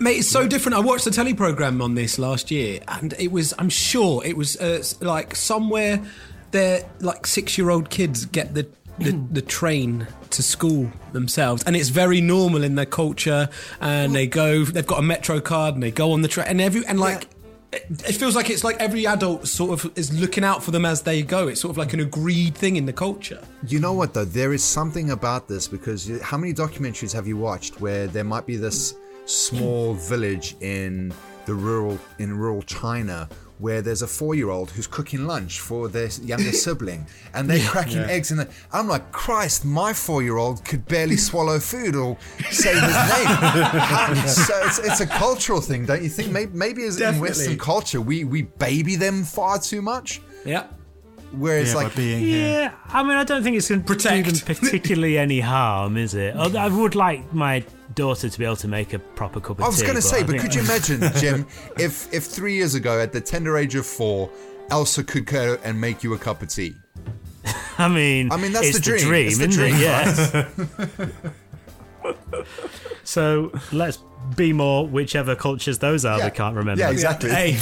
Mate, 0.00 0.18
it's 0.18 0.28
so 0.28 0.46
different. 0.46 0.76
I 0.76 0.80
watched 0.80 1.04
the 1.04 1.10
telly 1.10 1.34
program 1.34 1.82
on 1.82 1.94
this 1.94 2.18
last 2.18 2.50
year, 2.50 2.80
and 2.88 3.14
it 3.18 3.30
was. 3.30 3.54
I'm 3.58 3.68
sure 3.68 4.24
it 4.24 4.36
was 4.36 4.56
uh, 4.56 4.82
like 5.00 5.36
somewhere 5.36 6.02
their 6.50 6.88
like 7.00 7.26
six 7.26 7.56
year 7.58 7.70
old 7.70 7.90
kids 7.90 8.26
get 8.26 8.54
the. 8.54 8.68
The, 8.98 9.12
the 9.30 9.40
train 9.40 10.06
to 10.30 10.42
school 10.42 10.90
themselves, 11.12 11.62
and 11.64 11.76
it's 11.76 11.88
very 11.88 12.20
normal 12.20 12.62
in 12.62 12.74
their 12.74 12.86
culture. 12.86 13.48
And 13.80 14.14
they 14.14 14.26
go, 14.26 14.64
they've 14.64 14.86
got 14.86 14.98
a 14.98 15.02
metro 15.02 15.40
card, 15.40 15.74
and 15.74 15.82
they 15.82 15.90
go 15.90 16.12
on 16.12 16.22
the 16.22 16.28
train, 16.28 16.46
and 16.48 16.60
every 16.60 16.84
and 16.86 17.00
like 17.00 17.28
it, 17.72 17.86
it 17.90 18.12
feels 18.14 18.34
like 18.34 18.50
it's 18.50 18.64
like 18.64 18.76
every 18.80 19.06
adult 19.06 19.46
sort 19.46 19.72
of 19.72 19.96
is 19.96 20.12
looking 20.18 20.44
out 20.44 20.62
for 20.62 20.70
them 20.70 20.84
as 20.84 21.02
they 21.02 21.22
go. 21.22 21.48
It's 21.48 21.60
sort 21.60 21.70
of 21.70 21.78
like 21.78 21.92
an 21.92 22.00
agreed 22.00 22.54
thing 22.54 22.76
in 22.76 22.86
the 22.86 22.92
culture. 22.92 23.42
You 23.66 23.78
know 23.80 23.92
what 23.92 24.14
though? 24.14 24.24
There 24.24 24.52
is 24.52 24.64
something 24.64 25.10
about 25.10 25.48
this 25.48 25.68
because 25.68 26.20
how 26.20 26.36
many 26.36 26.52
documentaries 26.52 27.12
have 27.12 27.26
you 27.26 27.36
watched 27.36 27.80
where 27.80 28.06
there 28.06 28.24
might 28.24 28.46
be 28.46 28.56
this 28.56 28.94
small 29.26 29.94
village 29.94 30.56
in 30.60 31.12
the 31.46 31.54
rural 31.54 31.98
in 32.18 32.36
rural 32.36 32.62
China 32.62 33.28
where 33.60 33.82
there's 33.82 34.02
a 34.02 34.06
four-year-old 34.06 34.70
who's 34.70 34.86
cooking 34.86 35.26
lunch 35.26 35.60
for 35.60 35.86
their 35.88 36.08
younger 36.22 36.52
sibling 36.64 37.06
and 37.34 37.48
they're 37.48 37.68
cracking 37.68 37.98
eggs 37.98 38.30
in 38.30 38.38
the 38.38 38.48
I'm 38.72 38.88
like 38.88 39.12
Christ 39.12 39.64
my 39.64 39.92
four-year-old 39.92 40.64
could 40.64 40.86
barely 40.86 41.16
swallow 41.16 41.58
food 41.60 41.94
or 41.94 42.16
say 42.50 42.72
his 42.72 42.82
name 42.82 42.90
How- 43.26 44.14
so 44.26 44.54
it's, 44.64 44.78
it's 44.78 45.00
a 45.00 45.06
cultural 45.06 45.60
thing 45.60 45.86
don't 45.86 46.02
you 46.02 46.08
think 46.08 46.30
maybe, 46.32 46.52
maybe 46.56 46.84
as 46.84 47.00
in 47.00 47.20
Western 47.20 47.58
culture 47.58 48.00
we, 48.00 48.24
we 48.24 48.42
baby 48.42 48.96
them 48.96 49.24
far 49.24 49.58
too 49.58 49.82
much 49.82 50.20
Yeah. 50.44 50.66
whereas 51.32 51.68
Yeah, 51.70 51.74
like 51.76 51.88
by 51.90 51.94
being 51.96 52.20
here. 52.20 52.48
Yeah, 52.62 52.74
I 52.88 53.02
mean, 53.02 53.12
I 53.12 53.24
don't 53.24 53.42
think 53.42 53.56
it's 53.56 53.68
going 53.68 53.82
to 53.84 53.94
do 53.94 53.98
them 54.22 54.24
Protect. 54.24 54.46
particularly 54.60 55.18
any 55.18 55.40
harm, 55.40 55.96
is 55.96 56.14
it? 56.14 56.34
Although 56.40 56.58
I 56.58 56.68
would 56.68 56.94
like 56.94 57.32
my 57.32 57.62
daughter 57.94 58.28
to 58.28 58.38
be 58.38 58.44
able 58.44 58.56
to 58.56 58.68
make 58.68 58.92
a 58.92 58.98
proper 58.98 59.40
cup 59.40 59.50
of 59.50 59.56
tea. 59.58 59.64
I 59.64 59.68
was 59.68 59.82
going 59.82 59.96
to 59.96 60.02
say, 60.02 60.22
but 60.22 60.38
could 60.38 60.54
you 60.54 60.60
imagine, 60.64 61.00
Jim, 61.18 61.46
if 61.78 62.12
if 62.12 62.24
three 62.24 62.54
years 62.54 62.74
ago, 62.74 63.00
at 63.00 63.12
the 63.12 63.20
tender 63.20 63.56
age 63.56 63.74
of 63.74 63.86
four, 63.86 64.30
Elsa 64.70 65.04
could 65.04 65.26
go 65.26 65.58
and 65.64 65.80
make 65.80 66.02
you 66.02 66.14
a 66.14 66.18
cup 66.18 66.42
of 66.42 66.48
tea? 66.48 66.74
I 67.78 67.88
mean, 67.88 68.30
I 68.30 68.36
mean, 68.36 68.52
that's 68.52 68.68
it's 68.68 68.78
the 68.78 68.98
dream. 68.98 69.26
It's 69.26 69.38
the 69.38 69.48
isn't 69.48 69.50
dream, 69.50 69.74
it? 69.74 69.80
Yes. 69.80 70.46
so 73.04 73.50
let's 73.72 73.98
be 74.36 74.52
more 74.52 74.86
whichever 74.86 75.34
cultures 75.36 75.78
those 75.78 76.04
are. 76.04 76.18
Yeah. 76.18 76.24
We 76.26 76.30
can't 76.32 76.56
remember. 76.56 76.80
Yeah, 76.80 76.90
exactly. 76.90 77.30
Hey, 77.30 77.50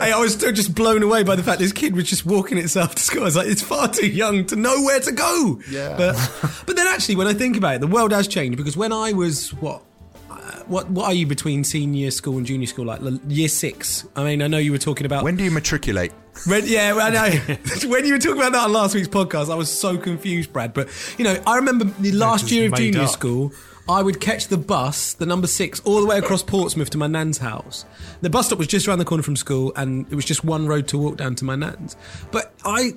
hey, 0.00 0.12
I 0.12 0.18
was 0.18 0.34
still 0.34 0.52
just 0.52 0.74
blown 0.74 1.02
away 1.02 1.22
by 1.22 1.36
the 1.36 1.42
fact 1.42 1.58
this 1.58 1.72
kid 1.72 1.94
was 1.96 2.04
just 2.08 2.26
walking 2.26 2.58
itself 2.58 2.94
to 2.94 3.02
school. 3.02 3.22
I 3.22 3.24
was 3.26 3.36
like, 3.36 3.48
it's 3.48 3.62
far 3.62 3.88
too 3.88 4.06
young 4.06 4.44
to 4.46 4.56
know 4.56 4.82
where 4.82 5.00
to 5.00 5.12
go. 5.12 5.60
Yeah. 5.70 5.96
But, 5.96 6.62
but 6.66 6.76
then 6.76 6.86
actually, 6.86 7.16
when 7.16 7.26
I 7.26 7.32
think 7.34 7.56
about 7.56 7.76
it, 7.76 7.80
the 7.80 7.86
world 7.86 8.12
has 8.12 8.28
changed 8.28 8.56
because 8.58 8.76
when 8.76 8.92
I 8.92 9.12
was 9.12 9.52
what. 9.54 9.82
uh, 10.30 10.34
What 10.66 10.90
what 10.90 11.06
are 11.06 11.14
you 11.14 11.26
between 11.26 11.64
senior 11.64 12.10
school 12.10 12.36
and 12.38 12.46
junior 12.46 12.66
school? 12.66 12.84
Like 12.86 13.00
year 13.28 13.48
six. 13.48 14.04
I 14.14 14.22
mean, 14.24 14.42
I 14.42 14.46
know 14.48 14.58
you 14.58 14.72
were 14.72 14.78
talking 14.78 15.06
about 15.06 15.24
When 15.24 15.36
do 15.36 15.44
you 15.44 15.50
matriculate? 15.50 16.12
when, 16.46 16.66
yeah, 16.66 16.94
I 16.94 17.10
know. 17.10 17.54
when 17.90 18.04
you 18.04 18.12
were 18.12 18.18
talking 18.20 18.38
about 18.38 18.52
that 18.52 18.64
on 18.64 18.72
last 18.72 18.94
week's 18.94 19.08
podcast, 19.08 19.50
I 19.50 19.54
was 19.56 19.70
so 19.70 19.96
confused, 19.98 20.52
Brad. 20.52 20.72
But 20.74 20.88
you 21.18 21.24
know, 21.24 21.36
I 21.46 21.56
remember 21.56 21.84
the 21.86 22.12
last 22.12 22.50
year 22.50 22.66
of 22.66 22.74
junior 22.74 23.02
up. 23.02 23.08
school. 23.10 23.52
I 23.88 24.02
would 24.02 24.20
catch 24.20 24.48
the 24.48 24.58
bus, 24.58 25.14
the 25.14 25.24
number 25.24 25.46
six, 25.46 25.80
all 25.80 26.00
the 26.00 26.06
way 26.06 26.18
across 26.18 26.42
Portsmouth 26.42 26.90
to 26.90 26.98
my 26.98 27.06
nan's 27.06 27.38
house. 27.38 27.86
The 28.20 28.28
bus 28.28 28.46
stop 28.46 28.58
was 28.58 28.68
just 28.68 28.86
around 28.86 28.98
the 28.98 29.06
corner 29.06 29.22
from 29.22 29.34
school, 29.34 29.72
and 29.76 30.06
it 30.12 30.14
was 30.14 30.26
just 30.26 30.44
one 30.44 30.66
road 30.66 30.88
to 30.88 30.98
walk 30.98 31.16
down 31.16 31.34
to 31.36 31.44
my 31.44 31.56
nan's. 31.56 31.96
But 32.30 32.52
I, 32.66 32.92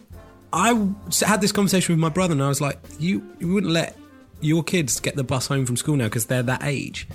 I 0.52 0.90
had 1.26 1.40
this 1.40 1.54
conversation 1.54 1.94
with 1.94 2.00
my 2.00 2.10
brother, 2.10 2.34
and 2.34 2.44
I 2.44 2.50
was 2.50 2.60
like, 2.60 2.78
"You, 3.00 3.26
you 3.40 3.54
wouldn't 3.54 3.72
let 3.72 3.96
your 4.42 4.64
kids 4.64 5.00
get 5.00 5.16
the 5.16 5.24
bus 5.24 5.48
home 5.48 5.66
from 5.66 5.78
school 5.78 5.96
now 5.96 6.06
because 6.06 6.26
they're 6.26 6.44
that 6.44 6.64
age." 6.64 7.08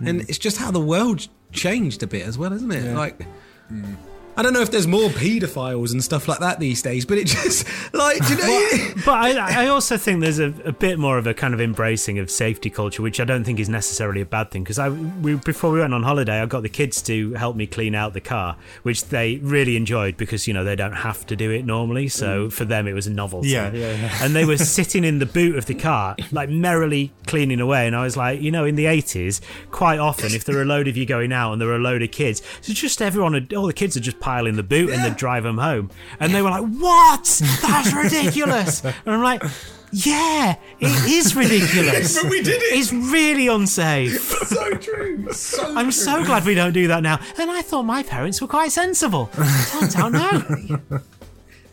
And 0.00 0.20
hmm. 0.20 0.28
it's 0.28 0.38
just 0.38 0.58
how 0.58 0.70
the 0.70 0.80
world 0.80 1.26
changed 1.52 2.02
a 2.02 2.06
bit 2.06 2.26
as 2.26 2.36
well, 2.36 2.52
isn't 2.52 2.70
it? 2.70 2.94
Like. 2.94 3.26
Hmm. 3.68 3.94
I 4.34 4.42
don't 4.42 4.54
know 4.54 4.62
if 4.62 4.70
there's 4.70 4.86
more 4.86 5.10
paedophiles 5.10 5.92
and 5.92 6.02
stuff 6.02 6.26
like 6.26 6.38
that 6.38 6.58
these 6.58 6.80
days, 6.80 7.04
but 7.04 7.18
it 7.18 7.26
just 7.26 7.66
like 7.92 8.18
you 8.28 8.36
know. 8.36 8.92
But 9.04 9.14
I, 9.14 9.64
I 9.64 9.66
also 9.68 9.96
think 9.96 10.20
there's 10.20 10.38
a, 10.38 10.54
a 10.64 10.72
bit 10.72 10.98
more 10.98 11.18
of 11.18 11.26
a 11.26 11.34
kind 11.34 11.52
of 11.52 11.60
embracing 11.60 12.18
of 12.18 12.30
safety 12.30 12.70
culture, 12.70 13.02
which 13.02 13.20
I 13.20 13.24
don't 13.24 13.44
think 13.44 13.60
is 13.60 13.68
necessarily 13.68 14.20
a 14.20 14.26
bad 14.26 14.50
thing. 14.50 14.62
Because 14.62 14.78
I, 14.78 14.88
we, 14.88 15.34
before 15.36 15.70
we 15.70 15.80
went 15.80 15.92
on 15.92 16.02
holiday, 16.02 16.40
I 16.40 16.46
got 16.46 16.62
the 16.62 16.68
kids 16.68 17.02
to 17.02 17.34
help 17.34 17.56
me 17.56 17.66
clean 17.66 17.94
out 17.94 18.14
the 18.14 18.20
car, 18.20 18.56
which 18.84 19.04
they 19.06 19.36
really 19.38 19.76
enjoyed 19.76 20.16
because 20.16 20.46
you 20.46 20.54
know 20.54 20.64
they 20.64 20.76
don't 20.76 20.92
have 20.92 21.26
to 21.26 21.36
do 21.36 21.50
it 21.50 21.66
normally. 21.66 22.08
So 22.08 22.46
mm. 22.46 22.52
for 22.52 22.64
them, 22.64 22.86
it 22.86 22.94
was 22.94 23.06
a 23.06 23.12
novelty. 23.12 23.48
Yeah, 23.48 23.70
yeah, 23.72 23.92
yeah. 23.92 24.18
And 24.22 24.34
they 24.34 24.46
were 24.46 24.56
sitting 24.58 25.04
in 25.04 25.18
the 25.18 25.26
boot 25.26 25.56
of 25.56 25.66
the 25.66 25.74
car, 25.74 26.16
like 26.30 26.48
merrily 26.48 27.12
cleaning 27.26 27.60
away. 27.60 27.86
And 27.86 27.94
I 27.94 28.04
was 28.04 28.16
like, 28.16 28.40
you 28.40 28.50
know, 28.50 28.64
in 28.64 28.76
the 28.76 28.86
80s, 28.86 29.40
quite 29.70 29.98
often, 29.98 30.32
if 30.32 30.44
there 30.44 30.56
were 30.56 30.62
a 30.62 30.66
load 30.66 30.88
of 30.88 30.96
you 30.96 31.04
going 31.04 31.32
out 31.32 31.52
and 31.52 31.60
there 31.60 31.68
were 31.68 31.76
a 31.76 31.80
load 31.80 32.02
of 32.02 32.10
kids, 32.10 32.42
so 32.62 32.72
just 32.72 33.02
everyone, 33.02 33.48
all 33.54 33.66
the 33.66 33.72
kids 33.72 33.96
would 33.96 34.04
just 34.04 34.20
pile 34.22 34.46
in 34.46 34.56
the 34.56 34.62
boot 34.62 34.90
and 34.90 35.04
then 35.04 35.14
drive 35.14 35.42
them 35.42 35.58
home. 35.58 35.90
And 36.20 36.34
they 36.34 36.40
were 36.40 36.50
like, 36.50 36.64
what? 36.64 37.42
That's 37.60 37.92
ridiculous. 37.92 38.82
And 39.04 39.14
I'm 39.14 39.22
like, 39.22 39.42
yeah, 39.90 40.56
it 40.80 41.10
is 41.10 41.34
ridiculous. 41.42 42.20
But 42.20 42.30
we 42.30 42.42
did 42.42 42.62
it. 42.62 42.78
It's 42.78 42.92
really 42.92 43.48
unsafe. 43.48 44.20
so 44.46 44.70
true. 44.74 45.32
So 45.32 45.74
I'm 45.76 45.90
so 45.90 46.24
glad 46.24 46.44
we 46.44 46.54
don't 46.54 46.72
do 46.72 46.86
that 46.88 47.02
now. 47.02 47.18
And 47.38 47.50
I 47.50 47.62
thought 47.62 47.82
my 47.82 48.02
parents 48.02 48.40
were 48.40 48.48
quite 48.48 48.72
sensible. 48.72 49.28
Turns 49.70 49.96
out 49.96 50.12
no. 50.12 51.00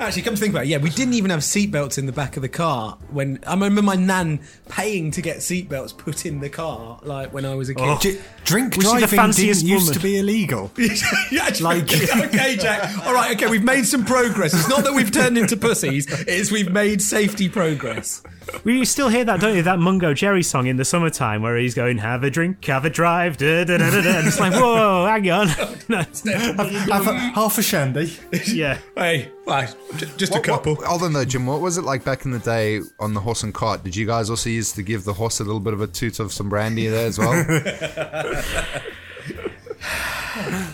Actually, 0.02 0.22
come 0.22 0.34
to 0.34 0.40
think 0.40 0.54
about 0.54 0.64
it, 0.64 0.70
yeah, 0.70 0.78
we 0.78 0.90
didn't 0.90 1.14
even 1.14 1.30
have 1.30 1.42
seatbelts 1.42 1.98
in 1.98 2.06
the 2.06 2.14
back 2.14 2.38
of 2.38 2.42
the 2.42 2.48
car. 2.48 2.98
When 3.10 3.38
I 3.46 3.52
remember 3.52 3.82
my 3.82 3.96
nan 3.96 4.40
paying 4.70 5.12
to 5.12 5.22
get 5.22 5.38
seatbelts 5.38 5.98
put 5.98 6.26
in 6.26 6.40
the 6.40 6.48
car, 6.48 7.02
like 7.04 7.34
when 7.34 7.46
I 7.46 7.54
was 7.56 7.68
a 7.68 7.76
kid. 7.76 7.84
Oh. 7.84 7.98
J- 8.00 8.18
drink 8.46 8.78
Was 8.78 8.86
she 8.86 8.92
the 8.94 9.00
driving 9.00 9.20
fanciest 9.20 9.62
didn't 9.62 9.74
used 9.74 9.94
to 9.94 10.00
be 10.00 10.18
illegal. 10.18 10.72
yeah, 10.78 11.44
actually, 11.44 11.82
okay, 11.82 12.56
Jack. 12.56 13.06
All 13.06 13.14
right, 13.14 13.36
okay, 13.36 13.52
we've 13.52 13.64
made 13.64 13.86
some 13.86 14.06
progress. 14.06 14.54
It's 14.54 14.70
not 14.70 14.86
that 14.86 14.94
we've 14.94 15.12
turned 15.12 15.38
into 15.38 15.58
pussies; 15.58 16.08
it's 16.28 16.50
we've 16.50 16.72
made 16.72 17.02
safety 17.02 17.50
progress. 17.50 18.24
Well, 18.66 18.76
you 18.76 18.86
still 18.86 19.10
hear 19.10 19.24
that, 19.26 19.40
don't 19.40 19.56
you? 19.56 19.64
That 19.64 19.80
Mungo 19.80 20.14
Jerry 20.14 20.44
song 20.44 20.68
in 20.68 20.78
the 20.78 20.86
summertime 20.86 21.42
where 21.42 21.58
he's 21.58 21.74
going, 21.74 21.98
have 22.00 22.24
a 22.24 22.30
drink, 22.30 22.64
have 22.66 22.86
a 22.86 22.90
drive, 22.90 23.38
da 23.38 23.64
da 23.64 23.78
da 23.78 23.90
da 23.90 24.02
da. 24.02 24.18
And 24.20 24.28
it's 24.28 24.40
like, 24.40 24.54
whoa, 24.60 25.06
hang 25.06 25.30
on. 25.32 25.48
No, 25.90 25.98
Have 25.98 27.08
a, 27.08 27.14
half 27.18 27.58
a 27.58 27.64
shandy. 27.64 28.14
yeah. 28.46 28.78
Hey, 28.96 29.32
well, 29.46 29.66
j- 29.98 30.06
just 30.18 30.34
a 30.34 30.36
What- 30.36 30.44
couple. 30.44 30.76
What, 30.76 30.86
hold 30.86 31.02
on 31.04 31.14
though, 31.14 31.26
Jim. 31.26 31.48
What 31.48 31.62
was 31.62 31.78
it 31.80 31.84
like 31.84 32.04
back 32.04 32.26
in 32.26 32.32
the 32.32 32.38
day 32.40 32.82
on 33.00 33.14
the 33.16 33.20
horse 33.22 33.42
and 33.42 33.54
cart? 33.54 33.84
Did 33.84 33.96
you 33.96 34.06
guys 34.06 34.30
also 34.30 34.50
used 34.52 34.76
to 34.76 34.84
give 34.84 35.04
the 35.04 35.14
horse 35.14 35.40
a 35.40 35.44
little 35.44 35.60
bit 35.60 35.74
of 35.74 35.82
a 35.82 35.88
toot 35.88 36.20
of 36.20 36.32
some 36.32 36.48
brandy 36.50 36.88
there 36.88 37.08
as 37.08 37.18
well? 37.18 37.34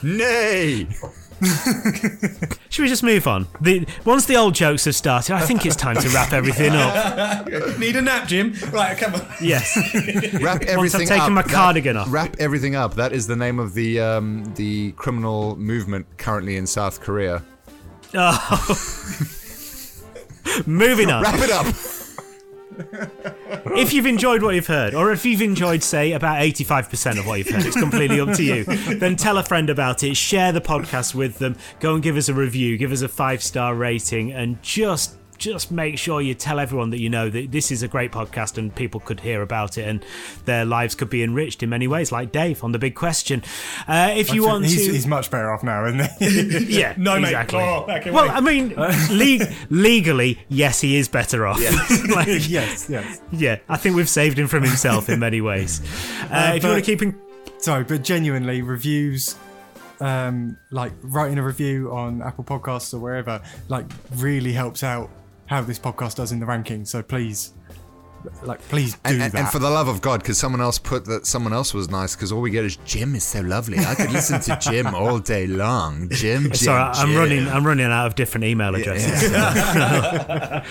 Nay. 0.04 0.88
Should 2.70 2.84
we 2.84 2.88
just 2.90 3.04
move 3.04 3.28
on? 3.28 3.48
The, 3.62 3.86
once 4.06 4.26
the 4.26 4.36
old 4.38 4.56
jokes 4.56 4.86
have 4.86 4.96
started, 4.96 5.34
I 5.36 5.42
think 5.42 5.66
it's 5.66 5.76
time 5.76 5.96
to 5.98 6.10
wrap 6.10 6.32
everything 6.34 6.72
up. 6.74 7.48
Need 7.80 7.96
a 7.98 8.02
nap, 8.02 8.28
Jim? 8.28 8.54
Right, 8.72 8.98
come 8.98 9.16
on. 9.16 9.26
Yes. 9.42 9.76
Wrap 10.42 10.62
everything 10.64 11.02
I've 11.02 11.08
taken 11.08 11.22
up. 11.24 11.32
my 11.32 11.42
That- 11.42 11.52
cardigan 11.52 11.98
off. 11.98 12.12
Wrap 12.12 12.36
everything 12.40 12.76
up. 12.76 12.96
That 12.96 13.12
is 13.14 13.28
the 13.28 13.36
name 13.36 13.60
of 13.60 13.74
the 13.74 14.00
um, 14.00 14.52
the 14.56 14.92
criminal 14.94 15.56
movement 15.58 16.06
currently 16.18 16.56
in 16.58 16.66
South 16.68 17.02
Korea. 17.02 17.44
Oh. 18.14 18.78
Moving 20.66 21.12
on. 21.12 21.22
Wrap 21.24 21.40
it 21.40 21.52
up. 21.52 21.66
If 23.78 23.94
you've 23.94 24.06
enjoyed 24.06 24.42
what 24.44 24.56
you've 24.56 24.68
heard, 24.68 24.94
or 24.94 25.12
if 25.12 25.26
you've 25.26 25.42
enjoyed, 25.42 25.84
say, 25.84 26.12
about 26.12 26.38
85% 26.38 27.20
of 27.20 27.28
what 27.28 27.40
you've 27.40 27.50
heard, 27.50 27.66
it's 27.66 27.78
completely 27.78 28.20
up 28.20 28.34
to 28.36 28.44
you. 28.44 28.64
Then 28.96 29.16
tell 29.16 29.38
a 29.38 29.44
friend 29.44 29.70
about 29.70 30.04
it, 30.04 30.16
share 30.16 30.52
the 30.52 30.62
podcast 30.62 31.16
with 31.16 31.40
them, 31.40 31.56
go 31.80 31.94
and 31.96 32.04
give 32.04 32.16
us 32.18 32.30
a 32.30 32.34
review, 32.34 32.78
give 32.78 32.92
us 32.92 33.02
a 33.02 33.08
five 33.08 33.42
star 33.44 33.76
rating, 33.76 34.32
and 34.32 34.62
just. 34.62 35.16
Just 35.46 35.70
make 35.70 36.00
sure 36.00 36.22
you 36.22 36.34
tell 36.34 36.60
everyone 36.60 36.90
that 36.90 37.00
you 37.00 37.08
know 37.08 37.30
that 37.30 37.52
this 37.52 37.72
is 37.72 37.84
a 37.84 37.88
great 37.88 38.12
podcast 38.12 38.58
and 38.58 38.74
people 38.74 39.00
could 39.00 39.20
hear 39.20 39.44
about 39.44 39.78
it 39.78 39.88
and 39.88 40.04
their 40.46 40.66
lives 40.66 40.96
could 40.96 41.08
be 41.12 41.22
enriched 41.22 41.62
in 41.62 41.70
many 41.70 41.88
ways, 41.88 42.12
like 42.12 42.32
Dave 42.32 42.64
on 42.64 42.72
the 42.72 42.80
big 42.80 42.96
question. 42.96 43.44
Uh, 43.88 44.12
if 44.18 44.34
you 44.34 44.44
want 44.44 44.66
he's, 44.66 44.88
to, 44.88 44.92
he's 44.92 45.06
much 45.06 45.30
better 45.30 45.52
off 45.52 45.62
now, 45.62 45.86
isn't 45.86 46.02
he? 46.18 46.80
yeah, 46.80 46.96
No, 46.98 47.20
mate. 47.20 47.26
exactly. 47.28 47.60
Oh, 47.60 47.86
back 47.86 48.08
away. 48.08 48.16
well, 48.16 48.32
I 48.32 48.40
mean, 48.40 48.74
le- 49.12 49.48
legally, 49.70 50.40
yes, 50.50 50.82
he 50.82 50.96
is 50.96 51.08
better 51.08 51.46
off. 51.46 51.60
Like, 52.10 52.26
yes, 52.50 52.90
yes. 52.90 53.22
yeah, 53.32 53.60
I 53.70 53.78
think 53.78 53.96
we've 53.96 54.10
saved 54.10 54.40
him 54.40 54.48
from 54.48 54.64
himself 54.64 55.10
in 55.10 55.20
many 55.20 55.42
ways. 55.42 55.80
Uh, 56.32 56.54
if 56.56 56.56
you 56.56 56.62
but- 56.62 56.70
want 56.74 56.84
to 56.84 56.92
keep 56.92 57.04
in, 57.04 57.22
Sorry, 57.60 57.84
but 57.84 58.04
genuinely, 58.04 58.64
reviews, 58.64 59.36
um, 60.00 60.58
like 60.72 60.92
writing 61.04 61.38
a 61.38 61.44
review 61.44 61.92
on 61.92 62.24
Apple 62.24 62.44
Podcasts 62.44 62.96
or 62.96 63.00
wherever, 63.00 63.42
like 63.70 63.86
really 64.16 64.52
helps 64.52 64.82
out 64.84 65.10
how 65.48 65.62
this 65.62 65.80
podcast 65.80 66.16
does 66.16 66.32
in 66.32 66.40
the 66.40 66.46
rankings. 66.46 66.88
So 66.88 67.02
please, 67.04 67.54
like, 68.44 68.60
please 68.70 68.94
do 68.94 69.00
And, 69.06 69.22
and, 69.22 69.34
that. 69.34 69.40
and 69.40 69.48
for 69.50 69.60
the 69.60 69.70
love 69.70 69.88
of 69.88 70.02
God, 70.02 70.22
because 70.22 70.38
someone 70.40 70.60
else 70.62 70.80
put 70.80 71.06
that 71.06 71.28
someone 71.28 71.54
else 71.54 71.74
was 71.74 71.90
nice, 71.90 72.16
because 72.16 72.32
all 72.32 72.42
we 72.42 72.50
get 72.50 72.66
is 72.66 72.78
Jim 72.78 73.14
is 73.16 73.24
so 73.24 73.42
lovely. 73.42 73.78
I 73.78 73.94
could 73.94 74.12
listen 74.12 74.42
to 74.42 74.58
Jim 74.60 74.88
all 74.96 75.20
day 75.20 75.46
long. 75.46 76.10
Jim, 76.10 76.44
Jim. 76.46 76.54
sorry, 76.56 76.92
I'm 76.96 77.16
running. 77.16 77.48
I'm 77.48 77.66
running 77.66 77.86
out 77.86 78.08
of 78.08 78.16
different 78.16 78.46
email 78.46 78.74
addresses. 78.74 79.32
uh, 79.34 80.62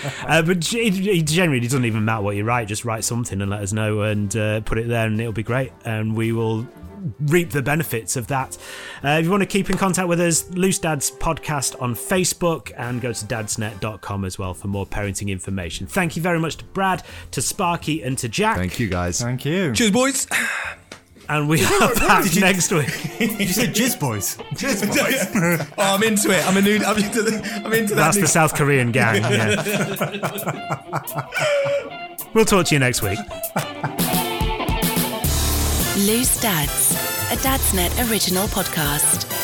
but 0.41 0.73
it, 0.73 1.07
it 1.07 1.27
generally 1.27 1.61
doesn't 1.61 1.85
even 1.85 2.03
matter 2.05 2.21
what 2.23 2.35
you 2.35 2.43
write. 2.43 2.67
Just 2.67 2.83
write 2.85 3.03
something 3.03 3.41
and 3.41 3.49
let 3.49 3.61
us 3.61 3.71
know, 3.71 4.01
and 4.01 4.35
uh, 4.35 4.59
put 4.61 4.77
it 4.77 4.87
there, 4.87 5.07
and 5.07 5.19
it'll 5.19 5.31
be 5.31 5.43
great. 5.43 5.71
And 5.85 6.15
we 6.15 6.31
will 6.33 6.67
reap 7.19 7.51
the 7.51 7.61
benefits 7.61 8.15
of 8.15 8.27
that. 8.27 8.57
Uh, 9.03 9.09
if 9.19 9.25
you 9.25 9.31
want 9.31 9.41
to 9.41 9.47
keep 9.47 9.69
in 9.69 9.77
contact 9.77 10.07
with 10.07 10.19
us, 10.19 10.49
Loose 10.51 10.79
Dads 10.79 11.11
Podcast 11.11 11.81
on 11.81 11.93
Facebook, 11.95 12.71
and 12.77 13.01
go 13.01 13.13
to 13.13 13.25
dadsnet.com 13.25 14.25
as 14.25 14.37
well 14.39 14.53
for 14.53 14.67
more 14.67 14.85
parenting 14.85 15.29
information. 15.29 15.87
Thank 15.87 16.15
you 16.15 16.21
very 16.21 16.39
much 16.39 16.57
to 16.57 16.65
Brad, 16.65 17.03
to 17.31 17.41
Sparky, 17.41 18.01
and 18.03 18.17
to 18.17 18.27
Jack. 18.29 18.57
Thank 18.57 18.79
you, 18.79 18.87
guys. 18.89 19.21
Thank 19.21 19.45
you. 19.45 19.73
Cheers, 19.73 19.91
boys. 19.91 20.27
And 21.27 21.49
we 21.49 21.63
are 21.65 21.95
back 21.95 22.35
next 22.35 22.71
week. 22.71 22.85
Did 23.17 23.39
you 23.39 23.47
say 23.47 23.65
jizz 23.67 23.99
boys? 23.99 24.37
oh, 24.39 25.95
I'm 25.95 26.03
into 26.03 26.29
it. 26.29 26.45
I'm, 26.47 26.55
a 26.57 26.61
new, 26.61 26.77
I'm 26.85 26.97
into 26.97 27.23
the, 27.23 27.61
I'm 27.65 27.73
into 27.73 27.95
that. 27.95 28.03
That's 28.03 28.15
new- 28.17 28.21
the 28.23 28.27
South 28.27 28.53
Korean 28.53 28.91
gang. 28.91 29.23
yeah. 29.23 29.63
we'll 32.35 32.45
talk 32.45 32.67
to 32.67 32.75
you 32.75 32.79
next 32.79 33.01
week. 33.01 33.17
Loose 35.97 36.39
Dads, 36.41 36.94
a 37.31 37.35
Dadsnet 37.37 37.91
original 38.09 38.47
podcast. 38.47 39.34